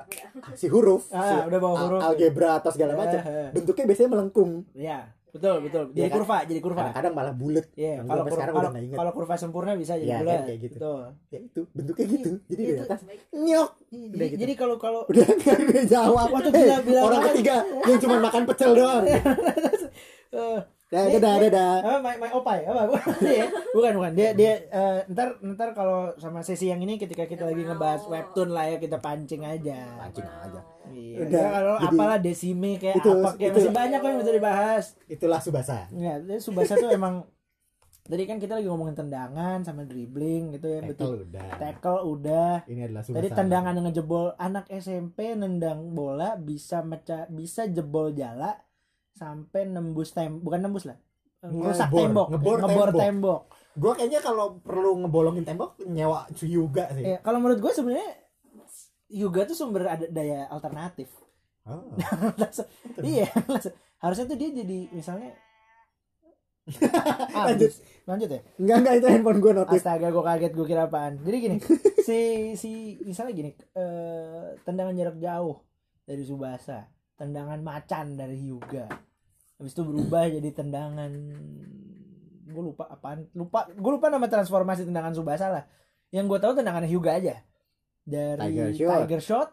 si 0.54 0.66
huruf 0.68 1.12
ah 1.12 1.22
si 1.22 1.34
udah 1.46 1.60
bawa 1.60 1.74
al- 1.74 1.84
huruf 1.84 2.02
algebra 2.04 2.50
atau 2.58 2.72
segala 2.72 2.94
macam 2.96 3.20
Eh, 3.20 3.30
eh. 3.30 3.50
bentuknya 3.52 3.86
biasanya 3.86 4.10
melengkung 4.12 4.52
ya 4.74 5.00
betul 5.28 5.60
betul 5.60 5.84
Iya 5.88 5.94
jadi 5.94 6.08
kan? 6.08 6.16
kurva 6.18 6.38
jadi 6.42 6.60
kurva 6.60 6.80
kadang-kadang 6.82 7.14
malah 7.14 7.34
bulat 7.36 7.66
Iya, 7.76 7.92
Yang 7.94 7.98
kalau 8.00 8.18
sampai 8.18 8.24
kur- 8.24 8.34
sekarang 8.34 8.56
kalau 8.56 8.70
udah 8.70 8.82
inget. 8.82 8.98
kalau 8.98 9.12
kurva 9.12 9.36
sempurna 9.38 9.72
bisa 9.76 9.94
jadi 9.94 10.08
Iya, 10.08 10.16
kan, 10.16 10.24
bulat. 10.24 10.42
kayak 10.42 10.60
gitu. 10.60 10.76
Betul. 10.78 11.02
ya 11.28 11.40
itu 11.44 11.62
bentuknya 11.70 12.06
gitu 12.08 12.30
jadi 12.48 12.62
dari 12.64 12.74
Itu- 12.74 12.86
atas 12.88 13.00
nyok 13.30 13.70
Udah 13.78 14.02
Jadi, 14.18 14.26
gitu. 14.26 14.40
jadi 14.40 14.54
kalau 14.56 14.76
kalau 14.78 15.02
udah 15.06 15.28
nggak 15.30 15.56
ada 15.60 15.82
jawab 15.86 16.28
Waktu 16.32 16.50
Hei, 16.50 16.64
bilang- 16.64 16.82
orang 16.82 16.98
bilang- 17.14 17.26
ketiga 17.30 17.56
yang 17.84 18.00
cuma 18.00 18.16
makan 18.20 18.44
pecel 18.46 18.72
doang 18.74 19.04
eh, 20.34 20.60
Dadah, 20.88 21.12
ini- 21.36 21.52
dadah. 21.52 21.74
apa 21.82 22.00
my, 22.00 22.16
my 22.18 22.32
opai 22.32 22.64
apa 22.64 22.88
bukan 22.88 23.12
ya? 23.34 23.46
bukan 23.70 23.92
bukan 23.94 24.12
dia 24.14 24.30
dia 24.32 24.54
eh, 24.66 25.00
ntar 25.08 25.36
ntar 25.46 25.70
kalau 25.72 26.16
sama 26.16 26.40
sesi 26.40 26.68
yang 26.68 26.80
ini 26.80 26.96
ketika 26.96 27.24
kita 27.24 27.44
lagi 27.44 27.60
ngebahas 27.62 28.04
webtoon 28.04 28.50
lah 28.50 28.66
ya 28.66 28.78
kita 28.78 28.96
pancing 28.98 29.44
aja 29.44 29.84
Pancing 29.98 30.24
aja. 30.24 30.62
Iya. 30.88 31.16
Udah, 31.22 31.36
Ya, 31.38 31.48
kalau 31.52 31.76
jadi- 31.78 31.92
apalah 31.92 32.18
desime 32.18 32.72
kayak 32.78 32.96
Itu- 32.98 33.12
apa 33.14 33.30
kayak 33.34 33.50
itu- 33.50 33.60
masih 33.60 33.74
banyak 33.74 33.98
kok 33.98 34.08
yang 34.08 34.20
bisa 34.22 34.32
dibahas 34.34 34.86
Itulah 35.06 35.40
Subasa. 35.40 35.78
ya 35.92 36.14
jadi 36.18 36.40
Subasa 36.40 36.74
tuh 36.74 36.88
emang 36.90 37.28
tadi 38.08 38.24
kan 38.24 38.40
kita 38.40 38.56
lagi 38.56 38.68
ngomongin 38.68 38.96
tendangan 38.96 39.60
sama 39.62 39.84
dribbling 39.84 40.56
gitu 40.56 40.72
ya 40.72 40.80
betul 40.82 41.20
Tackle 41.20 41.28
udah. 41.28 41.50
tackle 41.60 42.02
udah 42.08 42.52
Ini 42.64 42.82
adalah 42.86 43.04
Subasa. 43.04 43.20
Tadi 43.20 43.30
tendangan 43.30 43.74
yang 43.74 43.86
ngejebol 43.86 44.26
anak 44.38 44.72
SMP 44.72 45.36
nendang 45.36 45.92
bola 45.92 46.40
bisa 46.40 46.80
mecah 46.80 47.28
bisa 47.28 47.68
jebol 47.68 48.12
jala 48.12 48.56
sampai 49.18 49.66
nembus 49.66 50.14
tem 50.14 50.38
bukan 50.38 50.62
nembus 50.62 50.86
lah 50.86 50.98
rusak 51.42 51.90
Ngebor, 51.90 52.00
tembok 52.02 52.28
ngebor 52.34 52.58
ngebor 52.58 52.90
tembok. 52.90 53.02
tembok. 53.02 53.42
Gue 53.78 53.92
kayaknya 53.94 54.22
kalau 54.26 54.58
perlu 54.58 55.06
ngebolongin 55.06 55.46
tembok 55.46 55.78
nyewa 55.86 56.26
Yuga 56.42 56.90
sih. 56.98 57.06
Ya, 57.06 57.18
kalau 57.22 57.38
menurut 57.38 57.62
gue 57.62 57.72
sebenarnya 57.72 58.10
Yuga 59.08 59.46
tuh 59.46 59.54
sumber 59.54 59.86
ada 59.86 60.06
daya 60.10 60.50
alternatif. 60.50 61.14
Oh. 61.62 61.94
iya, 63.06 63.30
harusnya 64.02 64.26
tuh 64.26 64.38
dia 64.40 64.50
jadi 64.50 64.90
misalnya 64.90 65.30
Ah, 67.38 67.48
Lanjut. 67.54 67.72
lanjut 68.04 68.30
ya. 68.34 68.42
Enggak 68.60 68.78
enggak 68.84 68.94
itu 69.00 69.08
handphone 69.08 69.40
gue 69.40 69.52
notif. 69.56 69.80
Astaga, 69.80 70.08
gue 70.12 70.24
kaget 70.24 70.52
gue 70.52 70.66
kira 70.68 70.84
apaan. 70.90 71.14
Jadi 71.24 71.38
gini, 71.40 71.58
si 72.08 72.20
si 72.60 72.72
misalnya 73.08 73.34
gini, 73.36 73.52
eh, 73.56 74.58
tendangan 74.68 74.96
jarak 74.96 75.18
jauh 75.22 75.64
dari 76.04 76.24
Subasa, 76.28 76.88
tendangan 77.18 77.60
macan 77.60 78.16
dari 78.16 78.38
Hyuga. 78.38 78.86
Habis 79.58 79.74
itu 79.74 79.84
berubah 79.84 80.30
jadi 80.38 80.50
tendangan 80.54 81.12
gue 82.48 82.64
lupa 82.64 82.88
apaan 82.88 83.28
lupa 83.36 83.68
gue 83.68 83.92
lupa 83.92 84.08
nama 84.08 84.24
transformasi 84.24 84.88
tendangan 84.88 85.12
Subasa 85.12 85.52
lah 85.52 85.64
yang 86.16 86.32
gue 86.32 86.40
tahu 86.40 86.56
tendangan 86.56 86.88
Hyuga 86.88 87.20
aja 87.20 87.36
dari 88.08 88.56
Tiger 88.56 88.72
Tiger 88.72 89.20
Shot. 89.20 89.28
Shot, 89.28 89.50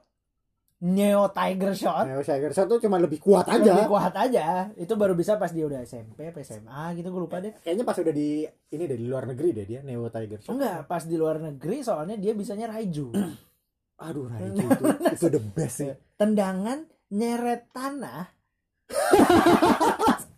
Neo 0.86 1.26
Tiger 1.34 1.74
Shot 1.74 2.06
Neo 2.06 2.22
Tiger 2.22 2.52
Shot 2.54 2.70
tuh 2.70 2.78
cuma 2.78 3.02
lebih 3.02 3.18
kuat 3.18 3.50
aja. 3.50 3.66
lebih 3.74 3.90
kuat 3.90 4.14
aja 4.14 4.70
itu 4.78 4.94
baru 4.94 5.18
bisa 5.18 5.34
pas 5.42 5.50
dia 5.50 5.66
udah 5.66 5.82
SMP 5.82 6.30
apa 6.30 6.38
SMA 6.46 6.94
gitu 6.94 7.10
gue 7.10 7.22
lupa 7.26 7.42
deh 7.42 7.50
Kayaknya 7.66 7.82
pas 7.82 7.98
udah 7.98 8.14
di 8.14 8.46
ini 8.46 8.82
deh 8.86 8.94
di 8.94 9.06
luar 9.10 9.26
negeri 9.26 9.50
deh 9.50 9.66
dia 9.66 9.80
Neo 9.82 10.06
Tiger 10.06 10.38
Shot. 10.38 10.54
enggak 10.54 10.86
pas 10.86 11.02
di 11.02 11.16
luar 11.18 11.42
negeri 11.42 11.82
soalnya 11.82 12.14
dia 12.14 12.30
bisanya 12.30 12.70
Raiju 12.70 13.10
Aduh 14.06 14.30
Raiju 14.30 14.62
itu 14.70 14.84
itu 15.18 15.26
the 15.34 15.42
best 15.42 15.82
sih. 15.82 15.90
tendangan 16.14 16.86
nyeret 17.08 17.68
tanah 17.70 18.30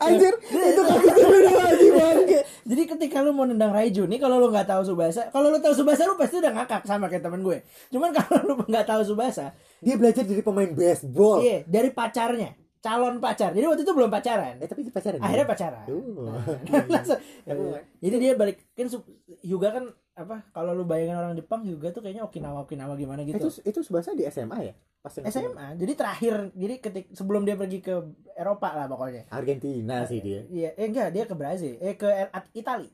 Anjir, 0.00 0.32
itu 0.40 0.80
itu 0.80 1.22
beda 1.22 1.52
lagi 1.52 1.88
bangke. 1.90 2.38
jadi 2.64 2.82
ketika 2.88 3.20
lu 3.20 3.30
mau 3.30 3.44
nendang 3.44 3.68
Raiju 3.68 4.06
nih 4.06 4.16
kalau 4.16 4.38
lu 4.38 4.48
nggak 4.48 4.64
tahu 4.66 4.82
Subasa 4.82 5.28
kalau 5.28 5.50
lu 5.50 5.58
tahu 5.58 5.74
Subasa 5.74 6.04
lu 6.04 6.16
pasti 6.16 6.38
udah 6.38 6.52
ngakak 6.54 6.82
sama 6.84 7.06
kayak 7.06 7.20
temen 7.20 7.40
gue 7.40 7.60
cuman 7.90 8.10
kalau 8.16 8.40
lu 8.46 8.54
nggak 8.62 8.86
tahu 8.86 9.02
Subasa 9.04 9.52
Dia 9.78 9.94
belajar 9.94 10.22
jadi 10.22 10.40
pemain 10.40 10.70
baseball. 10.70 11.40
iya 11.40 11.62
dari 11.64 11.90
pacarnya 11.90 12.56
calon 12.80 13.18
pacar 13.18 13.52
jadi 13.52 13.66
waktu 13.66 13.82
itu 13.82 13.92
belum 13.92 14.08
pacaran 14.08 14.56
Eh 14.56 14.64
tapi 14.64 14.88
pacaran. 14.88 15.20
akhirnya 15.20 15.44
dia? 15.44 15.52
pacaran 15.52 15.84
Tuh. 15.84 16.00
Langsung- 16.88 17.20
Ya, 17.44 17.52
gua- 17.52 17.84
jadi 17.98 18.16
dia 18.18 18.32
balik 18.34 18.56
kan 18.72 18.86
Hyuga 19.42 19.68
kan 19.70 19.84
apa 20.18 20.42
kalau 20.52 20.74
lu 20.74 20.84
bayangin 20.84 21.16
orang 21.16 21.34
Jepang 21.38 21.62
Hyuga 21.64 21.94
tuh 21.94 22.02
kayaknya 22.04 22.26
Okinawa 22.26 22.66
Okinawa 22.66 22.94
gimana 22.98 23.22
gitu 23.24 23.40
Itu 23.40 23.48
itu 23.62 23.78
Subasa 23.80 24.12
di 24.12 24.26
SMA 24.26 24.58
ya? 24.60 24.74
Pas 25.00 25.16
yang 25.16 25.24
SMA 25.32 25.66
jadi 25.80 25.92
terakhir 25.96 26.34
jadi 26.52 26.74
ketik 26.76 27.06
sebelum 27.16 27.48
dia 27.48 27.56
pergi 27.56 27.80
ke 27.80 27.94
Eropa 28.36 28.68
lah 28.76 28.84
pokoknya 28.84 29.24
Argentina 29.32 30.04
sih 30.04 30.20
dia. 30.20 30.44
Iya, 30.44 30.76
eh 30.76 30.86
enggak 30.92 31.08
dia 31.16 31.24
ke 31.24 31.32
Brazil, 31.32 31.80
eh 31.80 31.96
ke 31.96 32.04
El- 32.04 32.32
At- 32.36 32.52
Itali. 32.52 32.88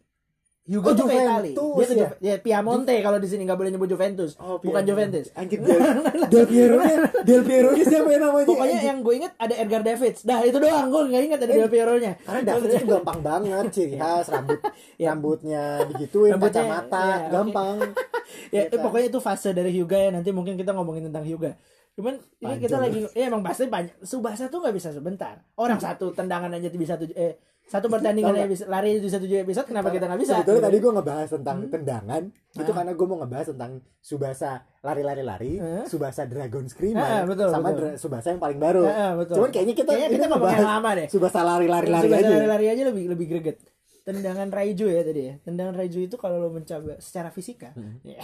Hyuga 0.67 0.89
Oh, 0.89 1.07
Itali. 1.07 1.53
Juventus, 1.55 1.79
Dia 1.79 1.87
ke 1.87 1.95
ya? 1.95 2.11
Ya, 2.19 2.35
Piemonte 2.37 2.95
kalau 2.99 3.17
di 3.17 3.27
sini 3.27 3.43
nggak 3.43 3.55
boleh 3.55 3.71
nyebut 3.71 3.87
Juventus. 3.87 4.35
Oh, 4.37 4.59
Bukan 4.59 4.67
Piero. 4.77 4.89
Juventus. 4.89 5.27
Anjir 5.33 5.59
Del, 5.59 5.79
Del 6.33 6.45
Piero 6.45 6.77
nya 6.77 6.97
Del 7.23 7.43
Piero 7.43 7.69
nya 7.71 7.85
siapa 7.85 8.09
ya 8.09 8.19
namanya? 8.21 8.47
Pokoknya 8.47 8.75
anjir? 8.75 8.89
yang 8.89 8.99
gue 9.01 9.15
inget 9.17 9.33
ada 9.37 9.55
Edgar 9.55 9.83
Davids. 9.83 10.21
Dah 10.21 10.41
itu 10.43 10.57
doang 10.57 10.87
gue 10.89 11.03
nggak 11.07 11.23
inget 11.25 11.39
ada 11.39 11.47
Eh, 11.47 11.57
Del 11.57 11.71
Piero-nya. 11.71 12.13
karena 12.21 12.41
David 12.45 12.69
itu 12.73 12.87
gampang 12.89 13.19
banget 13.21 13.65
ciri 13.71 13.95
khas 13.95 14.27
rambut 14.27 14.59
Ya. 14.99 15.07
rambutnya 15.09 15.63
digituin 15.87 16.31
Rambutnya, 16.33 16.51
kacamata 16.59 16.99
ya, 16.99 17.15
oke. 17.17 17.31
gampang 17.31 17.77
ya, 18.55 18.61
Iya 18.61 18.63
kan? 18.69 18.79
pokoknya 18.83 19.07
itu 19.07 19.19
fase 19.21 19.49
dari 19.53 19.71
Hyuga 19.71 19.99
ya 19.99 20.11
nanti 20.11 20.31
mungkin 20.31 20.55
kita 20.55 20.71
ngomongin 20.73 21.07
tentang 21.07 21.23
Hyuga. 21.23 21.55
Cuman 21.95 22.13
ini 22.39 22.59
kita 22.59 22.77
Panjang. 22.77 22.83
lagi 22.83 22.99
ya 23.15 23.25
emang 23.25 23.41
pasti 23.41 23.65
banyak 23.67 23.95
Subasa 24.01 24.47
tuh 24.47 24.61
nggak 24.61 24.75
bisa 24.75 24.91
sebentar. 24.91 25.47
Orang 25.55 25.79
satu 25.79 26.11
tendangan 26.11 26.51
aja 26.51 26.67
bisa 26.69 26.95
tujuh 26.95 27.15
eh 27.15 27.39
satu 27.67 27.87
pertandingan 27.89 28.47
bisa 28.47 28.65
lari 28.65 28.97
bisa 28.97 29.19
tujuh 29.19 29.43
episode 29.43 29.67
kenapa 29.67 29.91
kita 29.91 30.07
nggak 30.07 30.21
bisa? 30.23 30.33
sebetulnya 30.39 30.55
Gitu. 30.57 30.69
tadi 30.71 30.79
gue 30.79 30.93
ngebahas 30.93 31.29
tentang 31.29 31.57
Hmm. 31.59 31.69
tendangan 31.69 32.23
itu 32.31 32.63
Ah. 32.65 32.77
karena 32.79 32.93
gue 32.95 33.07
mau 33.07 33.19
ngebahas 33.19 33.47
tentang 33.51 33.73
Subasa 33.99 34.51
lari-lari-lari 34.81 35.53
Eh? 35.57 35.85
Subasa 35.85 36.23
Dragon 36.25 36.63
Ah, 36.63 36.71
Screamer 36.71 37.27
betul, 37.27 37.49
sama 37.49 37.69
betul. 37.69 37.91
Subasa 37.99 38.27
yang 38.31 38.39
paling 38.39 38.59
baru 38.59 38.83
Ah, 38.85 38.95
ah, 38.95 39.13
betul. 39.17 39.35
cuman 39.37 39.51
kayaknya 39.51 39.75
kita 39.75 39.91
Kayaknya 39.91 40.11
kita 40.15 40.27
ngebahas 40.29 40.63
lama 40.65 40.91
deh. 40.95 41.07
Subasa 41.09 41.41
lari-lari-lari 41.43 42.07
Subasa 42.07 42.23
aja 42.23 42.31
lari-lari 42.33 42.67
aja 42.69 42.83
lebih 42.87 43.05
lebih 43.09 43.27
greget. 43.29 43.57
Tendangan 44.03 44.49
Raiju 44.49 44.87
ya 44.87 45.03
tadi 45.03 45.23
ya. 45.25 45.35
Tendangan 45.43 45.75
Raiju 45.75 46.01
itu 46.01 46.15
kalau 46.15 46.39
lo 46.39 46.49
mencoba 46.49 46.95
secara 46.99 47.29
fisika, 47.29 47.75
Hmm. 47.75 47.99
ya. 48.07 48.23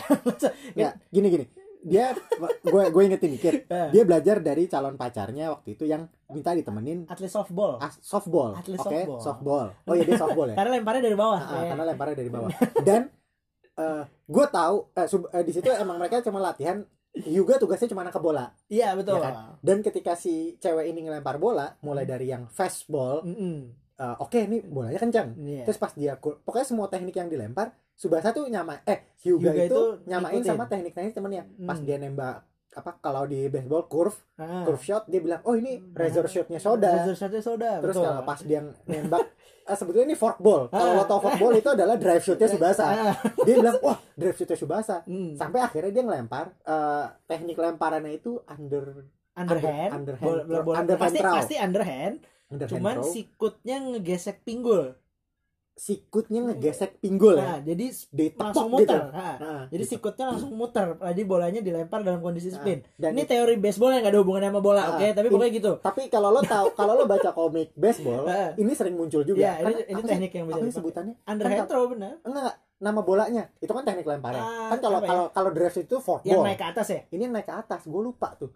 ya 0.78 0.88
gini 1.08 1.26
gini 1.28 1.46
dia 1.82 2.14
gue 2.62 2.84
gue 2.88 3.02
ingetin 3.02 3.30
dikit 3.32 3.54
Ah. 3.66 3.90
dia 3.90 4.06
belajar 4.06 4.38
dari 4.38 4.70
calon 4.70 4.94
pacarnya 4.94 5.50
waktu 5.50 5.74
itu 5.74 5.82
yang 5.82 6.06
minta 6.32 6.50
ditemenin 6.50 7.04
atlet 7.04 7.28
softball. 7.28 7.76
as- 7.78 8.00
softball 8.00 8.50
Atlet 8.52 8.76
oke 8.76 8.88
softball. 8.88 9.20
softball 9.20 9.66
oh 9.82 9.92
iya 9.92 10.04
dia 10.04 10.16
softball 10.16 10.48
ya 10.48 10.56
Karena 10.58 10.70
lemparnya 10.74 11.02
dari 11.02 11.14
bawah. 11.14 11.38
Ah, 11.38 11.52
ya. 11.58 11.68
karena 11.70 11.84
lemparnya 11.86 12.16
dari 12.16 12.30
bawah 12.30 12.50
dan 12.88 13.02
gue 14.24 14.46
tahu 14.48 14.76
eh, 14.92 15.06
sub- 15.06 15.28
eh, 15.28 15.42
di 15.42 15.50
situ 15.50 15.68
emang 15.70 15.96
mereka 15.96 16.20
cuma 16.20 16.38
latihan 16.38 16.80
Yuga 17.14 17.56
tugasnya 17.56 17.86
cuma 17.86 18.00
nangkep 18.02 18.20
bola 18.20 18.48
Iya 18.66 18.96
betul. 18.96 19.16
Ya 19.16 19.22
kan? 19.22 19.34
dan 19.60 19.78
ketika 19.80 20.12
si 20.14 20.56
cewek 20.56 20.88
ini 20.88 21.04
ngelempar 21.04 21.36
bola 21.36 21.76
mulai 21.78 22.04
dari 22.04 22.24
yang 22.26 22.48
fastball 22.48 23.20
Mm-mm. 23.20 23.68
eh, 23.94 24.16
oke 24.18 24.38
ini 24.38 24.60
bolanya 24.62 24.96
kencang 24.98 25.36
Iya. 25.36 25.64
terus 25.64 25.76
pas 25.76 25.92
dia 25.92 26.16
pokoknya 26.16 26.64
semua 26.64 26.88
teknik 26.88 27.12
yang 27.14 27.28
dilempar 27.28 27.68
Subasa 27.92 28.32
tuh 28.32 28.48
nyama 28.48 28.80
eh 28.82 29.12
Hyuga, 29.20 29.52
Hyuga 29.52 29.62
itu, 29.62 29.68
itu 29.68 29.82
nyamain 30.06 30.32
ngikutin. 30.34 30.48
sama 30.48 30.64
teknik-teknik 30.64 31.12
temennya 31.12 31.44
pas 31.62 31.76
Hmm. 31.76 31.84
dia 31.84 31.96
nembak 31.96 32.36
apa 32.72 32.96
kalau 32.98 33.24
di 33.24 33.46
baseball 33.46 33.84
curve 33.84 34.16
Ah. 34.34 34.64
curve 34.64 34.80
shot 34.80 35.04
dia 35.04 35.18
bilang 35.18 35.40
oh 35.42 35.52
ini 35.52 35.76
razor 35.92 36.24
shotnya 36.24 36.56
soda 36.56 36.88
Razor 36.98 37.16
shotnya 37.16 37.40
soda. 37.40 37.70
terus 37.78 37.94
betul. 37.94 38.06
kalau 38.06 38.22
pas 38.22 38.40
dia 38.40 38.60
nembak 38.82 39.28
eh, 39.62 39.76
sebetulnya 39.76 40.06
ini 40.06 40.16
forkball 40.16 40.66
kalau 40.68 40.90
Ah. 40.90 40.96
lo 40.96 41.04
tau 41.04 41.20
forkball 41.20 41.52
itu 41.52 41.68
adalah 41.68 41.94
drive 41.94 42.20
shotnya 42.22 42.48
Subasa 42.54 42.84
Ah. 42.84 43.14
dia 43.42 43.54
bilang 43.54 43.76
wah 43.78 44.00
drive 44.12 44.34
shotnya 44.34 44.56
Subasa 44.56 44.96
Hmm. 45.02 45.34
sampai 45.34 45.60
akhirnya 45.60 45.90
dia 45.90 46.02
ngelempar 46.02 46.46
eh, 46.58 47.06
teknik 47.26 47.56
lemparannya 47.56 48.12
itu 48.14 48.40
under 48.46 49.04
underhand, 49.32 49.90
under- 49.94 50.16
underhand 50.16 50.20
bola, 50.22 50.32
bola, 50.38 50.44
throw, 50.50 50.62
bola- 50.62 50.78
underhand 50.78 51.02
pasti 51.02 51.18
throw. 51.18 51.34
pasti 51.34 51.54
underhand, 51.56 52.14
underhand 52.48 52.72
cuman 52.74 52.96
throw. 52.98 53.08
sikutnya 53.10 53.76
ngegesek 53.82 54.36
pinggul. 54.42 54.92
Sikutnya 55.74 56.40
ngegesek 56.44 56.98
pinggul 56.98 57.34
ya 57.34 57.44
Nah, 57.46 57.58
jadi 57.62 57.84
ditepok 58.06 58.44
langsung 58.46 58.68
gitu 58.70 58.76
muter. 58.86 59.00
Nah, 59.08 59.34
Nah, 59.34 59.62
jadi 59.66 59.82
gitu. 59.82 59.92
sikutnya 59.92 60.24
langsung 60.26 60.52
muter. 60.52 60.86
Jadi 60.94 61.22
bolanya 61.22 61.58
dilempar 61.58 62.00
dalam 62.00 62.18
kondisi 62.18 62.48
spin. 62.48 62.84
dan 62.94 63.10
Ini 63.10 63.24
teori 63.24 63.56
baseball 63.56 63.90
yang 63.90 64.02
gak 64.02 64.10
ada 64.10 64.20
hubungannya 64.20 64.50
sama 64.50 64.60
bola, 64.60 64.80
Ah, 64.80 64.88
oke? 64.92 65.06
Tapi 65.08 65.26
ini- 65.26 65.32
pokoknya 65.32 65.52
gitu. 65.54 65.72
tapi 65.80 66.02
kalau 66.06 66.28
lo 66.30 66.40
tahu 66.40 66.66
kalau 66.78 66.92
lo 66.94 67.04
baca 67.04 67.30
komik 67.30 67.72
baseball 67.72 68.24
Ah. 68.24 68.52
ini 68.54 68.72
sering 68.72 68.94
muncul 68.94 69.22
juga 69.22 69.40
Ya, 69.40 69.52
ini, 69.60 69.72
ini 69.86 69.98
sih- 69.98 70.10
teknik 70.10 70.32
yang 70.32 70.46
bisa 70.46 70.60
dipakai. 70.60 70.76
sebutannya 70.76 71.14
Underhand 71.24 71.58
Kan 71.58 71.66
throw 71.66 71.84
benar. 71.86 72.12
enggak 72.20 72.42
enggak 72.42 72.56
nama 72.78 73.00
bolanya 73.00 73.42
itu 73.56 73.70
kan 73.70 73.82
teknik 73.82 74.04
lemparnya 74.04 74.42
Ah, 74.42 74.68
kan 74.68 74.78
kalau 74.80 74.98
ya? 74.98 75.06
kalau 75.06 75.24
kalau 75.30 75.50
drive 75.50 75.76
itu 75.78 75.94
Yang 75.94 76.04
forkball 76.04 76.42
naik 76.44 76.58
ke 76.58 76.66
atas 76.68 76.86
ya? 76.88 77.00
ini 77.08 77.24
naik 77.26 77.44
ke 77.44 77.54
atas 77.54 77.80
gue 77.84 78.02
lupa 78.02 78.28
tuh 78.34 78.50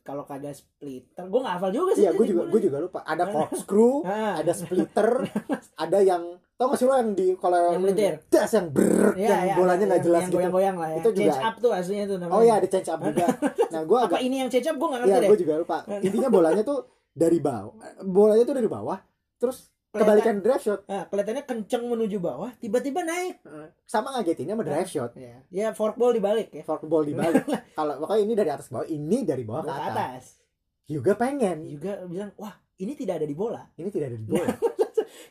kalau 0.00 0.22
kagak 0.22 0.54
splitter, 0.54 1.26
gue 1.26 1.40
gak 1.40 1.50
hafal 1.52 1.70
juga 1.70 1.90
sih. 1.92 2.02
iya 2.02 2.10
gue 2.10 2.22
juga 2.24 2.46
gue 2.46 2.60
juga 2.62 2.78
lupa 2.78 3.02
ada 3.02 3.26
corkscrew 3.26 4.00
Ah. 4.06 4.38
ada 4.38 4.52
splitter 4.52 5.26
ada 5.76 5.98
yang 6.00 6.38
tau 6.54 6.66
gak 6.66 6.78
sih 6.78 6.86
lo 6.86 6.94
yang 6.94 7.12
di 7.12 7.26
kalau 7.34 7.60
Yang 7.68 7.82
melintir. 7.82 8.14
das 8.28 8.50
yang 8.50 8.68
ber 8.68 9.14
Iya, 9.14 9.26
yang 9.26 9.42
iya, 9.44 9.54
bolanya 9.54 9.74
ada 9.74 9.84
nggak 9.84 9.90
yang- 9.92 10.04
jelas 10.04 10.20
yang 10.20 10.24
gitu 10.24 10.36
goyang-goyang 10.38 10.76
lah 10.76 10.88
ya. 10.88 10.96
Itu 10.96 11.10
juga- 11.10 11.24
Change 11.28 11.42
up 11.44 11.54
tuh 11.58 11.70
aslinya 11.72 12.04
tuh 12.04 12.16
namanya. 12.16 12.34
oh 12.34 12.42
iya 12.42 12.54
ada 12.54 12.68
change 12.68 12.88
up 12.88 13.00
juga 13.00 13.26
nah 13.74 13.82
gue 13.82 13.98
Apa 13.98 14.06
agak 14.08 14.20
ini 14.22 14.36
yang 14.36 14.48
change 14.48 14.66
up 14.66 14.76
gue 14.76 14.86
gak 14.86 15.00
ngerti 15.00 15.10
iya 15.10 15.18
deh. 15.18 15.28
gue 15.28 15.38
juga 15.40 15.54
lupa 15.56 15.78
intinya 16.06 16.28
bolanya 16.30 16.62
tuh 16.62 16.78
dari 17.12 17.38
bawah 17.38 17.74
bolanya 18.00 18.44
tuh 18.44 18.54
dari 18.54 18.68
bawah 18.68 18.98
terus 19.36 19.58
kebalikan 19.90 20.34
drive 20.40 20.58
shot 20.60 20.80
Nah, 20.84 21.06
kelihatannya 21.06 21.42
kenceng 21.44 21.84
menuju 21.84 22.18
bawah, 22.18 22.50
tiba-tiba 22.56 23.02
naik. 23.02 23.38
sama 23.84 24.10
ngagetinnya 24.12 24.54
sama 24.54 24.64
drive 24.64 24.88
shot 24.88 25.10
Ya, 25.14 25.38
ya 25.48 25.66
forkball 25.70 26.10
dibalik 26.10 26.50
ya. 26.50 26.62
forkball 26.62 27.02
dibalik 27.02 27.46
kalau 27.78 27.98
pokoknya 27.98 28.22
ini 28.24 28.34
dari 28.34 28.50
atas 28.50 28.66
bawah 28.68 28.82
ini 28.84 29.22
dari 29.22 29.42
bawah 29.42 29.62
Ke 29.62 29.68
ke 29.68 29.74
atas 29.76 29.90
atas. 29.92 30.24
juga 30.84 31.14
pengen 31.14 31.66
Juga 31.68 32.02
bilang, 32.04 32.30
wah 32.34 32.50
ini 32.74 32.94
tidak 32.94 33.18
ada 33.18 33.26
di 33.26 33.34
bola. 33.34 33.62
ini 33.72 33.86
tidak 33.88 34.06
ada 34.08 34.18
di 34.18 34.26
bola 34.28 34.50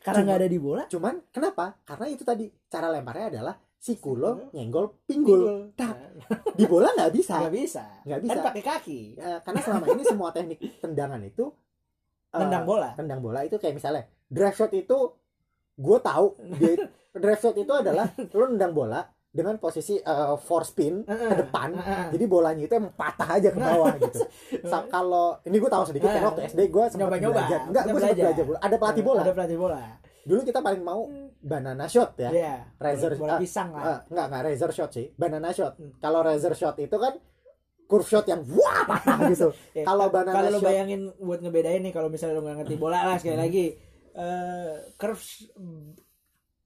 Karena 0.04 0.20
nggak 0.28 0.40
ada 0.44 0.50
di 0.52 0.60
bola, 0.60 0.84
cuman 0.86 1.16
kenapa 1.32 1.80
karena 1.82 2.06
itu 2.12 2.22
tadi 2.22 2.46
cara 2.68 2.92
lemparnya 2.92 3.40
adalah 3.40 3.56
si 3.80 3.96
kulo 3.96 4.52
nyenggol 4.52 5.08
pinggul 5.08 5.40
pinggul. 5.40 5.76
Tak. 5.76 5.96
Nah, 5.96 6.40
di 6.60 6.66
bola 6.68 6.92
nggak 6.92 7.12
bisa 7.12 7.36
nggak 7.40 7.56
bisa. 7.56 7.84
nggak 8.04 8.22
bisa 8.22 8.36
Kan 8.36 8.46
pakai 8.52 8.64
kaki. 8.64 9.00
Eh, 9.16 9.40
karena 9.44 9.60
selama 9.60 9.86
ini 9.92 10.04
semua 10.04 10.30
teknik 10.32 10.60
tendangan 10.80 11.20
itu 11.24 11.46
eh, 12.32 12.40
Tendang 12.40 12.64
bola. 12.68 12.90
tendang 12.96 13.20
bola 13.20 13.40
itu 13.44 13.56
kayak 13.56 13.76
misalnya 13.76 14.04
drive 14.28 14.56
shot 14.56 14.72
itu 14.72 14.98
gue 15.74 15.98
tahu 16.00 16.28
dia 16.60 16.74
drive 17.24 17.40
shot 17.40 17.56
itu 17.56 17.72
adalah 17.72 18.08
lo 18.12 18.46
nendang 18.52 18.74
bola 18.76 19.00
dengan 19.34 19.58
posisi 19.58 19.98
eh, 19.98 20.36
force 20.38 20.72
spin 20.72 21.02
ke 21.02 21.36
depan. 21.36 21.74
Heeh. 21.74 22.06
jadi 22.14 22.26
bolanya 22.30 22.62
itu 22.62 22.74
emang 22.78 22.94
patah 22.94 23.26
aja 23.34 23.50
ke 23.50 23.58
bawah 23.58 23.90
gitu. 23.98 24.22
Sa- 24.64 24.86
kalau 24.86 25.42
ini 25.42 25.58
gue 25.58 25.68
tahu 25.68 25.84
sedikit 25.90 26.06
karena 26.08 26.30
waktu 26.30 26.42
SD 26.48 26.62
gue 26.70 26.84
sempat 26.88 27.10
belajar. 27.10 27.60
Enggak 27.66 27.84
gue 27.84 28.00
sempat 28.00 28.14
belajar. 28.16 28.46
dulu 28.46 28.58
ada 28.62 28.76
pelatih 28.78 29.04
bola. 29.04 29.20
Ada 29.20 29.34
pelatih 29.34 29.58
bola. 29.58 29.82
dulu 30.24 30.40
kita 30.42 30.62
paling 30.62 30.80
mau 30.80 31.10
banana 31.42 31.84
shot 31.84 32.16
ya. 32.16 32.30
Iya. 32.30 32.54
Razor- 32.78 33.18
bola 33.18 33.36
ah, 33.36 33.40
pisang 33.42 33.74
lah. 33.74 33.84
Ah, 33.84 34.00
enggak 34.08 34.26
enggak 34.30 34.42
razor 34.48 34.72
shot 34.72 34.92
sih. 34.94 35.10
Banana 35.14 35.50
shot. 35.50 35.74
Hmm. 35.76 35.98
kalau 35.98 36.22
razor 36.22 36.54
shot 36.54 36.78
itu 36.78 36.96
kan 36.96 37.18
curve 37.84 38.08
shot 38.08 38.24
yang 38.24 38.46
wah 38.48 38.86
patah 38.86 39.18
gitu. 39.34 39.50
Ya, 39.74 39.84
kalau 39.84 40.08
banana 40.08 40.32
kalau 40.32 40.50
lo 40.54 40.60
shot- 40.62 40.70
bayangin 40.70 41.10
buat 41.18 41.42
ngebedain 41.42 41.82
nih 41.82 41.92
kalau 41.92 42.08
misalnya 42.08 42.38
lo 42.38 42.46
nggak 42.46 42.58
ngerti 42.64 42.76
bola 42.78 43.02
lah 43.04 43.18
sekali 43.18 43.36
lagi. 43.36 43.66
Eh 44.14 44.74
curve 44.96 45.20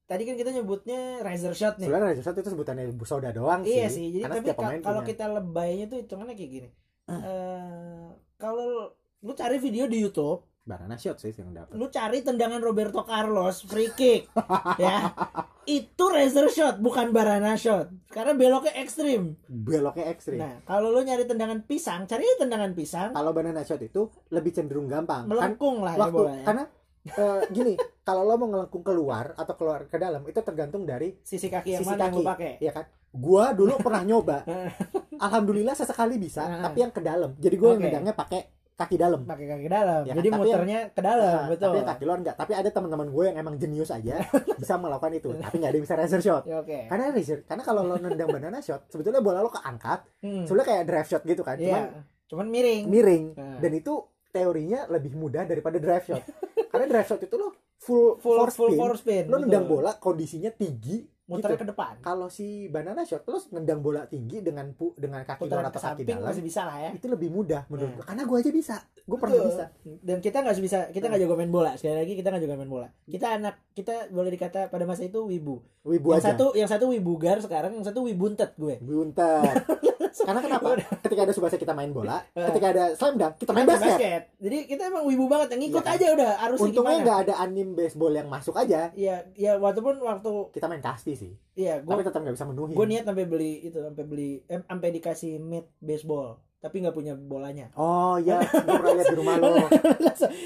tadi 0.07 0.23
kan 0.23 0.35
kita 0.35 0.49
nyebutnya 0.49 1.19
razor 1.19 1.51
shot 1.51 1.75
nih. 1.77 1.85
Sebenarnya 1.85 2.07
razor 2.11 2.23
shot 2.23 2.37
itu 2.37 2.49
sebutannya 2.49 2.85
soda 3.03 3.29
doang 3.29 3.61
sih 3.61 3.75
iya 3.75 3.87
sih. 3.91 4.07
jadi 4.09 4.23
karena 4.23 4.35
tapi 4.39 4.47
ka- 4.49 4.81
kalau 4.81 5.01
kita 5.03 5.25
lebaynya 5.27 5.85
tuh 5.85 5.99
hitungannya 5.99 6.33
kayak 6.33 6.51
gini. 6.51 6.69
Eh, 7.07 8.07
kalau 8.35 8.91
lu 9.19 9.33
cari 9.33 9.57
video 9.57 9.85
di 9.85 9.99
YouTube 9.99 10.43
banana 10.63 10.99
shot 10.99 11.15
sih 11.15 11.31
yang 11.31 11.55
dapat 11.55 11.79
lu 11.79 11.87
cari 11.87 12.19
tendangan 12.19 12.59
Roberto 12.59 12.99
Carlos 13.07 13.63
free 13.63 13.87
kick 13.95 14.27
ya 14.83 15.15
itu 15.63 16.03
razor 16.07 16.47
shot 16.47 16.79
bukan 16.79 17.11
banana 17.11 17.55
shot. 17.55 17.87
Karena 18.07 18.35
beloknya 18.35 18.75
ekstrim. 18.75 19.35
Beloknya 19.47 20.11
ekstrim. 20.11 20.39
Nah 20.39 20.59
kalau 20.63 20.91
lu 20.91 21.03
nyari 21.03 21.23
tendangan 21.23 21.63
pisang 21.63 22.03
cari 22.03 22.23
tendangan 22.35 22.71
pisang. 22.71 23.11
Kalau 23.11 23.31
banana 23.31 23.63
shot 23.63 23.79
itu 23.79 24.07
lebih 24.27 24.51
cenderung 24.51 24.87
gampang. 24.87 25.23
Kan 25.23 25.31
melengkung 25.31 25.83
lah 25.83 25.95
ya 25.95 25.99
waktu 26.03 26.15
bola 26.19 26.31
ya. 26.31 26.43
karena 26.43 26.63
eh, 27.09 27.41
gini 27.49 27.73
kalau 28.01 28.21
lo 28.21 28.35
mau 28.35 28.47
ngelengkung 28.47 28.81
keluar 28.81 29.31
atau 29.33 29.53
keluar 29.53 29.85
ke 29.85 29.95
dalam 29.95 30.21
itu 30.21 30.39
tergantung 30.39 30.83
dari 30.83 31.15
sisi 31.19 31.47
kaki 31.47 31.69
yang 31.71 31.81
sisi 31.81 31.89
mana 31.89 32.03
yang 32.03 32.13
kaki. 32.13 32.25
pakai. 32.25 32.51
Ya 32.59 32.71
kan? 32.71 32.85
Gua 33.09 33.51
dulu 33.51 33.73
pernah 33.85 34.01
nyoba. 34.01 34.43
Alhamdulillah 35.19 35.73
sesekali 35.73 36.17
bisa 36.17 36.41
Ah. 36.41 36.61
tapi 36.63 36.81
yang 36.81 36.91
ke 36.91 36.99
dalam. 36.99 37.33
Jadi 37.35 37.55
gue 37.55 37.69
yang 37.69 37.79
Oke. 37.79 37.87
nendangnya 37.87 38.13
pakai 38.13 38.41
kaki 38.71 38.93
dalam. 38.95 39.25
Pakai 39.25 39.45
kaki 39.47 39.65
dalam. 39.67 40.01
Ya, 40.03 40.13
jadi 40.13 40.29
tapi 40.29 40.37
muternya 40.39 40.79
ke 40.87 41.01
dalam 41.01 41.33
Ah, 41.35 41.49
betul. 41.49 41.65
tapi 41.65 41.75
yang 41.75 41.89
kaki 41.89 42.03
luar 42.03 42.17
enggak. 42.19 42.35
Tapi 42.37 42.51
ada 42.53 42.69
teman-teman 42.69 43.07
gue 43.07 43.23
yang 43.25 43.37
emang 43.37 43.55
jenius 43.55 43.89
aja 43.89 44.15
bisa 44.61 44.73
melakukan 44.75 45.11
itu. 45.11 45.29
Tapi 45.33 45.55
nggak 45.57 45.67
ada 45.67 45.75
yang 45.75 45.85
bisa 45.85 45.95
razor 45.95 46.21
shot. 46.21 46.43
Ya, 46.45 46.61
oke. 46.61 46.77
Karena 46.85 47.09
razor 47.09 47.39
karena 47.43 47.63
kalau 47.63 47.81
lo 47.83 47.95
nendang 47.97 48.29
banana 48.29 48.57
shot 48.59 48.85
sebetulnya 48.87 49.19
bola 49.19 49.41
lo 49.41 49.49
keangkat. 49.49 49.99
Hmm. 50.21 50.45
sebenarnya 50.45 50.67
kayak 50.69 50.83
drive 50.85 51.07
shot 51.07 51.23
gitu 51.23 51.41
kan. 51.41 51.57
Cuman 51.57 51.65
Iya. 51.65 52.01
cuman 52.27 52.45
miring. 52.47 52.83
miring. 52.85 53.25
Nah. 53.33 53.57
dan 53.57 53.71
itu 53.73 53.93
teorinya 54.37 54.85
lebih 54.93 55.17
mudah 55.17 55.49
daripada 55.49 55.81
drive 55.81 56.05
shot. 56.05 56.23
Karena 56.71 56.85
drive 56.85 57.07
shot 57.09 57.21
itu 57.25 57.35
lo 57.35 57.57
full 57.81 58.21
full 58.21 58.37
force 58.37 58.57
full 58.57 58.69
spin 58.73 58.79
force 58.79 59.01
spin 59.01 59.23
lo 59.31 59.37
nendang 59.39 59.65
bola 59.65 59.95
kondisinya 59.95 60.51
tinggi 60.51 61.07
muternya 61.27 61.53
gitu. 61.53 61.63
ke 61.63 61.71
depan. 61.71 61.93
Kalau 61.99 62.27
si 62.27 62.47
banana 62.67 63.03
shot 63.03 63.21
terus 63.21 63.51
nendang 63.51 63.79
bola 63.79 64.03
tinggi 64.03 64.39
dengan 64.39 64.71
pu 64.71 64.95
dengan 64.95 65.21
kaki 65.21 65.43
luar 65.43 65.59
muternya 65.59 65.63
ke 65.63 65.69
atau 65.69 65.81
kaki 65.81 65.87
samping 65.93 66.07
dalam 66.09 66.25
masih 66.25 66.43
bisa 66.43 66.61
lah 66.63 66.77
ya. 66.79 66.89
itu 66.91 67.05
lebih 67.05 67.29
mudah 67.29 67.61
menurut 67.67 67.93
Nah. 67.93 68.05
karena 68.05 68.23
gue 68.23 68.37
aja 68.37 68.51
bisa. 68.51 68.75
Gue 69.03 69.17
pernah 69.17 69.39
bisa. 69.41 69.65
Dan 69.83 70.17
kita 70.19 70.37
nggak 70.39 70.55
bisa 70.57 70.77
kita 70.89 71.05
nggak 71.05 71.21
jago 71.21 71.35
main 71.35 71.51
bola. 71.51 71.71
Sekali 71.75 71.95
lagi 71.95 72.13
kita 72.15 72.27
nggak 72.27 72.41
jago 72.41 72.55
main 72.55 72.71
bola. 72.71 72.87
Kita 73.03 73.27
anak 73.33 73.55
kita 73.71 73.93
boleh 74.07 74.29
dikata 74.29 74.67
pada 74.67 74.83
masa 74.83 75.03
itu 75.03 75.19
wibu. 75.21 75.59
Wibu 75.83 76.07
yang 76.09 76.19
aja. 76.19 76.31
satu 76.31 76.45
yang 76.53 76.67
satu 76.67 76.85
wibugar 76.89 77.39
sekarang 77.39 77.71
yang 77.71 77.83
satu 77.83 78.03
wibuntet 78.03 78.55
gue. 78.55 78.75
Buntet 78.79 79.63
karena 80.27 80.41
kenapa? 80.41 80.75
Ketika 80.99 81.21
ada 81.23 81.31
subasa 81.31 81.55
kita 81.55 81.71
main 81.71 81.91
bola 81.91 82.19
Eh. 82.33 82.43
ketika 82.47 82.67
ada 82.67 82.83
slam 82.91 83.15
dunk 83.15 83.37
kita 83.37 83.51
main 83.53 83.63
Kita 83.63 83.77
basket, 83.77 84.21
jadi 84.35 84.57
kita 84.65 84.81
emang 84.87 85.03
wibu 85.05 85.25
banget. 85.25 85.47
Yang 85.53 85.61
ngikut 85.63 85.83
kan? 85.83 85.95
aja 85.95 86.05
udah 86.11 86.31
arusnya 86.41 86.65
untungnya 86.67 86.97
nggak 86.99 87.19
ada 87.23 87.33
anim 87.37 87.67
baseball 87.71 88.11
yang 88.11 88.27
masuk 88.27 88.53
aja. 88.53 88.91
Iya, 88.91 89.15
ya 89.33 89.55
walaupun 89.55 89.95
waktu 89.97 90.31
kita 90.51 90.65
main 90.65 90.81
kasti 90.81 91.13
sih 91.17 91.33
iya 91.55 91.73
tapi 91.77 91.89
gue 91.95 92.05
tetap 92.05 92.21
nggak 92.21 92.35
bisa 92.35 92.45
menuhi 92.45 92.71
gue 92.71 92.85
niat 92.87 93.03
sampai 93.03 93.25
beli 93.25 93.53
itu 93.63 93.77
sampai 93.77 94.03
beli 94.03 94.29
eh, 94.43 94.61
sampai 94.61 94.89
dikasih 94.91 95.33
mitt 95.37 95.67
baseball 95.77 96.29
tapi 96.57 96.79
nggak 96.79 96.93
punya 96.93 97.13
bolanya 97.13 97.73
oh 97.73 98.15
iya 98.15 98.39
gue 98.63 98.71
pernah 98.71 98.93
lihat 98.93 99.07
di 99.07 99.17
rumah 99.17 99.35
lo 99.35 99.47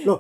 Loh. 0.04 0.20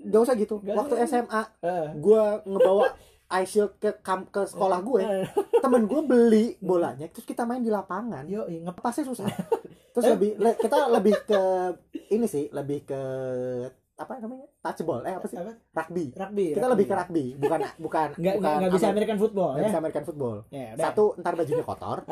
Gak 0.00 0.20
usah 0.22 0.32
gitu. 0.34 0.56
Nggak 0.58 0.76
Waktu 0.76 0.94
usah. 0.96 1.06
SMA, 1.06 1.42
Eh, 1.60 1.86
gue 1.94 2.22
ngebawa 2.46 2.88
ice 3.36 3.50
shield 3.50 3.76
ke 3.76 4.00
kam 4.00 4.24
ke 4.26 4.42
sekolah 4.44 4.80
gue. 4.80 5.00
eh, 5.02 5.28
Temen 5.60 5.84
gue 5.84 6.00
beli 6.02 6.56
bolanya, 6.58 7.04
terus 7.06 7.22
kita 7.22 7.44
main 7.44 7.60
di 7.60 7.68
lapangan. 7.68 8.24
yo 8.24 8.48
inget 8.48 8.72
Pasnya 8.74 9.04
susah. 9.04 9.28
Terus 9.92 10.06
lebih 10.08 10.38
le- 10.38 10.56
kita 10.56 10.88
lebih 10.88 11.14
ke 11.20 11.40
ini 12.08 12.24
sih, 12.24 12.48
lebih 12.48 12.86
ke 12.86 13.02
apa 14.00 14.12
namanya? 14.18 14.46
Touchball. 14.58 15.00
Eh 15.02 15.12
apa 15.12 15.26
sih? 15.26 15.36
apa 15.36 15.52
Rugby. 15.70 16.04
rugby 16.10 16.46
Kita 16.50 16.66
lebih 16.66 16.86
ke 16.86 16.94
rugby, 16.96 17.24
bukan 17.36 17.58
bukan 17.84 18.08
nggak 18.16 18.34
bukan 18.34 18.52
nggak 18.56 18.72
bisa 18.72 18.80
Amer- 18.82 18.94
American 18.96 19.18
football 19.18 19.50
nggak 19.50 19.60
ya 19.60 19.68
bisa 19.68 19.78
American 19.78 20.04
football. 20.04 20.36
ya 20.48 20.66
udah 20.70 20.84
Satu, 20.86 21.04
ntar 21.16 21.32
bajunya 21.34 21.62
kotor. 21.62 21.98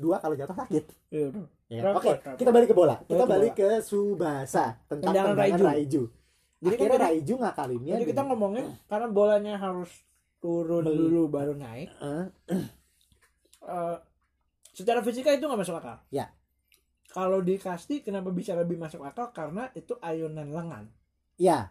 Dua, 0.00 0.16
kalau 0.16 0.32
jatuh 0.32 0.56
sakit. 0.56 0.84
Ya 1.12 1.22
udah. 1.28 1.44
Ya. 1.68 1.80
Oke, 1.92 2.08
repot. 2.10 2.34
kita 2.34 2.50
balik 2.50 2.68
ke 2.68 2.74
bola. 2.74 2.96
Kita 3.04 3.24
Balik 3.24 3.52
ke 3.54 3.68
Subasa 3.78 4.80
tentang 4.88 5.12
Tendangan 5.12 5.36
tendangan 5.36 5.60
Raiju. 5.60 5.64
Raiju. 5.68 6.02
Jadi 6.58 6.74
Akhirnya 6.74 6.88
tadi- 6.90 7.04
Raiju 7.04 7.34
ngakalinnya. 7.36 7.92
Jadi 7.94 8.04
kita 8.08 8.22
ngomongin 8.24 8.64
karena 8.86 9.06
bolanya 9.06 9.54
harus 9.54 9.92
turun 10.38 10.82
Beli. 10.82 10.96
dulu 10.98 11.22
baru 11.28 11.52
naik. 11.52 11.88
Eh, 11.94 12.26
Eh, 13.60 13.96
secara 14.72 15.00
fisika 15.00 15.28
itu 15.28 15.44
nggak 15.44 15.60
masuk 15.60 15.76
akal. 15.76 16.00
Ya. 16.08 16.32
Kalau 17.10 17.38
di 17.40 17.58
kasti 17.58 18.00
kenapa 18.00 18.30
bisa 18.30 18.54
lebih 18.54 18.76
masuk 18.76 19.02
akal? 19.02 19.30
Karena 19.30 19.66
itu 19.72 19.98
ayunan 19.98 20.46
lengan. 20.46 20.84
ya, 21.36 21.66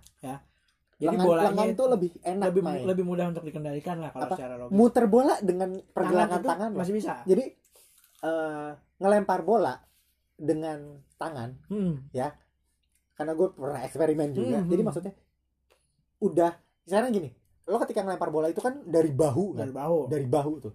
Jadi 0.99 1.15
lengan, 1.15 1.23
bolanya 1.23 1.49
lengan 1.49 1.67
itu 1.69 1.83
lebih 1.85 2.11
enak 2.19 2.45
lebih 2.49 2.61
main. 2.61 2.83
lebih 2.83 3.03
mudah 3.03 3.25
untuk 3.29 3.45
dikendalikan 3.45 3.97
lah 3.97 4.11
kalau 4.11 4.27
Apa? 4.27 4.35
secara 4.35 4.53
logis. 4.57 4.75
Muter 4.75 5.05
bola 5.05 5.35
dengan 5.39 5.79
pergelangan 5.85 6.39
Tangan 6.39 6.51
tangan. 6.51 6.71
masih 6.75 6.93
bisa. 6.93 7.23
Jadi 7.23 7.43
eh, 8.19 8.69
ngelempar 8.97 9.39
bola 9.41 9.79
dengan 10.35 10.79
tangan 11.15 11.55
Hmm. 11.67 12.03
karena 13.13 13.31
gue 13.33 13.47
pernah 13.49 13.79
eksperimen 13.81 14.29
juga. 14.31 14.59
Hmm, 14.59 14.67
Jadi 14.67 14.75
hmm. 14.75 14.87
maksudnya 14.87 15.13
udah 16.19 16.51
sekarang 16.83 17.11
gini, 17.11 17.29
lo 17.63 17.79
ketika 17.79 18.01
ngelempar 18.01 18.27
bola 18.27 18.47
itu 18.47 18.59
kan 18.59 18.83
dari 18.83 19.07
bahu 19.09 19.55
kan? 19.55 19.59
Dari 19.61 19.71
bahu. 19.71 19.99
Dari 20.09 20.25
bahu 20.25 20.53
tuh. 20.59 20.73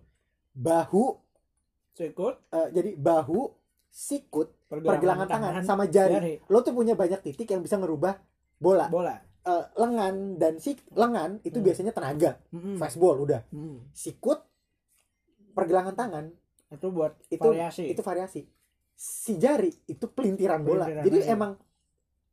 Bahu 0.55 1.05
Sikut. 1.93 2.49
eh, 2.49 2.69
jadi 2.71 2.97
bahu 2.97 3.41
sikut 3.95 4.51
pergelangan 4.67 5.25
tangan 5.25 5.63
sama 5.63 5.87
jari 5.87 6.15
jari. 6.15 6.35
lo 6.45 6.59
tuh 6.61 6.75
punya 6.75 6.93
banyak 6.93 7.23
titik 7.23 7.47
yang 7.47 7.63
bisa 7.63 7.79
ngerubah 7.79 8.19
bola 8.57 8.91
bola 8.91 9.15
Eh, 9.45 9.65
lengan 9.77 10.35
dan 10.35 10.57
si 10.57 10.73
lengan 10.91 11.37
itu 11.43 11.53
Hmm. 11.55 11.67
biasanya 11.69 11.93
tenaga 11.93 12.41
Mm-mm. 12.49 12.75
fastball 12.75 13.21
udah 13.21 13.45
Mm. 13.47 13.93
sikut 13.93 14.41
pergelangan 15.53 15.93
tangan 15.93 16.25
itu 16.71 16.87
buat 16.89 17.13
itu 17.29 17.45
variasi 17.45 17.85
itu 17.87 18.01
variasi 18.01 18.41
si 18.91 19.37
jari 19.37 19.69
itu 19.87 20.01
pelintiran 20.09 20.59
bola 20.59 20.89
Pelintiran 20.89 21.05
jadi 21.05 21.19
aja. 21.21 21.29
emang 21.31 21.53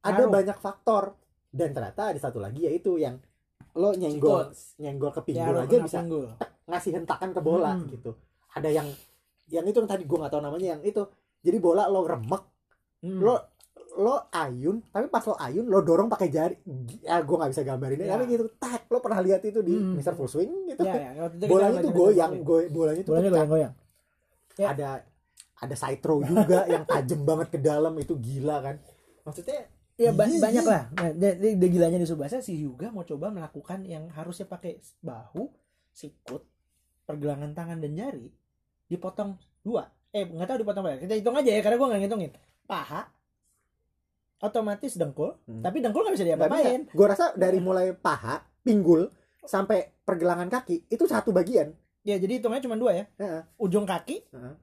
ada 0.01 0.18
Ngaruh. 0.18 0.32
banyak 0.32 0.57
faktor 0.57 1.03
dan 1.49 1.70
ternyata 1.70 2.09
ada 2.09 2.18
satu 2.18 2.39
lagi 2.39 2.64
yaitu 2.64 2.95
yang 2.95 3.20
lo 3.74 3.91
nyenggol 3.91 4.47
nyenggol 4.78 5.12
ke 5.12 5.20
ya, 5.20 5.26
pinggul 5.28 5.53
lo 5.53 5.62
aja 5.62 5.78
bisa 5.78 5.99
pinggul. 5.99 6.26
ngasih 6.66 6.91
hentakan 6.95 7.30
ke 7.32 7.41
bola 7.41 7.76
Hmm. 7.76 7.88
gitu 7.88 8.12
ada 8.49 8.70
yang 8.72 8.88
yang 9.47 9.68
itu 9.68 9.78
yang 9.78 9.89
tadi 9.89 10.03
gue 10.03 10.16
nggak 10.16 10.32
tahu 10.32 10.41
namanya 10.41 10.68
yang 10.70 10.82
itu 10.82 11.03
jadi 11.41 11.57
bola 11.57 11.85
lo 11.85 12.01
remek 12.03 12.43
Mm. 13.01 13.17
lo 13.17 13.33
lo 13.93 14.29
ayun 14.29 14.77
tapi 14.85 15.07
pas 15.07 15.19
lo 15.23 15.33
ayun 15.35 15.65
lo 15.65 15.81
dorong 15.81 16.05
pakai 16.07 16.29
jari 16.29 16.53
ya 17.01 17.17
gue 17.19 17.33
nggak 17.33 17.49
bisa 17.49 17.63
gambarin 17.63 17.97
Ya. 17.99 18.13
tapi 18.13 18.29
gitu 18.29 18.45
tak 18.55 18.85
lo 18.87 18.97
pernah 18.97 19.19
lihat 19.19 19.41
itu 19.41 19.59
di 19.59 19.73
Hmm. 19.73 19.97
Mr. 19.97 20.13
Full 20.13 20.29
Swing 20.29 20.51
gitu 20.69 20.79
ya, 20.81 21.11
ya, 21.11 21.27
itu 21.27 21.45
bolanya 21.45 21.75
tuh 21.75 21.81
itu 21.81 21.89
goyang 21.91 22.33
goy, 22.39 22.63
bolanya 22.67 23.01
tuh 23.01 23.09
bolanya 23.09 23.25
pecah. 23.25 23.35
goyang-goyang 23.35 23.73
Ya. 24.55 24.67
ada 24.69 24.89
ada 25.57 25.75
side 25.75 25.97
throw 25.97 26.21
juga 26.21 26.61
yang 26.71 26.85
tajam 26.85 27.21
banget 27.21 27.47
ke 27.49 27.59
dalam 27.59 27.93
itu 27.95 28.13
gila 28.15 28.61
kan 28.61 28.75
maksudnya 29.23 29.65
ya 29.93 30.11
ba- 30.11 30.25
Iya, 30.25 30.39
banyak 30.39 30.63
iya. 30.63 30.71
lah 30.71 30.83
nah, 30.91 31.09
de- 31.11 31.37
de- 31.51 31.67
gilanya 31.67 31.97
di 31.97 32.05
Subasa 32.05 32.37
si 32.39 32.53
Hyuga 32.55 32.89
mau 32.89 33.01
coba 33.01 33.27
melakukan 33.27 33.81
yang 33.83 34.07
harusnya 34.09 34.45
pakai 34.45 34.77
bahu 34.99 35.49
sikut 35.91 36.45
pergelangan 37.03 37.51
tangan 37.51 37.77
dan 37.77 37.91
jari 37.91 38.29
dipotong 38.85 39.35
dua 39.59 39.89
eh 40.12 40.24
nggak 40.26 40.43
tahu 40.45 40.57
dipotong 40.59 40.84
berapa 40.84 40.99
kita 40.99 41.14
hitung 41.16 41.34
aja 41.34 41.49
ya 41.49 41.62
karena 41.62 41.76
gue 41.76 41.88
nggak 41.88 42.01
ngitungin. 42.01 42.32
Paha. 42.66 43.01
Otomatis 44.39 44.93
dengkul 44.93 45.38
Hmm. 45.41 45.62
tapi 45.62 45.80
dengkul 45.80 46.01
nggak 46.01 46.16
bisa 46.16 46.26
diapa-apain. 46.26 46.82
Gue 46.88 47.07
rasa 47.07 47.32
dari 47.34 47.57
mulai 47.57 47.93
paha 47.93 48.41
pinggul 48.59 49.05
sampai 49.39 49.88
pergelangan 50.01 50.49
kaki 50.49 50.88
itu 50.88 51.03
satu 51.05 51.30
bagian. 51.30 51.72
Ya 52.01 52.18
jadi 52.18 52.38
hitungnya 52.38 52.59
cuma 52.59 52.74
dua 52.76 52.91
ya. 52.91 53.05
Heeh. 53.16 53.41
ujung 53.57 53.86
kaki 53.86 54.26
Heeh. 54.28 54.53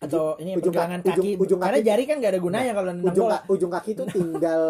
atau 0.00 0.34
ini 0.36 0.52
ujung 0.52 0.68
pergelangan 0.68 1.00
ka- 1.00 1.06
ujung- 1.08 1.24
kaki. 1.24 1.40
ujung 1.40 1.60
karena 1.60 1.78
kaki- 1.78 1.88
jari 1.88 2.02
kan 2.04 2.16
nggak 2.18 2.32
ada 2.32 2.40
gunanya 2.40 2.72
kalau 2.74 2.88
nendang 2.88 3.06
ujung 3.08 3.24
bola. 3.24 3.36
ka- 3.36 3.44
ujung 3.48 3.70
kaki 3.70 3.90
itu 3.92 4.04
tinggal 4.10 4.62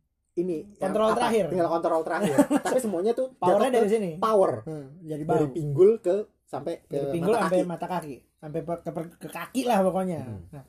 ini 0.40 0.56
Kontrol 0.74 1.08
apa? 1.08 1.16
terakhir. 1.18 1.44
tinggal 1.50 1.68
kontrol 1.68 2.00
terakhir. 2.00 2.36
Tapi 2.62 2.78
semuanya 2.78 3.12
tuh 3.12 3.26
powernya 3.34 3.70
dari 3.74 3.88
sini. 3.90 4.10
power. 4.16 4.62
Hmm, 4.62 4.86
jadi 5.02 5.22
dari 5.26 5.46
pinggul 5.50 5.90
ke 5.98 6.14
sampai 6.46 6.80
ke 6.82 6.94
dari 6.94 7.10
pinggul 7.10 7.34
mata 7.34 7.42
sampai 7.44 7.58
kaki. 7.58 7.68
mata 7.68 7.86
kaki 7.90 8.16
sampai 8.42 8.60
ke, 8.60 8.74
ke- 8.82 9.16
ke 9.16 9.28
kaki 9.28 9.62
lah 9.62 9.78
pokoknya 9.80 10.20
Mhm. 10.20 10.42
nah 10.50 10.64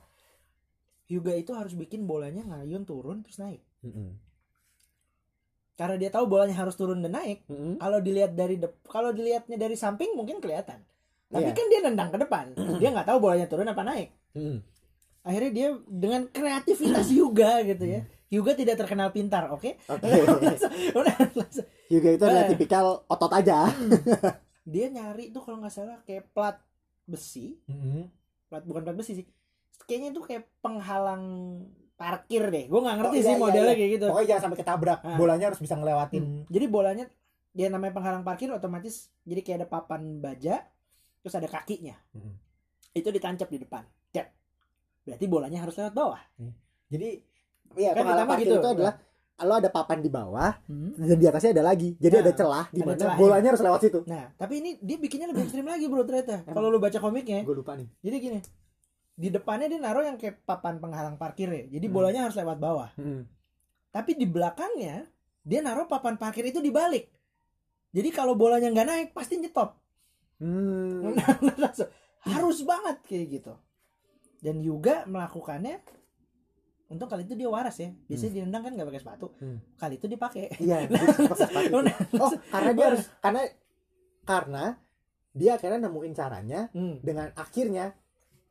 Hyuga 1.04 1.34
itu 1.34 1.52
harus 1.52 1.74
bikin 1.74 2.06
bolanya 2.06 2.46
ngayun 2.46 2.86
turun 2.86 3.22
terus 3.22 3.38
naik 3.38 3.60
Mm-mm. 3.82 4.14
karena 5.74 5.98
dia 5.98 6.08
tahu 6.08 6.26
bolanya 6.28 6.54
harus 6.56 6.74
turun 6.74 7.02
dan 7.02 7.12
naik 7.12 7.44
Mm-mm. 7.46 7.76
kalau 7.76 7.98
dilihat 7.98 8.32
dari 8.32 8.56
kalau 8.84 9.10
dilihatnya 9.10 9.58
dari 9.58 9.74
samping 9.74 10.14
mungkin 10.14 10.38
kelihatan 10.38 10.80
tapi 11.28 11.44
Iya. 11.44 11.52
kan 11.52 11.66
dia 11.68 11.80
nendang 11.82 12.10
ke 12.10 12.18
depan 12.20 12.46
dia 12.78 12.90
nggak 12.90 13.08
tahu 13.10 13.18
bolanya 13.20 13.48
turun 13.48 13.66
apa 13.66 13.82
naik 13.82 14.10
Mm-mm. 14.32 14.62
akhirnya 15.24 15.52
dia 15.52 15.68
dengan 15.84 16.22
kreativitas 16.28 17.10
Hyuga 17.10 17.66
gitu 17.66 17.86
ya 17.86 18.02
Hyuga 18.30 18.54
tidak 18.54 18.78
terkenal 18.78 19.10
pintar 19.10 19.50
oke 19.50 19.78
oke 19.84 20.06
Udah, 20.98 21.16
langsung. 21.34 21.66
juga 21.86 22.10
itu 22.12 22.24
adalah 22.24 22.46
Eh. 22.46 22.50
tipikal 22.50 22.86
otot 23.04 23.30
aja 23.30 23.66
dia 24.64 24.88
nyari 24.88 25.30
tuh 25.30 25.42
kalau 25.42 25.60
nggak 25.60 25.74
salah 25.74 26.00
kayak 26.02 26.30
plat 26.32 26.56
besi. 27.06 27.58
Plat 28.48 28.64
bukan 28.64 28.82
plat 28.84 28.98
besi 28.98 29.20
sih. 29.20 29.26
Kayaknya 29.84 30.10
itu 30.16 30.22
kayak 30.24 30.44
penghalang 30.64 31.24
parkir 31.94 32.44
deh. 32.50 32.66
Gue 32.68 32.80
nggak 32.82 32.96
ngerti 33.00 33.12
Oh, 33.12 33.20
iya, 33.20 33.26
sih 33.26 33.34
iya, 33.36 33.42
modelnya 33.42 33.74
iya. 33.74 33.80
kayak 33.80 33.92
gitu. 33.96 34.06
Pokoknya 34.10 34.28
jangan 34.30 34.44
sampai 34.48 34.60
ketabrak. 34.60 35.00
Ah. 35.04 35.18
bolanya 35.18 35.46
harus 35.52 35.60
bisa 35.62 35.76
ngelewatin. 35.78 36.24
Hmm, 36.24 36.42
jadi 36.50 36.66
bolanya 36.68 37.06
dia 37.54 37.68
namanya 37.70 37.94
penghalang 37.94 38.26
parkir 38.26 38.50
otomatis 38.50 39.14
jadi 39.30 39.46
kayak 39.46 39.58
ada 39.62 39.68
papan 39.70 40.18
baja 40.20 40.66
terus 41.22 41.36
ada 41.36 41.48
kakinya. 41.48 41.96
Hmm. 42.12 42.36
itu 42.94 43.10
ditancap 43.10 43.50
di 43.50 43.58
depan. 43.58 43.82
Cep. 44.14 44.30
berarti 45.02 45.26
bolanya 45.26 45.66
harus 45.66 45.74
lewat 45.74 45.94
bawah. 45.98 46.22
Jadi 46.94 47.10
ya 47.74 47.90
Kan 47.98 48.06
penghalang 48.06 48.30
pertama 48.30 48.32
parkir 48.38 48.46
gitu. 48.46 48.58
itu 48.62 48.70
adalah 48.70 48.94
lo 49.44 49.60
ada 49.60 49.70
papan 49.70 50.00
di 50.00 50.08
bawah 50.08 50.56
Hmm. 50.66 50.96
dan 50.96 51.18
di 51.20 51.26
atasnya 51.28 51.52
ada 51.54 51.64
lagi. 51.64 51.94
Jadi 51.96 52.16
Nah, 52.16 52.24
ada 52.24 52.32
celah 52.34 52.66
di 52.70 52.82
mana 52.82 53.16
bolanya 53.16 53.48
harus 53.54 53.64
lewat 53.64 53.80
situ. 53.82 54.00
Nah 54.08 54.32
tapi 54.34 54.64
ini 54.64 54.70
dia 54.80 54.98
bikinnya 54.98 55.28
lebih 55.30 55.46
ekstrim 55.46 55.64
lagi 55.64 55.86
bro 55.88 56.04
ternyata. 56.04 56.44
Kalau 56.46 56.68
lu 56.68 56.80
baca 56.80 56.98
komiknya 56.98 57.44
gue 57.44 57.56
lupa 57.56 57.76
nih. 57.76 57.88
jadi 58.02 58.18
gini 58.18 58.40
di 59.14 59.30
depannya 59.30 59.70
dia 59.70 59.78
naruh 59.78 60.02
yang 60.02 60.18
kayak 60.18 60.42
papan 60.42 60.82
penghalang 60.82 61.16
parkir 61.16 61.46
ya. 61.48 61.64
Jadi 61.70 61.86
Hmm. 61.86 61.96
bolanya 61.96 62.26
harus 62.26 62.34
lewat 62.34 62.58
bawah. 62.58 62.90
Tapi 63.90 64.12
di 64.18 64.26
belakangnya 64.26 65.06
dia 65.46 65.60
naruh 65.62 65.86
papan 65.86 66.18
parkir 66.18 66.44
itu 66.44 66.58
dibalik 66.58 67.12
jadi 67.94 68.10
kalau 68.10 68.34
bolanya 68.34 68.74
nggak 68.74 68.88
naik 68.90 69.10
pasti 69.14 69.38
nyetop. 69.38 69.78
Hmm. 70.42 71.14
Harus 72.26 72.66
banget 72.66 72.98
kayak 73.06 73.26
gitu. 73.30 73.54
Dan 74.42 74.66
juga 74.66 75.06
melakukannya 75.06 75.78
untung 76.86 77.06
kali 77.06 77.24
itu 77.24 77.34
dia 77.34 77.48
waras 77.48 77.76
ya 77.76 77.90
biasanya 78.04 78.32
direndang 78.34 78.62
kan 78.62 78.72
nggak 78.72 78.88
pakai 78.88 79.02
sepatu 79.02 79.28
Hmm. 79.36 79.58
kali 79.76 79.96
itu 79.96 80.06
dipakai 80.06 80.44
Iya, 80.58 80.78
sepatu. 81.40 81.78
Oh, 82.16 82.32
karena 82.48 82.72
dia 82.72 82.86
harus 82.88 83.04
karena 83.18 83.42
karena 84.24 84.64
dia 85.32 85.52
akhirnya 85.54 85.80
nemuin 85.82 86.14
caranya 86.14 86.62
Hmm. 86.70 87.00
dengan 87.00 87.34
akhirnya 87.34 87.96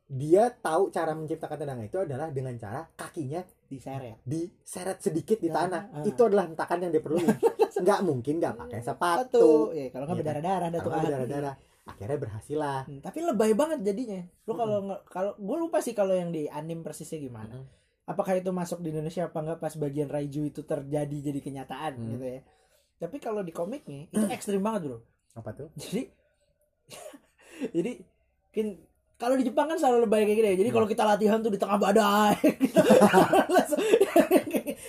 dia 0.05 0.51
tahu 0.51 0.89
cara 0.89 1.11
menciptakan 1.11 1.57
tendangan 1.57 1.85
itu 1.85 1.97
adalah 1.97 2.27
dengan 2.29 2.53
cara 2.55 2.85
kakinya 2.91 3.39
diseret 3.65 4.19
diseret 4.21 4.99
sedikit 4.99 5.37
di 5.37 5.47
Ya, 5.47 5.55
tanah. 5.57 5.81
ah. 5.91 6.03
Itu 6.03 6.21
adalah 6.23 6.45
hentakan 6.45 6.77
yang 6.79 6.91
dia 6.91 7.01
perluin. 7.01 7.25
nggak 7.83 7.99
mungkin 8.01 8.37
nggak 8.37 8.53
pakai 8.55 8.79
satu 8.79 8.93
sepatu. 8.93 9.47
ya 9.71 9.89
kalau 9.89 10.03
nggak 10.03 10.05
Iya 10.05 10.05
kan? 10.05 10.17
berdarah-darah 10.19 10.67
dah 10.67 10.79
tuh 10.79 10.83
Karena 10.83 10.93
ah. 10.93 11.05
berdarah-darah. 11.07 11.55
Akhirnya 11.83 12.15
berhasil 12.17 12.57
lah. 12.57 12.79
Hmm, 12.85 12.99
tapi 12.99 13.19
lebay 13.21 13.51
banget 13.53 13.79
jadinya 13.81 14.21
lu 14.43 14.53
kalau 14.53 14.77
nge- 14.85 15.03
kalau 15.05 15.31
gue 15.33 15.57
lupa 15.57 15.77
sih 15.79 15.91
kalau 15.91 16.13
yang 16.13 16.29
di 16.29 16.45
anim 16.47 16.79
persisnya 16.79 17.17
gimana 17.17 17.55
Hmm. 17.55 17.67
Apakah 18.03 18.33
itu 18.33 18.49
masuk 18.49 18.79
di 18.79 18.89
Indonesia 18.89 19.23
apa 19.23 19.37
enggak 19.37 19.59
pas 19.59 19.73
bagian 19.73 20.07
Raiju 20.07 20.43
itu 20.45 20.61
terjadi 20.61 21.17
jadi 21.23 21.39
kenyataan 21.39 21.93
Hmm. 21.93 22.09
gitu 22.11 22.25
ya 22.29 22.41
tapi 22.97 23.17
kalau 23.17 23.39
di 23.39 23.51
komiknya 23.51 24.07
itu 24.07 24.25
ekstrim 24.29 24.59
banget 24.59 24.87
bro 24.87 24.99
Apa 25.33 25.49
tuh? 25.51 25.67
jadi 25.73 26.07
jadi 27.75 27.91
kan 28.49 28.67
kalau 29.15 29.35
di 29.35 29.43
Jepang 29.43 29.65
kan 29.65 29.77
selalu 29.77 30.03
lebay 30.03 30.23
kayak 30.23 30.35
gitu 30.35 30.47
ya 30.47 30.57
jadi 30.57 30.69
kalau 30.69 30.85
kita 30.85 31.03
latihan 31.03 31.39
tuh 31.39 31.47
di 31.47 31.57
tengah 31.57 31.77
badai 31.77 32.35
gitu. 32.59 32.81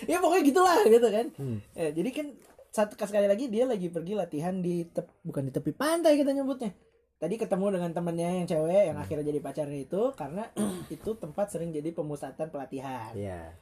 Ya 0.05 0.21
pokoknya 0.21 0.45
gitulah 0.45 0.79
gitu 0.85 1.09
kan 1.09 1.27
Hmm. 1.35 1.59
Eh, 1.73 1.91
jadi 1.91 2.11
kan 2.11 2.27
satu 2.69 2.99
sekali 2.99 3.25
lagi 3.25 3.47
dia 3.47 3.65
lagi 3.65 3.87
pergi 3.87 4.13
latihan 4.13 4.59
di 4.59 4.83
tep- 4.85 5.23
bukan 5.23 5.47
di 5.47 5.53
tepi 5.53 5.71
pantai 5.71 6.19
kita 6.19 6.35
nyebutnya 6.35 6.75
tadi 7.19 7.35
ketemu 7.41 7.79
dengan 7.81 7.91
temennya 7.95 8.31
yang 8.43 8.47
cewek 8.47 8.83
yang 8.93 8.99
akhirnya 8.99 9.25
jadi 9.31 9.41
pacarnya 9.41 9.81
itu 9.87 10.03
karena 10.19 10.45
itu 10.95 11.11
tempat 11.17 11.47
sering 11.49 11.71
jadi 11.73 11.95
pemusatan 11.95 12.51
pelatihan 12.51 13.15
Iya. 13.15 13.55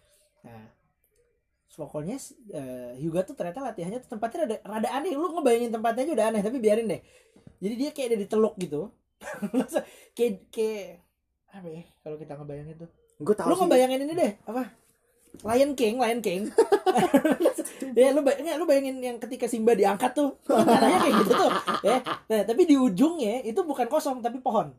Nah, 0.42 0.66
pokoknya 1.72 2.18
eh, 2.52 2.98
Hyuga 2.98 3.22
tuh 3.22 3.38
ternyata 3.38 3.62
latihannya 3.62 4.02
tuh 4.02 4.18
tempatnya 4.18 4.44
rada, 4.44 4.56
rada 4.66 4.88
aneh. 4.90 5.14
Lu 5.14 5.30
ngebayangin 5.38 5.70
tempatnya 5.70 6.02
aja 6.04 6.12
udah 6.18 6.26
aneh, 6.34 6.42
tapi 6.42 6.58
biarin 6.58 6.90
deh. 6.90 7.00
Jadi 7.62 7.74
dia 7.78 7.90
kayak 7.94 8.08
ada 8.12 8.18
di 8.18 8.26
teluk 8.26 8.54
gitu. 8.58 8.90
kayak 10.18 10.50
kayak 10.50 11.06
apa 11.52 11.68
ya 11.70 11.82
kalau 12.02 12.16
kita 12.18 12.32
ngebayangin 12.34 12.76
tuh. 12.82 12.90
Tahu 13.22 13.48
Lu 13.48 13.54
sih. 13.54 13.60
ngebayangin 13.62 14.00
ini 14.02 14.14
deh, 14.18 14.32
apa? 14.50 14.62
Lion 15.40 15.72
King, 15.72 15.96
Lion 15.96 16.20
King. 16.20 16.42
ya 17.96 18.08
lu 18.10 18.20
bayangin, 18.20 18.54
lu 18.54 18.64
bayangin 18.64 18.96
yang 18.98 19.16
ketika 19.18 19.44
Simba 19.44 19.72
diangkat 19.72 20.12
tuh, 20.12 20.36
tanahnya 20.44 20.98
kayak 21.00 21.14
gitu 21.18 21.32
tuh. 21.34 21.52
Ya. 21.82 21.96
Nah, 22.28 22.42
tapi 22.44 22.62
di 22.64 22.76
ujungnya 22.76 23.40
itu 23.42 23.58
bukan 23.58 23.88
kosong 23.88 24.20
tapi 24.20 24.38
pohon 24.38 24.70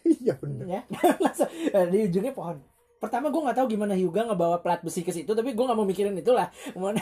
Iya 0.00 0.38
bener. 0.38 0.64
ya 0.64 0.80
eh, 1.74 1.86
di 1.90 2.06
ujungnya 2.06 2.30
pohon 2.30 2.62
pertama 2.96 3.28
gue 3.28 3.40
nggak 3.40 3.56
tahu 3.56 3.66
gimana 3.68 3.92
Hyuga 3.92 4.24
ngebawa 4.24 4.58
plat 4.58 4.80
besi 4.80 5.02
ke 5.02 5.10
situ 5.10 5.28
tapi 5.28 5.52
gue 5.52 5.60
nggak 5.60 5.74
mau 5.74 5.84
mikirin 5.84 6.14
itulah 6.14 6.48
Mau- 6.72 6.94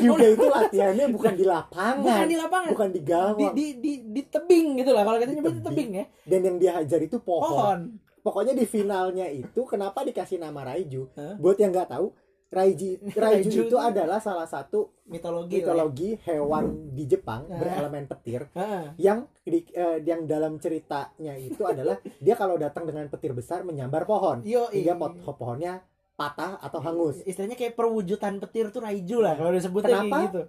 Juga 0.00 0.26
itu 0.26 0.42
latihannya 0.44 1.06
bukan 1.08 1.34
di 1.34 1.44
lapangan. 1.44 2.00
bukan 2.00 2.26
di 2.26 2.36
lapangan 2.36 2.70
Bukan 2.70 2.88
di 2.88 2.94
di, 2.94 3.00
gawang. 3.04 3.52
di, 3.52 3.66
di, 3.76 3.92
di 4.08 4.22
tebing 4.24 4.78
gitu 4.78 4.90
lah 4.90 5.02
kalau 5.02 5.18
kita 5.18 5.30
Di 5.30 5.36
nyebut 5.36 5.54
tebing. 5.56 5.66
tebing 5.66 5.90
ya 5.92 6.04
Dan 6.24 6.40
yang 6.40 6.56
dia 6.56 6.72
hajar 6.74 7.00
itu 7.00 7.18
pohon. 7.18 7.46
pohon 7.46 7.80
Pokoknya 8.20 8.52
di 8.52 8.64
finalnya 8.64 9.26
itu 9.26 9.64
kenapa 9.64 10.02
dikasih 10.02 10.36
nama 10.36 10.60
Raiju? 10.62 11.08
Hah? 11.14 11.40
Buat 11.40 11.56
yang 11.56 11.72
nggak 11.72 11.88
tahu, 11.88 12.12
Raiji, 12.50 12.98
Raiju 13.14 13.46
Raiju 13.46 13.60
itu 13.64 13.78
adalah 13.78 14.18
salah 14.18 14.44
satu 14.44 14.90
mitologi 15.06 15.56
lah 15.56 15.70
ya. 15.70 15.70
mitologi 15.70 16.10
hewan 16.20 16.64
di 16.90 17.04
Jepang 17.06 17.46
Ah. 17.46 17.56
berelemen 17.56 18.04
petir 18.06 18.50
Ah, 18.52 18.90
yang 18.96 19.22
di, 19.40 19.62
eh, 19.68 20.02
yang 20.02 20.26
dalam 20.26 20.58
ceritanya 20.58 21.34
itu 21.34 21.62
adalah 21.62 21.94
dia 22.20 22.34
kalau 22.34 22.54
datang 22.56 22.84
dengan 22.84 23.06
petir 23.06 23.30
besar 23.30 23.62
menyambar 23.62 24.02
pohon 24.02 24.42
yo 24.42 24.66
hingga 24.68 24.94
pot, 24.94 25.14
pohonnya 25.32 25.86
patah 26.12 26.58
atau 26.58 26.78
hangus. 26.80 27.22
istilahnya 27.22 27.54
kayak 27.54 27.72
perwujudan 27.72 28.36
petir 28.38 28.68
tuh 28.68 28.82
Raiju 28.82 29.18
lah 29.18 29.34
kalau 29.34 29.50
disebutnya 29.50 30.02
Kenapa? 30.02 30.18
gitu 30.26 30.42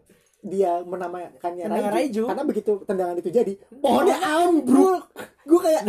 Dia 0.43 0.81
menamakannya 0.81 1.63
Tendangan 1.63 1.91
Raiju, 1.91 2.01
Raiju. 2.17 2.23
karena 2.25 2.43
begitu 2.43 2.71
tendangan 2.81 3.15
itu 3.15 3.29
jadi 3.29 3.53
pohonnya 3.77 4.17
ambruk. 4.17 5.05
Gue 5.45 5.59
kayak 5.59 5.81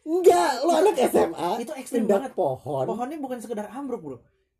Enggak, 0.00 0.50
lo 0.62 0.72
anak 0.72 0.96
SMA. 1.04 1.48
Itu 1.58 1.72
ekstrim 1.74 2.06
banget. 2.06 2.30
pohon. 2.32 2.86
pohonnya 2.86 3.18
bukan 3.18 3.38
sekedar 3.38 3.66
ambruk 3.68 4.00
bro 4.00 4.18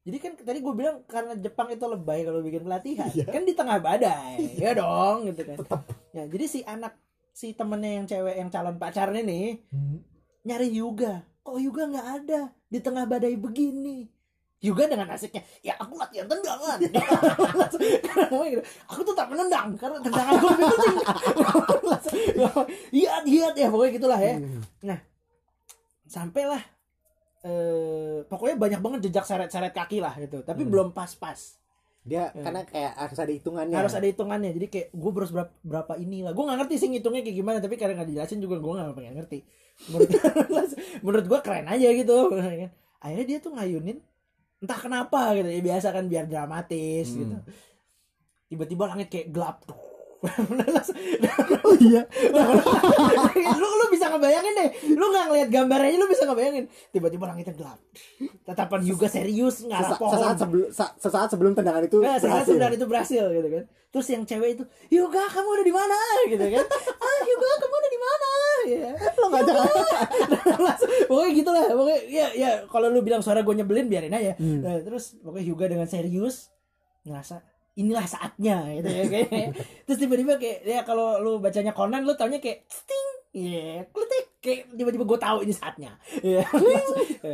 jadi 0.09 0.24
kan 0.24 0.32
tadi 0.40 0.64
gue 0.64 0.72
bilang 0.72 1.04
karena 1.04 1.36
Jepang 1.36 1.68
itu 1.68 1.84
lebay 1.84 2.24
kalau 2.24 2.40
bikin 2.40 2.64
pelatihan. 2.64 3.12
Iya. 3.12 3.28
kan 3.28 3.44
di 3.44 3.52
tengah 3.52 3.76
badai 3.76 4.56
ya 4.56 4.72
dong 4.72 5.28
gitu 5.28 5.44
kan. 5.44 5.59
Ya 6.16 6.24
jadi 6.24 6.44
si 6.48 6.64
anak 6.64 6.96
si 7.36 7.52
temennya 7.52 8.00
yang 8.00 8.06
cewek 8.09 8.40
yang 8.40 8.48
calon 8.48 8.80
pacarnya 8.80 9.20
nih 9.20 9.61
Hmm. 9.68 10.00
nyari 10.48 10.72
Yuga. 10.72 11.28
Kok 11.44 11.61
Yuga 11.61 11.92
nggak 11.92 12.09
ada? 12.24 12.40
Di 12.72 12.80
tengah 12.80 13.04
badai 13.04 13.36
begini. 13.36 14.09
Yuga 14.64 14.88
dengan 14.88 15.12
asiknya 15.12 15.44
ya 15.61 15.76
aku 15.76 16.00
latihan 16.00 16.24
tendangan. 16.24 16.80
Aku 18.88 19.00
tuh 19.04 19.12
tak 19.12 19.28
menendang 19.28 19.76
karena 19.76 20.00
tendangan 20.00 20.40
gue 20.40 20.50
lebih 20.56 20.66
penting. 20.72 20.96
Iya 22.96 23.12
iya 23.28 23.46
ya 23.52 23.68
pokoknya 23.68 23.92
gitulah 24.00 24.20
ya. 24.24 24.40
Hmm. 24.40 24.98
sampailah 26.09 26.78
eh 27.49 28.18
pokoknya 28.28 28.57
banyak 28.59 28.80
banget 28.80 29.01
jejak 29.09 29.24
seret-seret 29.24 29.72
kaki 29.72 29.99
lah 29.99 30.12
gitu. 30.14 30.44
Tapi 30.44 30.62
Hmm. 30.62 30.70
belum 30.70 30.88
pas-pas. 30.92 31.57
Dia 32.05 32.28
Hmm. 32.28 32.40
karena 32.40 32.61
kayak 32.62 32.92
harus 32.94 33.18
ada 33.18 33.32
hitungannya. 33.32 33.74
harus 33.74 33.92
ada 33.92 34.07
hitungannya. 34.07 34.51
Jadi 34.53 34.66
kayak 34.68 34.88
gue 34.92 35.11
harus 35.14 35.32
berapa, 35.32 35.53
berapa 35.62 35.92
inilah 35.96 36.32
gue 36.32 36.44
nggak 36.44 36.59
ngerti 36.61 36.74
sih 36.76 36.88
ngitungnya 36.88 37.22
kayak 37.22 37.36
gimana 37.36 37.59
tapi 37.59 37.74
karena 37.74 37.96
nggak 37.96 38.09
dijelasin 38.09 38.38
juga 38.38 38.57
gue 38.57 38.72
nggak 38.74 38.94
pengen 38.94 39.14
ngerti. 39.16 39.38
Menurut 39.88 40.09
menurut 41.05 41.26
gue 41.26 41.38
keren 41.40 41.66
aja 41.66 41.88
gitu. 41.90 42.18
Akhirnya 43.03 43.26
dia 43.26 43.38
tuh 43.38 43.53
ngayunin 43.55 43.99
entah 44.59 44.78
kenapa 44.78 45.32
gitu. 45.32 45.49
Ya 45.49 45.61
biasa 45.64 45.88
kan 45.90 46.05
biar 46.07 46.24
dramatis 46.26 47.09
Hmm. 47.09 47.18
gitu. 47.18 47.36
Tiba-tiba 48.49 48.84
langit 48.86 49.09
kayak 49.09 49.28
gelap 49.28 49.64
tuh 49.64 49.76
iya. 51.81 52.03
lu 53.55 53.69
lu 53.69 53.87
bisa 53.89 54.11
ngebayangin 54.11 54.53
deh 54.53 54.69
lu 54.91 55.05
nggak 55.07 55.25
ngeliat 55.27 55.49
gambarnya 55.49 55.95
lu 55.95 56.07
bisa 56.07 56.25
ngebayangin 56.25 56.64
tiba-tiba 56.91 57.25
langitnya 57.25 57.55
gelap 57.55 57.79
tatapan 58.43 58.81
Yuga 58.83 59.07
serius 59.07 59.62
ngarah 59.62 59.89
Sesa- 59.89 59.99
pohon 59.99 60.12
sesaat 60.12 60.37
sebelum 60.37 60.66
sa- 60.69 60.95
sesaat 60.97 61.29
sebelum 61.29 61.53
tendangan 61.53 61.83
itu 61.83 61.99
Nah, 61.99 62.16
saat 62.16 62.23
berhasil. 62.43 62.51
sebenarnya 62.51 62.77
itu 62.77 62.87
berhasil 62.87 63.25
gitu 63.29 63.49
kan. 63.49 63.64
Terus 63.89 64.07
yang 64.07 64.23
cewek 64.23 64.51
itu, 64.53 64.64
Yoga 64.91 65.25
kamu 65.25 65.49
ada 65.51 65.64
di 65.64 65.73
mana? 65.73 65.97
gitu 66.27 66.45
kan. 66.47 66.64
Ah, 66.99 67.19
Yoga 67.25 67.49
kamu 67.57 67.75
ada 67.75 67.89
di 67.89 67.97
mana? 67.99 68.31
Ya. 68.69 68.89
Lo 69.14 69.27
ngajak 69.29 69.57
pokoknya 71.07 71.31
gitu 71.33 71.51
lah. 71.51 71.64
Pokoknya 71.71 72.01
ya 72.05 72.27
ya 72.35 72.51
kalau 72.66 72.89
lu 72.89 73.01
bilang 73.01 73.23
suara 73.23 73.41
gue 73.41 73.55
nyebelin 73.55 73.89
biarin 73.89 74.12
aja. 74.12 74.37
Hmm. 74.37 74.61
Nah, 74.61 74.77
terus 74.83 75.16
pokoknya 75.19 75.47
Yoga 75.47 75.66
dengan 75.69 75.87
serius 75.87 76.53
ngerasa 77.03 77.41
inilah 77.79 78.07
saatnya 78.11 78.66
gitu 78.83 78.91
ya 78.91 79.05
kayaknya. 79.07 79.47
Terus 79.87 79.99
tiba-tiba 80.03 80.35
kayak 80.37 80.59
ya 80.66 80.81
kalau 80.83 81.22
lu 81.22 81.39
bacanya 81.39 81.70
Conan 81.70 82.03
lu 82.03 82.18
taunya 82.18 82.43
kayak 82.43 82.66
sting. 82.66 83.09
Iya, 83.39 83.87
kletik 83.95 84.26
kayak 84.43 84.61
tiba-tiba 84.74 85.05
gue 85.07 85.18
tahu 85.22 85.39
ini 85.47 85.55
saatnya. 85.55 85.95
Iya. 86.20 86.43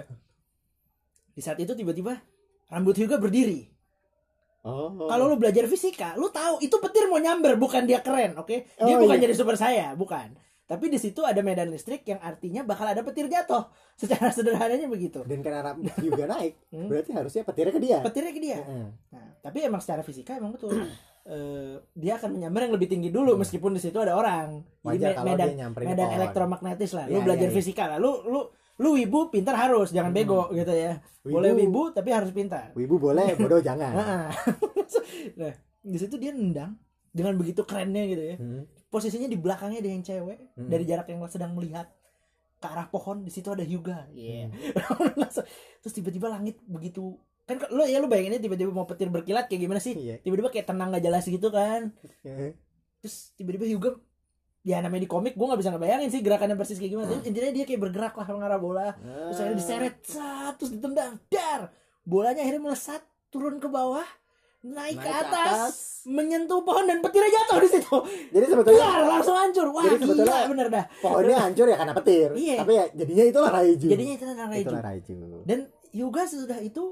Di 1.35 1.41
saat 1.41 1.57
itu 1.59 1.73
tiba-tiba 1.73 2.21
rambut 2.69 2.95
Hyuga 2.95 3.17
berdiri. 3.17 3.73
Oh. 4.65 5.09
Kalau 5.09 5.29
lu 5.29 5.37
belajar 5.37 5.69
fisika, 5.69 6.17
lu 6.17 6.33
tahu 6.33 6.57
itu 6.65 6.73
petir 6.81 7.05
mau 7.05 7.21
nyamber, 7.21 7.61
bukan 7.61 7.85
dia 7.85 8.01
keren, 8.01 8.33
oke? 8.41 8.65
Dia 8.65 8.97
Oh, 8.97 9.01
bukan 9.05 9.21
iya. 9.21 9.29
jadi 9.29 9.35
super 9.37 9.61
saya, 9.61 9.93
bukan. 9.93 10.33
Tapi 10.65 10.89
di 10.89 10.97
situ 10.97 11.21
ada 11.21 11.39
medan 11.39 11.69
listrik 11.69 12.03
yang 12.05 12.17
artinya 12.19 12.63
bakal 12.63 12.85
ada 12.85 13.01
petir 13.01 13.27
jatuh. 13.27 13.69
Secara 14.01 14.29
sederhananya 14.29 14.89
begitu. 14.89 15.21
dan 15.23 15.39
karena 15.39 15.73
juga 15.99 16.25
naik, 16.27 16.57
Hmm. 16.73 16.89
berarti 16.89 17.11
harusnya 17.13 17.43
petirnya 17.43 17.71
ke 17.71 17.81
dia. 17.81 17.99
Petirnya 18.01 18.33
ke 18.33 18.41
dia. 18.41 18.59
Heeh. 18.59 18.87
Nah, 19.13 19.27
tapi 19.39 19.59
emang 19.61 19.79
secara 19.79 20.01
fisika 20.01 20.35
emang 20.35 20.53
betul. 20.53 20.73
Eh, 21.25 21.81
dia 21.97 22.21
akan 22.21 22.37
menyambar 22.37 22.69
yang 22.69 22.77
lebih 22.77 22.85
tinggi 22.85 23.09
dulu 23.09 23.41
meskipun 23.41 23.73
di 23.73 23.81
situ 23.81 23.97
ada 23.97 24.13
orang. 24.13 24.61
Jadi 24.61 24.85
Wajar 24.85 25.11
kalau 25.17 25.25
medan 25.25 25.49
medan 25.81 25.97
pohon. 26.05 26.17
elektromagnetis 26.21 26.93
lah. 26.93 27.09
Lu 27.09 27.17
Iya, 27.17 27.25
belajar 27.25 27.41
iya, 27.41 27.49
iya. 27.49 27.57
fisika 27.57 27.85
lah. 27.89 27.97
Lu 27.97 28.11
lu 28.29 28.41
lu 28.77 28.89
wibu 28.93 29.33
pintar 29.33 29.57
harus, 29.57 29.89
jangan 29.89 30.13
Hmm. 30.13 30.21
bego 30.21 30.53
gitu 30.53 30.69
ya. 30.69 31.01
Wibu. 31.25 31.33
Boleh 31.33 31.51
wibu 31.57 31.83
tapi 31.97 32.13
harus 32.13 32.29
pintar. 32.29 32.77
Wibu 32.77 33.01
boleh, 33.01 33.33
bodoh 33.41 33.57
jangan. 33.59 33.93
Nah, 33.97 34.29
nah, 35.35 35.53
di 35.81 35.97
situ 35.97 36.13
dia 36.17 36.29
nendang 36.29 36.77
dengan 37.09 37.35
begitu 37.37 37.65
kerennya 37.65 38.05
gitu 38.05 38.23
ya. 38.23 38.37
Hmm. 38.37 38.69
Posisinya 38.95 39.27
di 39.27 39.35
belakangnya 39.35 39.83
ada 39.83 39.91
yang 39.91 40.07
cewek 40.07 40.39
Hmm. 40.55 40.71
dari 40.71 40.87
jarak 40.87 41.11
yang 41.11 41.19
sedang 41.27 41.51
melihat 41.51 41.91
ke 42.63 42.67
arah 42.71 42.87
pohon 42.87 43.27
di 43.27 43.35
situ 43.35 43.51
ada 43.51 43.67
Hyuga. 43.67 44.07
Iya. 44.15 44.55
Terus 45.83 45.93
tiba-tiba 45.93 46.31
langit 46.31 46.63
begitu 46.65 47.19
kan 47.45 47.61
lo 47.69 47.85
ya 47.85 48.01
lo 48.01 48.09
bayanginnya 48.09 48.41
tiba-tiba 48.41 48.73
mau 48.73 48.87
petir 48.87 49.11
berkilat 49.11 49.51
kayak 49.51 49.67
gimana 49.67 49.83
sih? 49.83 49.93
Iya. 49.99 50.23
Tiba-tiba 50.23 50.49
kayak 50.49 50.71
tenang 50.71 50.95
gak 50.95 51.03
jelas 51.03 51.27
gitu 51.27 51.51
kan. 51.51 51.91
Heeh. 52.23 52.55
Terus 53.03 53.35
tiba-tiba 53.35 53.67
Hyuga 53.67 53.91
ya 54.65 54.81
namanya 54.81 55.05
di 55.05 55.11
komik 55.11 55.37
gue 55.37 55.45
gak 55.45 55.61
bisa 55.61 55.75
ngebayangin 55.75 56.09
sih 56.09 56.23
gerakannya 56.25 56.57
persis 56.57 56.81
kayak 56.81 56.93
gimana. 56.97 57.11
Tapi 57.11 57.29
intinya 57.29 57.51
dia 57.53 57.65
kayak 57.69 57.81
bergerak 57.85 58.15
lah 58.17 58.27
mengarah 58.31 58.57
bola. 58.57 58.89
Terus 58.97 59.39
akhirnya 59.43 59.59
diseret, 59.61 59.97
sat, 60.07 60.55
terus 60.57 60.73
ditendang, 60.73 61.21
dar. 61.29 61.69
Bolanya 62.01 62.41
akhirnya 62.41 62.63
melesat, 62.63 63.03
turun 63.29 63.61
ke 63.61 63.69
bawah, 63.69 64.07
naik, 64.65 64.97
ke, 64.97 64.99
Naik 64.99 64.99
ke 64.99 65.11
atas, 65.23 65.53
atas. 65.55 65.75
menyentuh 66.07 66.61
pohon 66.61 66.85
dan 66.85 66.99
petirnya 66.99 67.31
jatuh 67.35 67.59
di 67.59 67.69
situ. 67.69 67.97
Jadi 68.31 68.45
sebetulnya 68.47 68.81
Keluar, 68.83 69.05
langsung 69.07 69.37
hancur. 69.37 69.67
Wah, 69.69 69.83
Jadi 69.83 69.95
gila 69.95 70.05
sebetulnya- 70.07 70.49
bener 70.49 70.67
dah. 70.69 70.85
pohonnya 70.99 71.37
hancur 71.45 71.67
ya 71.67 71.77
karena 71.77 71.95
petir. 71.95 72.29
Iya. 72.35 72.57
Tapi 72.59 72.73
ya 72.73 72.85
jadinya 72.95 73.25
itulah 73.27 73.51
Raiju. 73.53 73.87
Jadinya 73.87 74.15
itu 74.15 74.25
Raiju. 74.27 74.63
itulah 74.63 74.83
Raiju. 74.83 75.15
Dan 75.45 75.59
Hyuga 75.91 76.23
sesudah 76.25 76.59
itu 76.59 76.85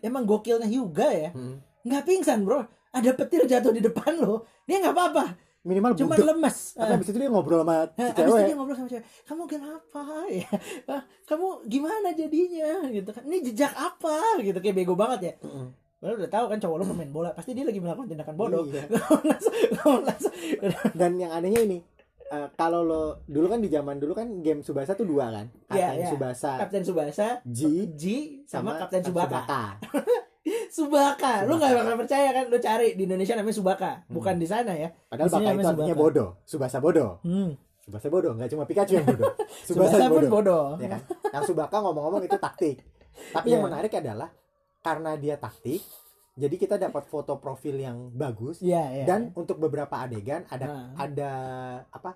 emang 0.00 0.24
gokilnya 0.24 0.66
Hyuga 0.66 1.08
ya. 1.08 1.30
Hmm. 1.30 1.60
Nggak 1.82 2.02
pingsan, 2.04 2.42
Bro. 2.42 2.64
Ada 2.90 3.12
petir 3.12 3.44
jatuh 3.44 3.70
di 3.70 3.80
depan 3.80 4.16
lo. 4.16 4.48
Dia 4.64 4.80
nggak 4.80 4.90
apa-apa. 4.90 5.24
Minimal 5.62 5.92
Cuma 5.94 6.14
budek. 6.14 6.26
lemes. 6.28 6.56
Tapi 6.72 6.80
Ah. 6.80 6.94
habis 6.94 7.06
itu 7.06 7.18
dia 7.18 7.26
ngobrol 7.26 7.60
sama 7.60 7.74
si 7.84 7.98
Nah, 7.98 8.06
abis 8.06 8.14
itu 8.14 8.22
cewek. 8.22 8.44
dia 8.44 8.54
ngobrol 8.54 8.76
sama 8.76 8.88
cewek, 8.88 9.04
kamu 9.26 9.42
kenapa 9.46 10.02
ya? 10.30 10.48
Kamu 11.28 11.46
gimana 11.66 12.08
jadinya? 12.12 12.70
Gitu 12.86 13.10
kan? 13.10 13.22
Ini 13.26 13.38
jejak 13.44 13.72
apa? 13.74 14.18
Gitu 14.40 14.54
kayak 14.56 14.76
bego 14.76 14.94
banget 14.94 15.20
ya. 15.20 15.32
Heeh. 15.42 15.66
Padahal 15.96 16.16
udah 16.20 16.30
tahu 16.30 16.44
kan 16.52 16.58
cowok 16.60 16.76
lo 16.76 16.84
pemain 16.84 17.10
bola, 17.10 17.30
pasti 17.32 17.56
dia 17.56 17.64
lagi 17.64 17.80
melakukan 17.80 18.06
tindakan 18.06 18.36
bodoh. 18.36 18.62
Iya. 18.68 18.84
Dan 21.00 21.16
yang 21.16 21.32
anehnya 21.32 21.60
ini 21.64 21.78
eh, 22.26 22.48
kalau 22.54 22.84
lo 22.84 23.02
dulu 23.24 23.46
kan 23.48 23.60
di 23.62 23.68
zaman 23.70 23.96
dulu 23.96 24.12
kan 24.12 24.28
game 24.44 24.60
Subasa 24.60 24.92
tuh 24.92 25.08
dua 25.08 25.32
kan. 25.32 25.46
Iya, 25.72 25.94
Kapten 25.94 26.00
iya. 26.00 26.08
Subasa 26.12 26.50
Kapten 26.60 26.82
Subasa, 26.84 27.26
G 27.48 27.60
G 27.96 28.04
sama, 28.44 28.76
Kapten 28.76 29.02
Subaka. 29.04 29.40
Subaka. 29.40 29.62
Subaka. 30.76 31.32
Lu 31.48 31.56
Subaka. 31.56 31.64
gak 31.64 31.76
bakal 31.80 31.94
percaya 32.04 32.28
kan? 32.30 32.44
Lu 32.52 32.58
cari 32.60 32.88
di 32.94 33.02
Indonesia 33.08 33.34
namanya 33.34 33.56
Subaka, 33.56 33.90
bukan 34.06 34.34
di 34.36 34.46
sana 34.46 34.72
ya. 34.76 34.88
Padahal 35.08 35.28
Baka 35.32 35.50
itu 35.54 35.68
artinya 35.68 35.96
bodoh. 35.96 36.28
Subasa 36.44 36.78
bodoh. 36.78 37.18
Hmm. 37.24 37.56
Subasa 37.80 38.10
bodoh, 38.10 38.34
nggak 38.34 38.50
cuma 38.50 38.66
Pikachu 38.66 38.98
yang 38.98 39.06
bodoh. 39.06 39.30
Subasa 39.66 40.10
pun 40.10 40.26
bodoh. 40.26 40.66
Ya 40.82 40.98
kan? 40.98 41.02
Yang 41.30 41.54
Subaka 41.54 41.76
ngomong-ngomong 41.82 42.22
itu 42.26 42.36
taktik. 42.36 42.82
Tapi 43.32 43.54
yang 43.54 43.62
Iya. 43.64 43.68
menarik 43.70 43.92
adalah 43.96 44.28
karena 44.86 45.18
dia 45.18 45.34
taktik, 45.34 45.82
jadi 46.38 46.54
kita 46.54 46.78
dapat 46.78 47.10
foto 47.10 47.42
profil 47.42 47.74
yang 47.74 48.14
bagus 48.14 48.62
Iya, 48.62 49.02
iya. 49.02 49.04
dan 49.04 49.34
untuk 49.34 49.58
beberapa 49.58 49.98
adegan 49.98 50.46
ada 50.46 50.66
Nah. 50.70 50.86
ada 50.94 51.30
apa? 51.90 52.14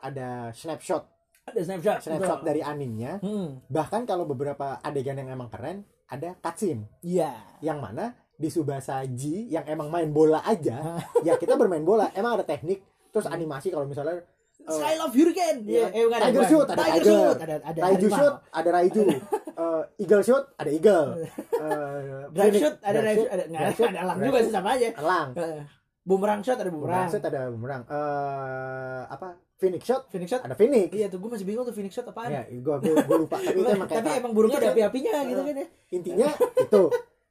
Ada 0.00 0.56
snapshot 0.56 1.04
ada 1.48 1.60
snapshot. 1.64 1.98
snapshot 2.04 2.40
betul. 2.40 2.48
dari 2.48 2.60
animnya. 2.60 3.20
Hmm. 3.20 3.60
Bahkan 3.68 4.04
kalau 4.04 4.24
beberapa 4.24 4.80
adegan 4.80 5.16
yang 5.16 5.32
emang 5.32 5.48
keren 5.48 5.84
ada 6.08 6.32
cutscene 6.40 6.88
Iya. 7.00 7.32
yang 7.60 7.80
mana 7.80 8.16
di 8.38 8.48
Subasa 8.48 9.02
G 9.04 9.50
yang 9.50 9.66
emang 9.66 9.90
main 9.90 10.08
bola 10.14 10.38
aja, 10.46 11.02
ya 11.26 11.34
kita 11.34 11.58
bermain 11.58 11.82
bola. 11.82 12.08
Emang 12.14 12.38
ada 12.38 12.46
teknik, 12.46 12.80
terus 13.10 13.26
animasi 13.26 13.68
kalau 13.68 13.82
misalnya 13.84 14.22
eh, 14.68 14.74
Sky 14.74 14.94
Love 14.96 15.14
Hurricane. 15.14 15.58
Iya. 15.64 15.86
Eh, 15.88 16.02
enggak 16.02 16.18
ada. 16.18 16.26
Tiger 16.28 16.44
shoot, 16.46 16.66
ada 16.66 16.76
Tiger 16.78 16.92
tiger. 16.94 17.16
shoot, 17.18 17.38
ada 17.38 17.54
ada 17.58 17.78
Raiju 17.80 18.08
shoot 18.10 18.34
ada 18.50 18.68
Raiju, 18.70 19.02
Eh, 19.58 19.82
Eagle 19.98 20.22
shoot 20.22 20.44
ada 20.54 20.70
Eagle, 20.70 21.08
Eh, 21.64 22.22
Drive 22.30 22.54
shoot 22.56 22.76
ada 22.78 22.98
drive 23.00 23.18
shoot, 23.18 23.28
ada 23.28 23.42
enggak 23.42 23.62
ada 23.64 23.72
drive 23.74 24.18
juga 24.22 24.38
sih 24.40 24.52
sama 24.52 24.68
aja. 24.72 24.88
Elang, 24.94 25.28
Eh, 25.34 25.60
Boomerang 26.00 26.40
shot 26.40 26.56
ada 26.56 26.70
bumerang 26.70 26.80
boomerang. 27.04 27.08
shoot 27.10 27.20
ada 27.22 27.40
bumerang, 27.48 27.82
Eh, 27.84 29.00
apa 29.08 29.28
Phoenix 29.54 29.82
shot 29.82 30.02
Phoenix 30.06 30.28
shot. 30.30 30.40
ada 30.40 30.54
Phoenix. 30.54 30.88
Iya 30.88 31.06
tuh 31.06 31.18
gue 31.18 31.28
masih 31.28 31.44
bingung 31.44 31.62
tuh 31.62 31.74
Phoenix 31.74 31.92
shot 31.92 32.06
apaan. 32.06 32.30
Ya, 32.30 32.46
gua, 32.62 32.78
gua, 32.78 32.94
gua 33.02 33.16
lupa. 33.18 33.36
Tapi 33.36 33.58
itu 33.58 33.68
emang 33.68 33.84
kayak 33.84 34.00
Tapi 34.00 34.10
emang 34.16 34.32
burungnya 34.32 34.56
ada 34.56 34.64
Iya, 34.64 34.74
api-apinya 34.78 35.12
gitu 35.26 35.40
kan 35.42 35.54
ya. 35.54 35.66
intinya 35.90 36.28
itu. 36.64 36.82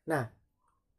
Nah, 0.05 0.23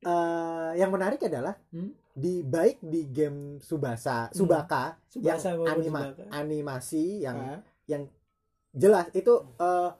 eh 0.00 0.70
yang 0.74 0.88
menarik 0.88 1.18
adalah 1.20 1.58
Hmm? 1.68 1.90
di 2.12 2.40
baik 2.40 2.78
di 2.80 3.06
game 3.06 3.58
Subasa, 3.58 4.30
Subaka 4.30 4.98
yang 5.16 5.34
Subasa 5.34 5.48
maupun 5.52 5.68
anima, 5.72 6.00
Subaka. 6.04 6.24
animasi 6.32 7.04
yang 7.20 7.38
Ah. 7.38 7.60
jelas 8.70 9.06
itu 9.10 9.32
eh 9.56 9.90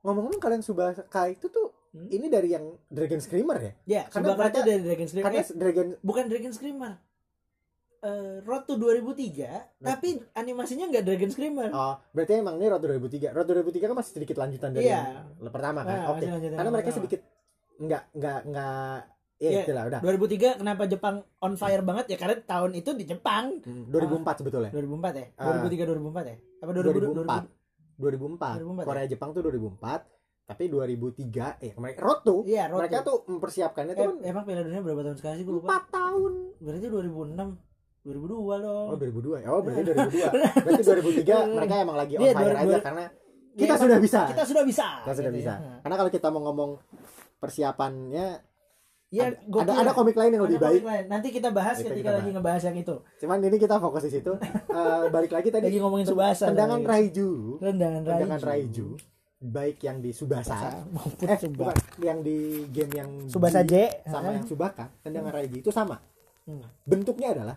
ngomong-ngomong 0.00 0.38
kalian 0.38 0.60
Subaka 0.60 1.22
itu 1.26 1.46
tuh 1.48 1.74
Hmm? 1.88 2.06
ini 2.08 2.26
dari 2.26 2.50
yang 2.50 2.76
Dragon 2.86 3.18
Screamer 3.18 3.56
ya? 3.58 3.72
Ya, 3.84 4.02
Karena 4.06 4.30
Subaka 4.30 4.46
itu 4.48 4.60
dari 4.62 4.80
Dragon 4.84 5.06
Screamer. 5.06 5.26
Karena 5.26 5.40
Eh, 5.40 5.56
Dragon 5.56 5.86
bukan 6.00 6.24
Dragon 6.26 6.52
Screamer. 6.52 6.92
Eh, 7.98 8.36
Road 8.40 8.62
to 8.64 8.74
2003, 8.76 9.48
tapi 9.80 10.20
animasinya 10.32 10.86
nggak 10.86 11.02
Dragon 11.02 11.26
Screamer. 11.26 11.72
Oh, 11.72 11.96
berarti 12.12 12.36
emang 12.36 12.54
ini 12.54 12.68
Road 12.68 12.78
2003. 12.80 13.32
Road 13.32 13.48
2003 13.48 13.88
kan 13.88 13.96
masih 13.96 14.12
sedikit 14.12 14.36
lanjutan 14.36 14.70
dari 14.70 14.86
Iya. 14.86 15.26
yang 15.34 15.50
pertama 15.50 15.80
kan? 15.80 15.96
Nah, 15.96 16.06
Oke. 16.12 16.22
lanjutan 16.22 16.52
Karena 16.52 16.60
yang 16.60 16.70
mereka 16.70 16.86
pertama. 16.86 16.98
sedikit 17.00 17.20
enggak 17.76 18.02
enggak 18.12 18.40
enggak 18.44 18.98
ya 19.36 19.50
Iya. 19.50 19.62
itulah 19.62 19.82
udah. 19.86 20.00
2003 20.00 20.56
kenapa 20.56 20.82
Jepang 20.84 21.14
on 21.38 21.52
fire 21.54 21.80
banget 21.80 22.04
ya 22.08 22.16
karena 22.16 22.36
tahun 22.40 22.72
itu 22.74 22.90
di 22.92 23.04
Jepang 23.04 23.60
Hmm, 23.60 23.84
2004 23.86 24.40
sebetulnya. 24.40 24.70
2004 24.70 25.12
ya 25.12 25.26
Ah. 25.36 25.60
2003 25.60 25.84
2004 25.86 26.24
ya 26.24 26.36
apa 26.58 26.70
2000 26.72 26.88
2004. 27.12 27.42
2004. 27.96 28.52
2004 28.58 28.84
Korea 28.84 29.06
Jepang 29.06 29.30
tuh 29.30 29.42
2004. 29.42 30.00
Tapi 30.46 30.64
2003 30.68 31.58
eh 31.58 31.74
mereka 31.74 31.98
Road 32.00 32.20
tuh 32.22 32.40
Iya, 32.44 32.70
road 32.70 32.80
mereka 32.80 33.00
to. 33.00 33.04
tuh 33.04 33.16
mempersiapkannya 33.28 33.92
tuh 33.92 33.98
Eh, 33.98 34.06
kan 34.06 34.16
emang 34.24 34.42
Piala 34.44 34.62
Dunia 34.62 34.80
berapa 34.80 35.02
tahun 35.02 35.16
sekali 35.16 35.34
sih 35.36 35.44
gue 35.44 35.54
lupa. 35.54 35.66
4 35.68 35.84
tahun. 35.90 36.32
Berarti 36.56 36.86
2006, 36.86 37.48
2002 38.02 38.54
dong. 38.62 38.86
Oh 38.86 38.96
2002 38.96 39.36
ya. 39.36 39.46
Oh 39.48 39.60
berarti 39.60 39.82
2002. 39.84 40.28
Berarti 40.62 40.82
2003 40.86 41.34
mereka 41.50 41.74
emang 41.78 41.96
lagi 41.96 42.12
on 42.14 42.22
Iya, 42.22 42.32
fire 42.32 42.54
2002. 42.54 42.62
aja 42.64 42.78
karena 42.80 43.04
Ya, 43.56 43.58
kita 43.58 43.66
emang 43.66 43.82
sudah 43.82 43.98
bisa. 43.98 44.20
Kita 44.28 44.44
sudah 44.44 44.64
bisa. 44.64 44.86
Kita 45.02 45.14
sudah 45.14 45.30
Gitu 45.30 45.40
bisa. 45.40 45.52
ya. 45.56 45.74
Karena 45.82 45.96
kalau 45.96 46.10
kita 46.10 46.26
mau 46.28 46.42
ngomong 46.44 46.70
persiapannya 47.36 48.26
Ya, 49.08 49.30
ada, 49.30 49.72
ada, 49.76 49.92
komik 49.92 50.12
lain 50.12 50.30
yang 50.30 50.44
lebih 50.44 50.58
baik. 50.58 50.82
lain. 50.82 51.04
Nanti 51.06 51.30
kita 51.30 51.48
bahas 51.48 51.78
Kita- 51.78 51.94
ketika 51.94 52.10
kita 52.10 52.18
lagi 52.18 52.30
ngebahas 52.32 52.62
yang 52.64 52.76
itu. 52.76 52.94
Cuman 53.16 53.38
ini 53.38 53.56
kita 53.56 53.78
fokus 53.78 54.02
di 54.02 54.12
situ. 54.12 54.32
Eh, 54.76 55.08
balik 55.08 55.32
lagi 55.32 55.48
tadi 55.48 55.66
Lagi 55.66 55.78
ngomongin 55.78 56.04
Subasa. 56.04 56.50
tendangan. 56.50 56.82
Raiju. 56.82 57.56
Tendangan 57.58 58.02
Raiju. 58.02 58.12
Tendangan 58.12 58.40
Raiju. 58.42 58.86
Baik 59.38 59.78
yang 59.80 59.98
di 60.00 60.10
Subasa 60.10 60.84
maupun 60.86 61.24
eh 61.24 61.38
Subasa. 61.38 61.72
bukan 61.72 61.76
yang 61.98 62.18
di 62.20 62.36
game 62.68 62.92
yang 62.94 63.10
Subasa 63.26 63.60
J. 63.62 64.04
sama 64.04 64.32
yang 64.32 64.44
Subaka 64.44 64.88
tendangan 65.00 65.28
Raiju 65.30 65.56
itu 65.58 65.70
sama 65.70 65.96
Hmm. 66.44 66.64
bentuknya 66.82 67.32
adalah 67.32 67.56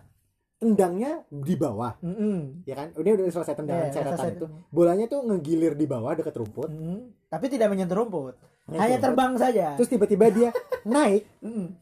tendangnya 0.56 1.24
di 1.26 1.54
bawah 1.54 1.96
Mm-mm. 2.00 2.64
ya 2.64 2.74
kan 2.74 2.92
ini 2.92 3.10
udah 3.12 3.24
selesai 3.28 3.54
tendangan 3.54 3.86
Iya, 3.86 3.94
ceretan 3.94 4.12
selesai. 4.14 4.32
itu 4.34 4.46
bolanya 4.68 5.06
tuh 5.06 5.20
ngegilir 5.22 5.72
di 5.72 5.86
bawah 5.86 6.12
deket 6.12 6.34
rumput 6.34 6.68
Mm-mm. 6.68 6.98
Tapi 7.26 7.46
tidak 7.46 7.68
menyentuh 7.68 7.96
rumput. 7.96 8.34
Hanya 8.72 8.98
terbang 8.98 9.32
saja. 9.34 9.74
terus 9.74 9.88
tiba-tiba 9.88 10.26
dia 10.28 10.50
naik 10.86 11.26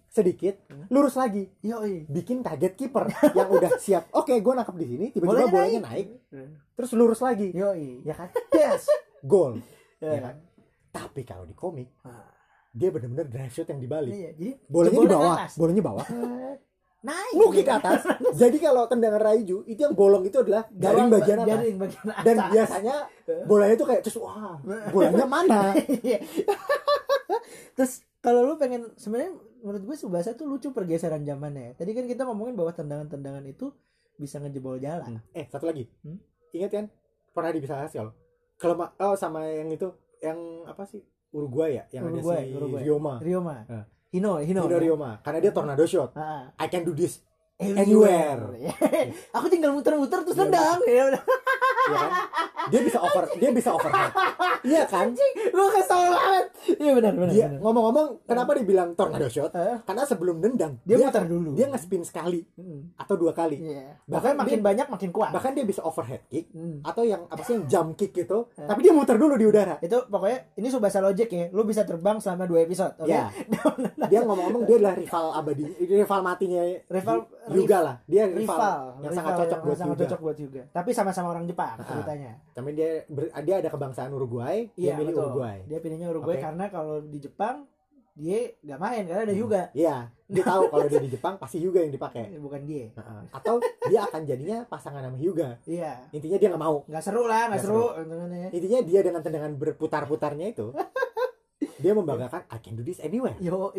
sedikit 0.08 0.56
lurus 0.86 1.14
lagi. 1.14 1.46
Yoi. 1.60 2.06
bikin 2.06 2.40
kaget 2.40 2.74
kiper 2.74 3.04
yang 3.30 3.48
udah 3.48 3.76
siap. 3.84 4.08
Oke 4.12 4.34
gue 4.34 4.52
nangkep 4.52 4.76
di 4.76 4.86
sini 4.86 5.06
tiba-tiba 5.08 5.28
Bolanya 5.28 5.50
bolanya 5.50 5.80
naik. 5.86 6.06
terus 6.72 6.90
lurus 6.92 7.20
lagi. 7.20 7.50
Yoi. 7.50 8.02
ya 8.02 8.14
kan? 8.14 8.28
Yes. 8.50 8.88
Gol. 9.20 9.60
Ya. 9.98 10.10
ya 10.10 10.20
kan? 10.22 10.34
Tapi 10.88 11.20
kalau 11.22 11.42
di 11.42 11.52
komik 11.52 11.92
Ah. 12.00 12.24
dia 12.70 12.88
benar-benar 12.88 13.26
drive 13.26 13.50
shot 13.50 13.66
yang 13.66 13.78
dibalik 13.78 14.10
Iya, 14.10 14.30
jadi 14.32 14.50
bolanya 14.64 14.98
di 14.98 15.08
bawah. 15.08 15.36
bolanya 15.52 15.82
bawah 15.82 16.06
Naik. 16.98 17.32
Nuki 17.32 17.62
ke 17.62 17.70
atas. 17.70 18.02
Jadi 18.34 18.58
kalau 18.58 18.90
tendangan 18.90 19.22
Raiju 19.22 19.62
itu 19.64 19.78
yang 19.78 19.94
bolong 19.94 20.26
itu 20.26 20.42
adalah 20.42 20.66
garing 20.68 21.06
Gawang- 21.06 21.14
bagian 21.14 21.38
atas. 21.38 21.50
Garing 21.54 21.76
bagian 21.78 22.06
atas. 22.08 22.24
Dan 22.26 22.36
biasanya 22.50 22.94
bolanya 23.46 23.74
itu 23.74 23.86
kayak 23.86 24.02
terus 24.02 24.16
wah, 24.18 24.58
bolanya 24.90 25.26
mana? 25.26 25.60
Iya. 26.02 26.18
Terus 27.74 28.02
kalau 28.18 28.42
lu 28.42 28.58
pengen 28.58 28.90
sebenarnya 28.98 29.30
menurut 29.62 29.82
gue 29.84 29.96
Subasa 29.96 30.34
tuh 30.34 30.50
lucu 30.50 30.74
pergeseran 30.74 31.22
zamannya. 31.22 31.70
ya. 31.70 31.72
Tadi 31.78 31.90
kan 31.94 32.04
kita 32.06 32.26
ngomongin 32.26 32.58
bahwa 32.58 32.74
tendangan-tendangan 32.74 33.46
itu 33.46 33.70
bisa 34.18 34.42
ngejebol 34.42 34.82
jalan. 34.82 35.22
eh, 35.30 35.46
satu 35.46 35.70
lagi. 35.70 35.86
Hmm? 36.02 36.18
Ingat 36.50 36.70
kan 36.74 36.84
pernah 37.30 37.54
di 37.54 37.62
bisa 37.62 37.78
hasil. 37.78 38.10
Kalau 38.58 38.74
oh 38.74 39.14
sama 39.14 39.46
yang 39.46 39.70
itu 39.70 39.86
yang 40.18 40.66
apa 40.66 40.82
sih? 40.82 40.98
Uruguay 41.30 41.78
ya, 41.78 41.84
yang 41.94 42.08
Uruguay, 42.08 42.40
ada 42.40 42.48
si 42.48 42.56
Uruguay. 42.56 42.82
Rioma. 42.82 43.14
Rioma. 43.20 43.56
Ah. 43.68 43.84
Hino, 44.10 44.40
Hino. 44.40 44.64
Hino 44.64 44.78
Rioma. 44.80 45.20
Karena 45.20 45.38
dia 45.40 45.52
tornado 45.52 45.84
shot. 45.84 46.16
Ah, 46.16 46.48
I 46.56 46.68
can 46.72 46.84
do 46.84 46.96
this. 46.96 47.20
Anywhere. 47.58 48.38
Aku 49.36 49.46
tinggal 49.46 49.70
muter-muter 49.70 50.22
terus 50.22 50.32
Iya. 50.32 50.42
tendang. 50.46 50.78
Ya 50.84 51.02
udah. 51.08 51.22
Ya 51.88 51.96
kan? 51.96 52.12
Dia 52.68 52.80
bisa 52.84 52.98
over, 53.00 53.24
dia 53.32 53.48
bisa 53.48 53.72
overhead. 53.72 54.12
Iya 54.60 54.84
kan? 54.84 55.08
Lu 55.48 55.72
kesel 55.72 56.12
banget. 56.12 56.46
Iya 56.76 56.92
benar 56.92 57.12
benar. 57.16 57.32
Dia 57.32 57.46
benar. 57.48 57.60
ngomong-ngomong 57.64 58.06
kenapa 58.22 58.52
dibilang 58.52 58.92
tornado 58.92 59.24
shot? 59.26 59.56
Karena 59.56 60.04
sebelum 60.04 60.36
nendang 60.36 60.76
dia 60.82 61.00
muter 61.00 61.24
dulu. 61.24 61.56
Dia 61.56 61.64
nge-spin 61.66 62.04
sekali 62.04 62.44
Hmm. 62.52 62.92
atau 62.94 63.16
dua 63.16 63.32
kali. 63.32 63.64
Iya. 63.64 64.04
Bahkan 64.04 64.04
Bahkan 64.04 64.32
makin 64.36 64.52
dia- 64.54 64.66
banyak 64.66 64.86
makin 64.86 65.10
kuat. 65.10 65.30
bahkan 65.32 65.56
dia 65.56 65.64
bisa 65.64 65.80
overhead 65.80 66.28
kick 66.28 66.52
Hmm. 66.52 66.84
atau 66.84 67.02
yang 67.02 67.24
apa 67.24 67.40
sih 67.40 67.56
yang 67.56 67.64
jump 67.64 67.96
kick 67.96 68.12
gitu 68.12 68.52
Eh. 68.52 68.68
tapi 68.68 68.80
dia 68.82 68.92
muter 68.92 69.16
dulu 69.16 69.32
di 69.34 69.46
udara 69.46 69.80
Itu 69.80 70.04
pokoknya 70.04 70.52
ini 70.54 70.68
Subasa 70.68 71.00
Logic 71.00 71.24
ya. 71.26 71.48
Lu 71.48 71.64
bisa 71.64 71.82
terbang 71.82 72.20
selama 72.20 72.44
dua 72.44 72.60
episode. 72.60 72.92
Oke. 72.98 73.08
ya 73.08 73.32
dia 74.12 74.20
ngomong-ngomong 74.20 74.62
dia 74.62 74.76
adalah 74.76 74.92
rival 74.94 75.32
abadi 75.32 75.64
rival 75.80 76.20
matinya 76.20 76.60
Rival 76.86 77.16
juga 77.50 77.76
lah. 77.80 77.96
Dia 78.04 78.22
rival, 78.24 78.38
rival. 78.38 78.78
Yang 78.78 78.98
rival. 79.00 79.14
sangat 79.14 79.32
cocok 79.32 79.48
yang 79.50 79.64
buat 79.64 79.76
sangat 79.76 79.88
juga 79.90 80.02
cocok 80.04 80.20
buat 80.20 80.36
juga 80.36 80.62
tapi 80.68 80.90
sama-sama 80.90 81.28
orang 81.30 81.44
Jepang 81.44 81.76
Ah. 81.76 81.84
ceritanya. 81.84 82.32
Tapi 82.50 82.68
dia 82.72 82.90
ber- 83.06 83.32
dia 83.38 83.56
ada 83.56 83.68
kebangsaan 83.68 84.10
Uruguay 84.10 84.56
dia 84.72 84.82
iya 84.82 84.94
milih 84.96 85.12
betul. 85.12 85.24
Uruguay. 85.26 85.58
Dia 85.64 85.78
pilihnya 85.78 86.08
Uruguay 86.08 86.36
Oke. 86.36 86.44
karena 86.44 86.64
kalau 86.68 86.96
di 87.00 87.18
Jepang 87.18 87.56
dia 88.12 88.50
nggak 88.58 88.80
main 88.82 89.02
karena 89.06 89.22
ada 89.22 89.36
juga 89.36 89.60
iya. 89.72 90.10
Dia 90.28 90.44
tahu 90.44 90.68
kalau 90.68 90.84
dia 90.84 90.98
di 90.98 91.08
Jepang 91.08 91.38
pasti 91.38 91.56
Hyuga 91.56 91.80
yang 91.80 91.94
dipakai. 91.94 92.34
Bukan 92.44 92.60
dia. 92.62 92.90
Atau 93.30 93.62
dia 93.86 94.00
akan 94.02 94.26
jadinya 94.26 94.66
pasangan 94.66 95.00
sama 95.00 95.16
Hyuga 95.16 95.56
iya. 95.64 96.02
Intinya 96.10 96.36
dia 96.36 96.48
nggak 96.50 96.60
mau. 96.60 96.82
Nggak 96.84 97.00
seru 97.00 97.24
lah 97.24 97.48
nggak 97.48 97.62
seru 97.62 97.94
tendangannya. 97.94 98.48
intinya 98.50 98.78
dia 98.82 99.00
dengan 99.00 99.22
tendangan 99.22 99.52
berputar-putarnya 99.54 100.46
itu 100.50 100.74
dia 101.82 101.94
membanggakan 101.94 102.42
I 102.50 102.58
can 102.58 102.74
do 102.74 102.82
this 102.82 102.98
anywhere. 102.98 103.38
Yo 103.38 103.70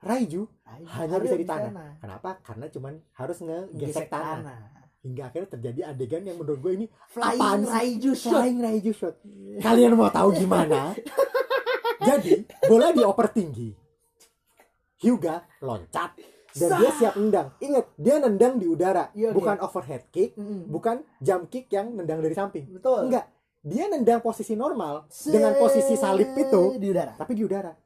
Raiju 0.00 0.48
hanya 0.64 1.16
bisa 1.20 1.36
di 1.36 1.44
tanah. 1.44 1.70
sana. 1.70 1.86
Kenapa? 2.00 2.30
Karena 2.40 2.66
cuman 2.72 2.94
harus 3.14 3.38
ngegesek 3.38 3.80
gesek 3.84 4.06
tanah. 4.08 4.40
tanah 4.40 4.60
Hingga 5.00 5.22
akhirnya 5.32 5.48
terjadi 5.56 5.80
adegan 5.88 6.22
yang 6.24 6.36
menurut 6.36 6.60
gue 6.60 6.72
ini 6.76 6.86
flying 7.08 7.40
Apaan 7.40 7.60
raiju 7.64 8.12
shot 8.12 8.36
flying 8.36 8.60
Raiju 8.60 8.92
shot. 8.92 9.16
Kalian 9.60 9.96
mau 9.96 10.12
tahu 10.12 10.36
gimana? 10.36 10.92
Jadi, 12.08 12.44
bola 12.64 12.92
dioper 12.92 13.28
tinggi. 13.32 13.72
Hyuga 15.00 15.40
loncat 15.60 16.16
dan 16.52 16.68
dia 16.76 16.90
siap 16.92 17.14
nendang. 17.16 17.48
Ingat, 17.60 17.86
dia 17.96 18.16
nendang 18.20 18.54
di 18.60 18.66
udara, 18.68 19.08
Iya, 19.14 19.32
bukan 19.32 19.56
overhead 19.64 20.04
kick, 20.12 20.36
Mm-mm. 20.36 20.68
bukan 20.68 21.00
jump 21.16 21.48
kick 21.48 21.72
yang 21.72 21.96
nendang 21.96 22.20
dari 22.20 22.36
samping. 22.36 22.68
betul 22.68 23.08
Enggak. 23.08 23.24
Dia 23.60 23.92
nendang 23.92 24.24
posisi 24.24 24.56
normal 24.56 25.04
dengan 25.28 25.52
posisi 25.60 25.92
salib 25.92 26.32
itu, 26.32 26.80
di 26.80 26.88
udara 26.88 27.12
tapi 27.12 27.36
di 27.36 27.44
udara. 27.44 27.76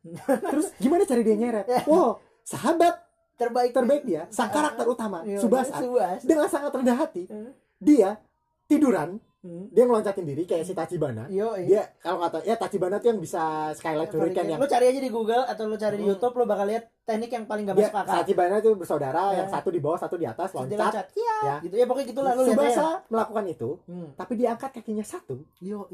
Terus 0.47 0.71
gimana 0.79 1.03
cara 1.03 1.19
dia 1.19 1.35
nyeret? 1.35 1.67
Wow, 1.91 2.23
sahabat 2.47 2.95
terbaik 3.35 3.75
terbaik 3.75 4.03
dia, 4.07 4.31
sang 4.31 4.55
karakter 4.55 4.87
utama, 4.87 5.27
Iya, 5.27 5.43
Subasa, 5.43 5.83
Subasa. 5.83 6.23
dengan 6.23 6.47
sangat 6.47 6.71
rendah 6.71 6.95
hati, 6.95 7.27
Hmm. 7.27 7.51
dia 7.83 8.23
tiduran, 8.71 9.19
Hmm. 9.45 9.69
dia 9.69 9.85
ngeloncatin 9.85 10.25
diri 10.25 10.43
kayak 10.43 10.65
si 10.65 10.73
Tachibana. 10.73 11.29
yo 11.29 11.53
Dia 11.55 11.85
kalau 11.99 12.17
kata 12.19 12.41
ya 12.43 12.57
Tachibana 12.57 12.97
tuh 12.97 13.13
yang 13.13 13.21
bisa 13.21 13.43
skylight 13.73 14.09
hurricane 14.09 14.49
yang 14.49 14.57
Lu 14.57 14.65
cari 14.65 14.89
aja 14.89 14.97
di 14.97 15.13
Google 15.13 15.45
atau 15.45 15.69
lu 15.69 15.77
cari 15.77 15.95
di 15.95 16.03
Hmm. 16.03 16.11
YouTube 16.11 16.33
lu 16.35 16.45
bakal 16.45 16.65
lihat 16.65 16.89
teknik 17.03 17.29
yang 17.29 17.45
paling 17.45 17.63
gak 17.63 17.77
masuk 17.77 17.93
akal. 17.95 18.15
Tachibana 18.17 18.55
itu 18.57 18.71
bersaudara 18.73 19.23
Ya. 19.29 19.45
yang 19.45 19.49
satu 19.49 19.69
di 19.69 19.79
bawah, 19.79 20.01
satu 20.01 20.17
di 20.17 20.25
atas 20.25 20.49
dia 20.49 20.65
loncat. 20.81 21.05
Iya. 21.13 21.37
Ya. 21.45 21.55
Gitu 21.61 21.75
ya 21.77 21.85
pokoknya 21.85 22.07
gitulah 22.09 22.33
aja. 22.33 22.45
Subasa 22.47 22.87
melakukan 23.07 23.45
itu, 23.47 23.71
Hmm. 23.85 24.09
tapi 24.15 24.33
dia 24.35 24.49
angkat 24.51 24.71
kakinya 24.75 25.05
satu 25.05 25.45
Yo 25.61 25.85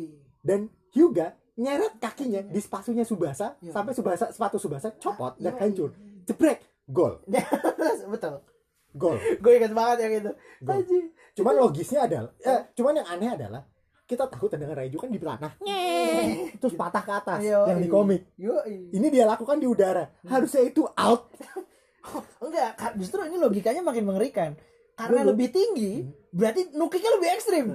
dan 0.41 0.71
Hyuga 0.91 1.35
nyeret 1.53 1.99
kakinya 1.99 2.41
di 2.41 2.57
sepatunya 2.57 3.03
Subasa 3.03 3.59
Iya. 3.59 3.75
sampai 3.75 3.93
Subasa 3.93 4.31
sepatu 4.31 4.57
Subasa 4.57 4.95
copot 4.95 5.35
dan 5.37 5.53
Yoi. 5.53 5.61
hancur. 5.61 5.91
Jebrek, 6.23 6.63
gol, 6.87 7.19
Betul. 8.15 8.39
Gol. 8.95 9.17
Gue 9.43 9.53
ingat 9.59 9.73
banget 9.75 9.97
yang 10.07 10.13
itu. 10.25 10.33
Anjing. 10.67 11.07
Cuman 11.37 11.55
logisnya 11.57 12.01
adalah, 12.05 12.31
eh, 12.43 12.61
cuman 12.75 12.93
yang 13.01 13.09
aneh 13.09 13.31
adalah 13.33 13.63
kita 14.11 14.27
tahu 14.27 14.51
tendangan 14.51 14.75
Raiju 14.75 14.99
kan 14.99 15.07
di 15.07 15.23
tanah, 15.23 15.53
terus 16.59 16.75
patah 16.75 16.99
ke 17.07 17.13
atas 17.15 17.41
Yo, 17.47 17.63
yang 17.71 17.79
di 17.79 17.87
komik. 17.87 18.27
Yo. 18.35 18.59
Ini 18.67 19.07
dia 19.07 19.23
lakukan 19.23 19.63
di 19.63 19.71
udara. 19.71 20.11
Harusnya 20.27 20.67
itu 20.67 20.83
out. 20.83 21.31
Enggak, 22.43 22.75
justru 22.99 23.23
ini 23.23 23.39
logikanya 23.39 23.87
makin 23.87 24.11
mengerikan. 24.11 24.59
Karena 24.99 25.23
Betul. 25.23 25.31
lebih 25.33 25.49
tinggi, 25.55 25.93
berarti 26.35 26.61
nukiknya 26.75 27.11
lebih 27.17 27.29
ekstrim. 27.33 27.67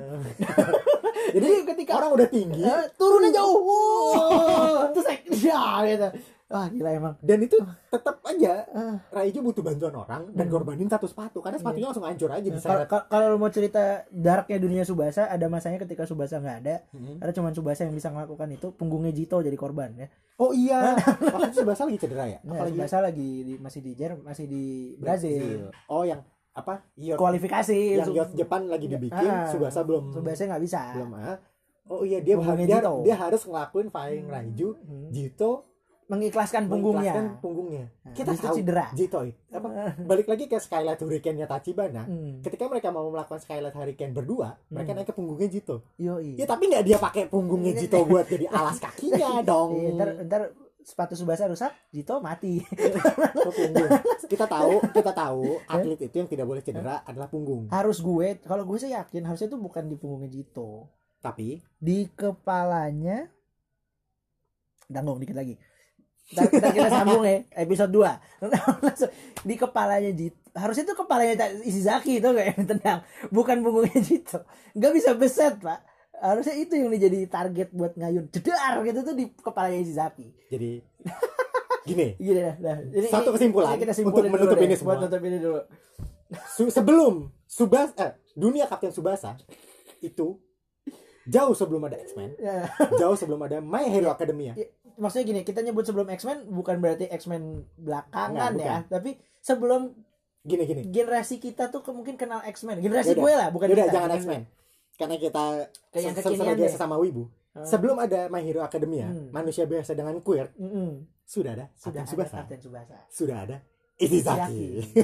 Jadi 1.36 1.48
ketika 1.74 1.92
orang 2.04 2.12
udah 2.20 2.28
tinggi 2.30 2.62
eh, 2.62 2.86
turunnya 3.00 3.32
jauh, 3.34 3.66
wow. 3.66 4.94
terus 4.94 5.08
ya 5.42 5.82
gitu. 5.90 6.08
Wah 6.46 6.70
gila 6.70 6.90
emang. 6.92 7.14
dan 7.20 7.42
itu 7.42 7.58
tetap 7.90 8.22
aja 8.22 8.54
Ah. 8.70 8.96
Raiju 9.12 9.42
butuh 9.42 9.62
bantuan 9.62 9.96
orang 9.96 10.30
dan 10.30 10.46
Hmm. 10.46 10.54
korbanin 10.54 10.86
satu 10.86 11.06
sepatu 11.06 11.42
karena 11.42 11.58
sepatunya 11.58 11.90
langsung 11.90 12.06
hancur 12.06 12.30
aja 12.30 12.46
diseret. 12.46 12.86
kalau- 12.86 13.06
lu 13.28 13.38
mau 13.38 13.50
cerita 13.50 13.82
darknya 14.08 14.58
dunia 14.58 14.84
Subasa, 14.84 15.26
ada 15.26 15.46
masanya 15.48 15.80
ketika 15.80 16.06
Subasa 16.06 16.38
nggak 16.38 16.58
ada, 16.60 16.86
Hmm. 16.92 17.18
karena 17.18 17.34
cuma 17.34 17.50
Subasa 17.50 17.82
yang 17.82 17.92
bisa 17.92 18.08
melakukan 18.08 18.46
itu, 18.48 18.70
punggungnya 18.72 19.10
Jito 19.12 19.38
jadi 19.38 19.56
korban 19.56 19.90
ya. 19.96 20.08
Oh 20.36 20.52
iya, 20.52 20.94
waktu 21.34 21.50
Subasa 21.52 21.82
lagi 21.84 21.98
cedera 21.98 22.26
ya? 22.28 22.38
Nah, 22.44 22.62
Apalagi 22.62 22.78
Subasa 22.78 22.98
lagi 23.02 23.28
di, 23.42 23.54
masih 23.58 23.82
di 23.82 23.92
Jer, 23.94 24.14
masih 24.16 24.46
di 24.46 24.66
Brazil. 24.96 25.74
Oh 25.88 26.04
yang 26.04 26.22
apa? 26.52 26.86
Youth, 26.94 27.18
Kualifikasi. 27.18 27.80
yang 27.98 28.14
Youth 28.14 28.32
Jepang 28.34 28.70
lagi 28.70 28.86
dibikin, 28.86 29.18
Ah, 29.26 29.50
Subasa 29.50 29.82
belum 29.82 30.14
Subasa 30.14 30.46
nggak 30.46 30.62
bisa. 30.62 30.94
belum 30.94 31.10
ah. 31.16 31.42
Oh 31.88 32.02
iya 32.02 32.18
dia 32.18 32.38
dia, 32.38 32.82
Jito. 32.82 33.02
dia 33.02 33.14
harus 33.16 33.42
ngelakuin 33.44 33.90
Flying 33.90 34.26
Raiju, 34.26 34.70
Hmm. 34.76 35.10
Jito 35.10 35.74
Mengikhlaskan 36.06 36.70
mengikhlaskan 36.70 36.70
punggungnya. 36.70 37.42
punggungnya. 37.42 37.86
Nah, 38.06 38.14
Kita 38.14 38.32
tahu 38.32 38.56
cedera. 38.56 38.86
Jito 38.94 39.26
apa? 39.50 39.68
Balik 40.10 40.30
lagi 40.30 40.46
ke 40.46 40.58
Skylight 40.58 41.02
Hurricane-nya 41.02 41.50
Tachibana. 41.50 42.06
Hmm. 42.06 42.46
Ketika 42.46 42.70
mereka 42.70 42.94
mau 42.94 43.10
melakukan 43.10 43.42
Skylight 43.42 43.74
Hurricane 43.74 44.14
berdua, 44.14 44.54
mereka 44.70 44.94
Hmm. 44.94 44.98
naik 45.02 45.10
ke 45.10 45.16
punggungnya 45.18 45.50
Jito. 45.50 45.82
Yoi. 45.98 46.38
Ya 46.38 46.46
tapi 46.46 46.70
nggak 46.70 46.86
dia 46.86 46.98
pakai 46.98 47.26
punggungnya 47.26 47.74
Jito 47.74 48.06
buat 48.06 48.26
jadi 48.26 48.46
alas 48.48 48.78
kakinya 48.78 49.42
dong. 49.50 49.70
Iya, 49.76 49.90
ntar, 49.94 50.10
ntar 50.24 50.42
sepatu 50.86 51.18
Subasa 51.18 51.50
rusak, 51.50 51.74
Jito 51.90 52.22
mati. 52.22 52.62
Punggung. 53.58 53.90
Kita 54.30 54.46
tahu, 54.46 54.86
kita 54.94 55.10
tahu 55.10 55.58
atlet 55.66 55.98
itu 56.00 56.16
yang 56.16 56.30
tidak 56.30 56.46
boleh 56.46 56.62
cedera 56.62 57.02
adalah 57.02 57.26
punggung. 57.26 57.66
Harus 57.74 57.98
gue, 57.98 58.38
kalau 58.40 58.62
gue 58.62 58.78
sih 58.78 58.94
yakin 58.94 59.26
harusnya 59.26 59.50
itu 59.50 59.58
bukan 59.58 59.90
di 59.90 59.98
punggungnya 59.98 60.30
Jito. 60.30 60.86
Tapi 61.18 61.58
di 61.82 62.06
kepalanya 62.14 63.26
tanggung 64.86 65.18
dikit 65.18 65.34
lagi 65.34 65.58
Ntar, 66.26 66.50
ntar 66.50 66.72
kita 66.74 66.90
sambung 66.90 67.22
ya 67.22 67.46
episode 67.54 67.92
2 67.94 68.42
Langsung, 68.82 69.12
di 69.46 69.56
kepalanya 69.56 70.10
Jito 70.10 70.42
harusnya 70.56 70.88
itu 70.88 70.96
kepalanya 70.96 71.36
Ishizaki 71.62 72.18
itu 72.18 72.30
kayak 72.32 72.56
yang 72.56 72.66
tendang 72.66 73.00
bukan 73.30 73.60
punggungnya 73.62 74.00
Jito 74.02 74.42
nggak 74.74 74.92
bisa 74.96 75.14
beset 75.14 75.60
pak. 75.60 75.84
Harusnya 76.16 76.56
itu 76.56 76.74
yang 76.80 76.90
jadi 76.96 77.28
target 77.28 77.70
buat 77.76 77.94
ngayun 77.94 78.32
jedar 78.32 78.80
gitu 78.82 79.04
tuh 79.04 79.14
di 79.14 79.30
kepalanya 79.36 79.84
Ishizaki. 79.84 80.32
Jadi 80.48 80.80
gini, 81.84 82.08
gini 82.26 82.40
dah, 82.40 82.56
dah. 82.56 82.78
Jadi, 82.88 83.08
Satu 83.12 83.30
kesimpulan 83.36 83.76
kita 83.78 83.94
untuk 84.02 84.26
menutup 84.26 84.58
deh, 84.58 84.66
ini 84.66 84.76
semua. 84.80 84.96
buat 84.96 85.06
nutup 85.06 85.22
ini 85.22 85.38
dulu. 85.38 85.62
Su- 86.50 86.74
sebelum 86.74 87.30
Subasa 87.46 87.94
eh, 88.02 88.12
dunia 88.34 88.66
Kapten 88.66 88.90
Subasa 88.90 89.38
itu 90.02 90.40
jauh 91.28 91.54
sebelum 91.54 91.84
ada 91.86 91.98
X-Men, 92.02 92.38
ya. 92.38 92.70
jauh 92.98 93.18
sebelum 93.20 93.42
ada 93.44 93.62
My 93.62 93.86
Hero 93.86 94.10
Academia. 94.10 94.54
Ya, 94.58 94.66
maksudnya 94.98 95.26
gini 95.26 95.42
kita 95.42 95.60
nyebut 95.60 95.84
sebelum 95.84 96.08
X-Men 96.08 96.48
bukan 96.48 96.78
berarti 96.78 97.06
X-Men 97.08 97.44
belakangan 97.76 98.54
ya 98.56 98.84
tapi 98.86 99.14
sebelum 99.40 99.92
Gini 100.42 100.62
gini. 100.64 100.82
generasi 100.86 101.38
kita 101.38 101.68
tuh 101.68 101.82
mungkin 101.90 102.16
kenal 102.16 102.46
X-Men 102.46 102.78
generasi 102.78 103.12
Yaudah. 103.12 103.22
gue 103.22 103.34
lah 103.36 103.48
bukan 103.50 103.68
Yaudah 103.68 103.84
kita. 103.84 103.96
jangan 103.96 104.12
X-Men. 104.14 104.42
Karena 104.96 105.16
kita 105.18 105.44
se- 105.92 106.16
sebagai 106.16 106.56
deh. 106.56 106.70
sesama 106.70 106.96
wibu. 106.96 107.28
Hmm. 107.52 107.64
Sebelum 107.64 107.98
ada 107.98 108.28
My 108.28 108.40
Hero 108.40 108.62
Academia, 108.62 109.08
Hmm. 109.08 109.28
manusia 109.30 109.64
biasa 109.64 109.92
dengan 109.92 110.16
queer 110.20 110.54
Mm-mm. 110.56 111.04
sudah 111.22 111.52
ada 111.52 111.66
sudah 111.74 112.00
ada 112.00 112.08
Subasa. 112.08 112.46
Subasa 112.56 112.96
Sudah 113.10 113.38
ada 113.42 113.58
Ishizaki. 113.98 114.96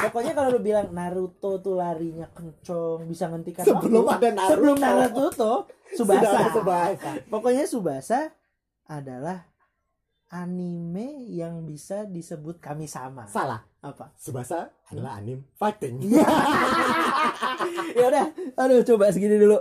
pokoknya 0.00 0.32
kalau 0.32 0.48
lu 0.50 0.60
bilang 0.60 0.88
Naruto 0.88 1.58
tuh 1.58 1.74
larinya 1.74 2.26
kenceng 2.28 3.04
bisa 3.04 3.26
ngentikan 3.26 3.62
Sebelum 3.62 4.02
waktu. 4.02 4.16
ada 4.16 4.28
Naruto. 4.32 4.50
sebelum 4.50 4.76
Naruto 4.78 5.26
ada 5.28 5.50
Subasa 5.92 6.38
Subasa. 6.50 7.10
pokoknya 7.26 7.64
Subasa 7.66 8.20
adalah 8.86 9.46
anime 10.30 11.30
yang 11.30 11.62
bisa 11.62 12.02
disebut 12.02 12.58
kami 12.58 12.90
sama 12.90 13.30
Salah. 13.30 13.62
apa 13.78 14.10
Subasa 14.18 14.74
adalah 14.90 15.22
anime 15.22 15.46
fighting. 15.54 16.02
ya 17.98 18.04
udah 18.10 18.26
aduh 18.58 18.82
coba 18.82 19.14
segini 19.14 19.38
dulu 19.38 19.58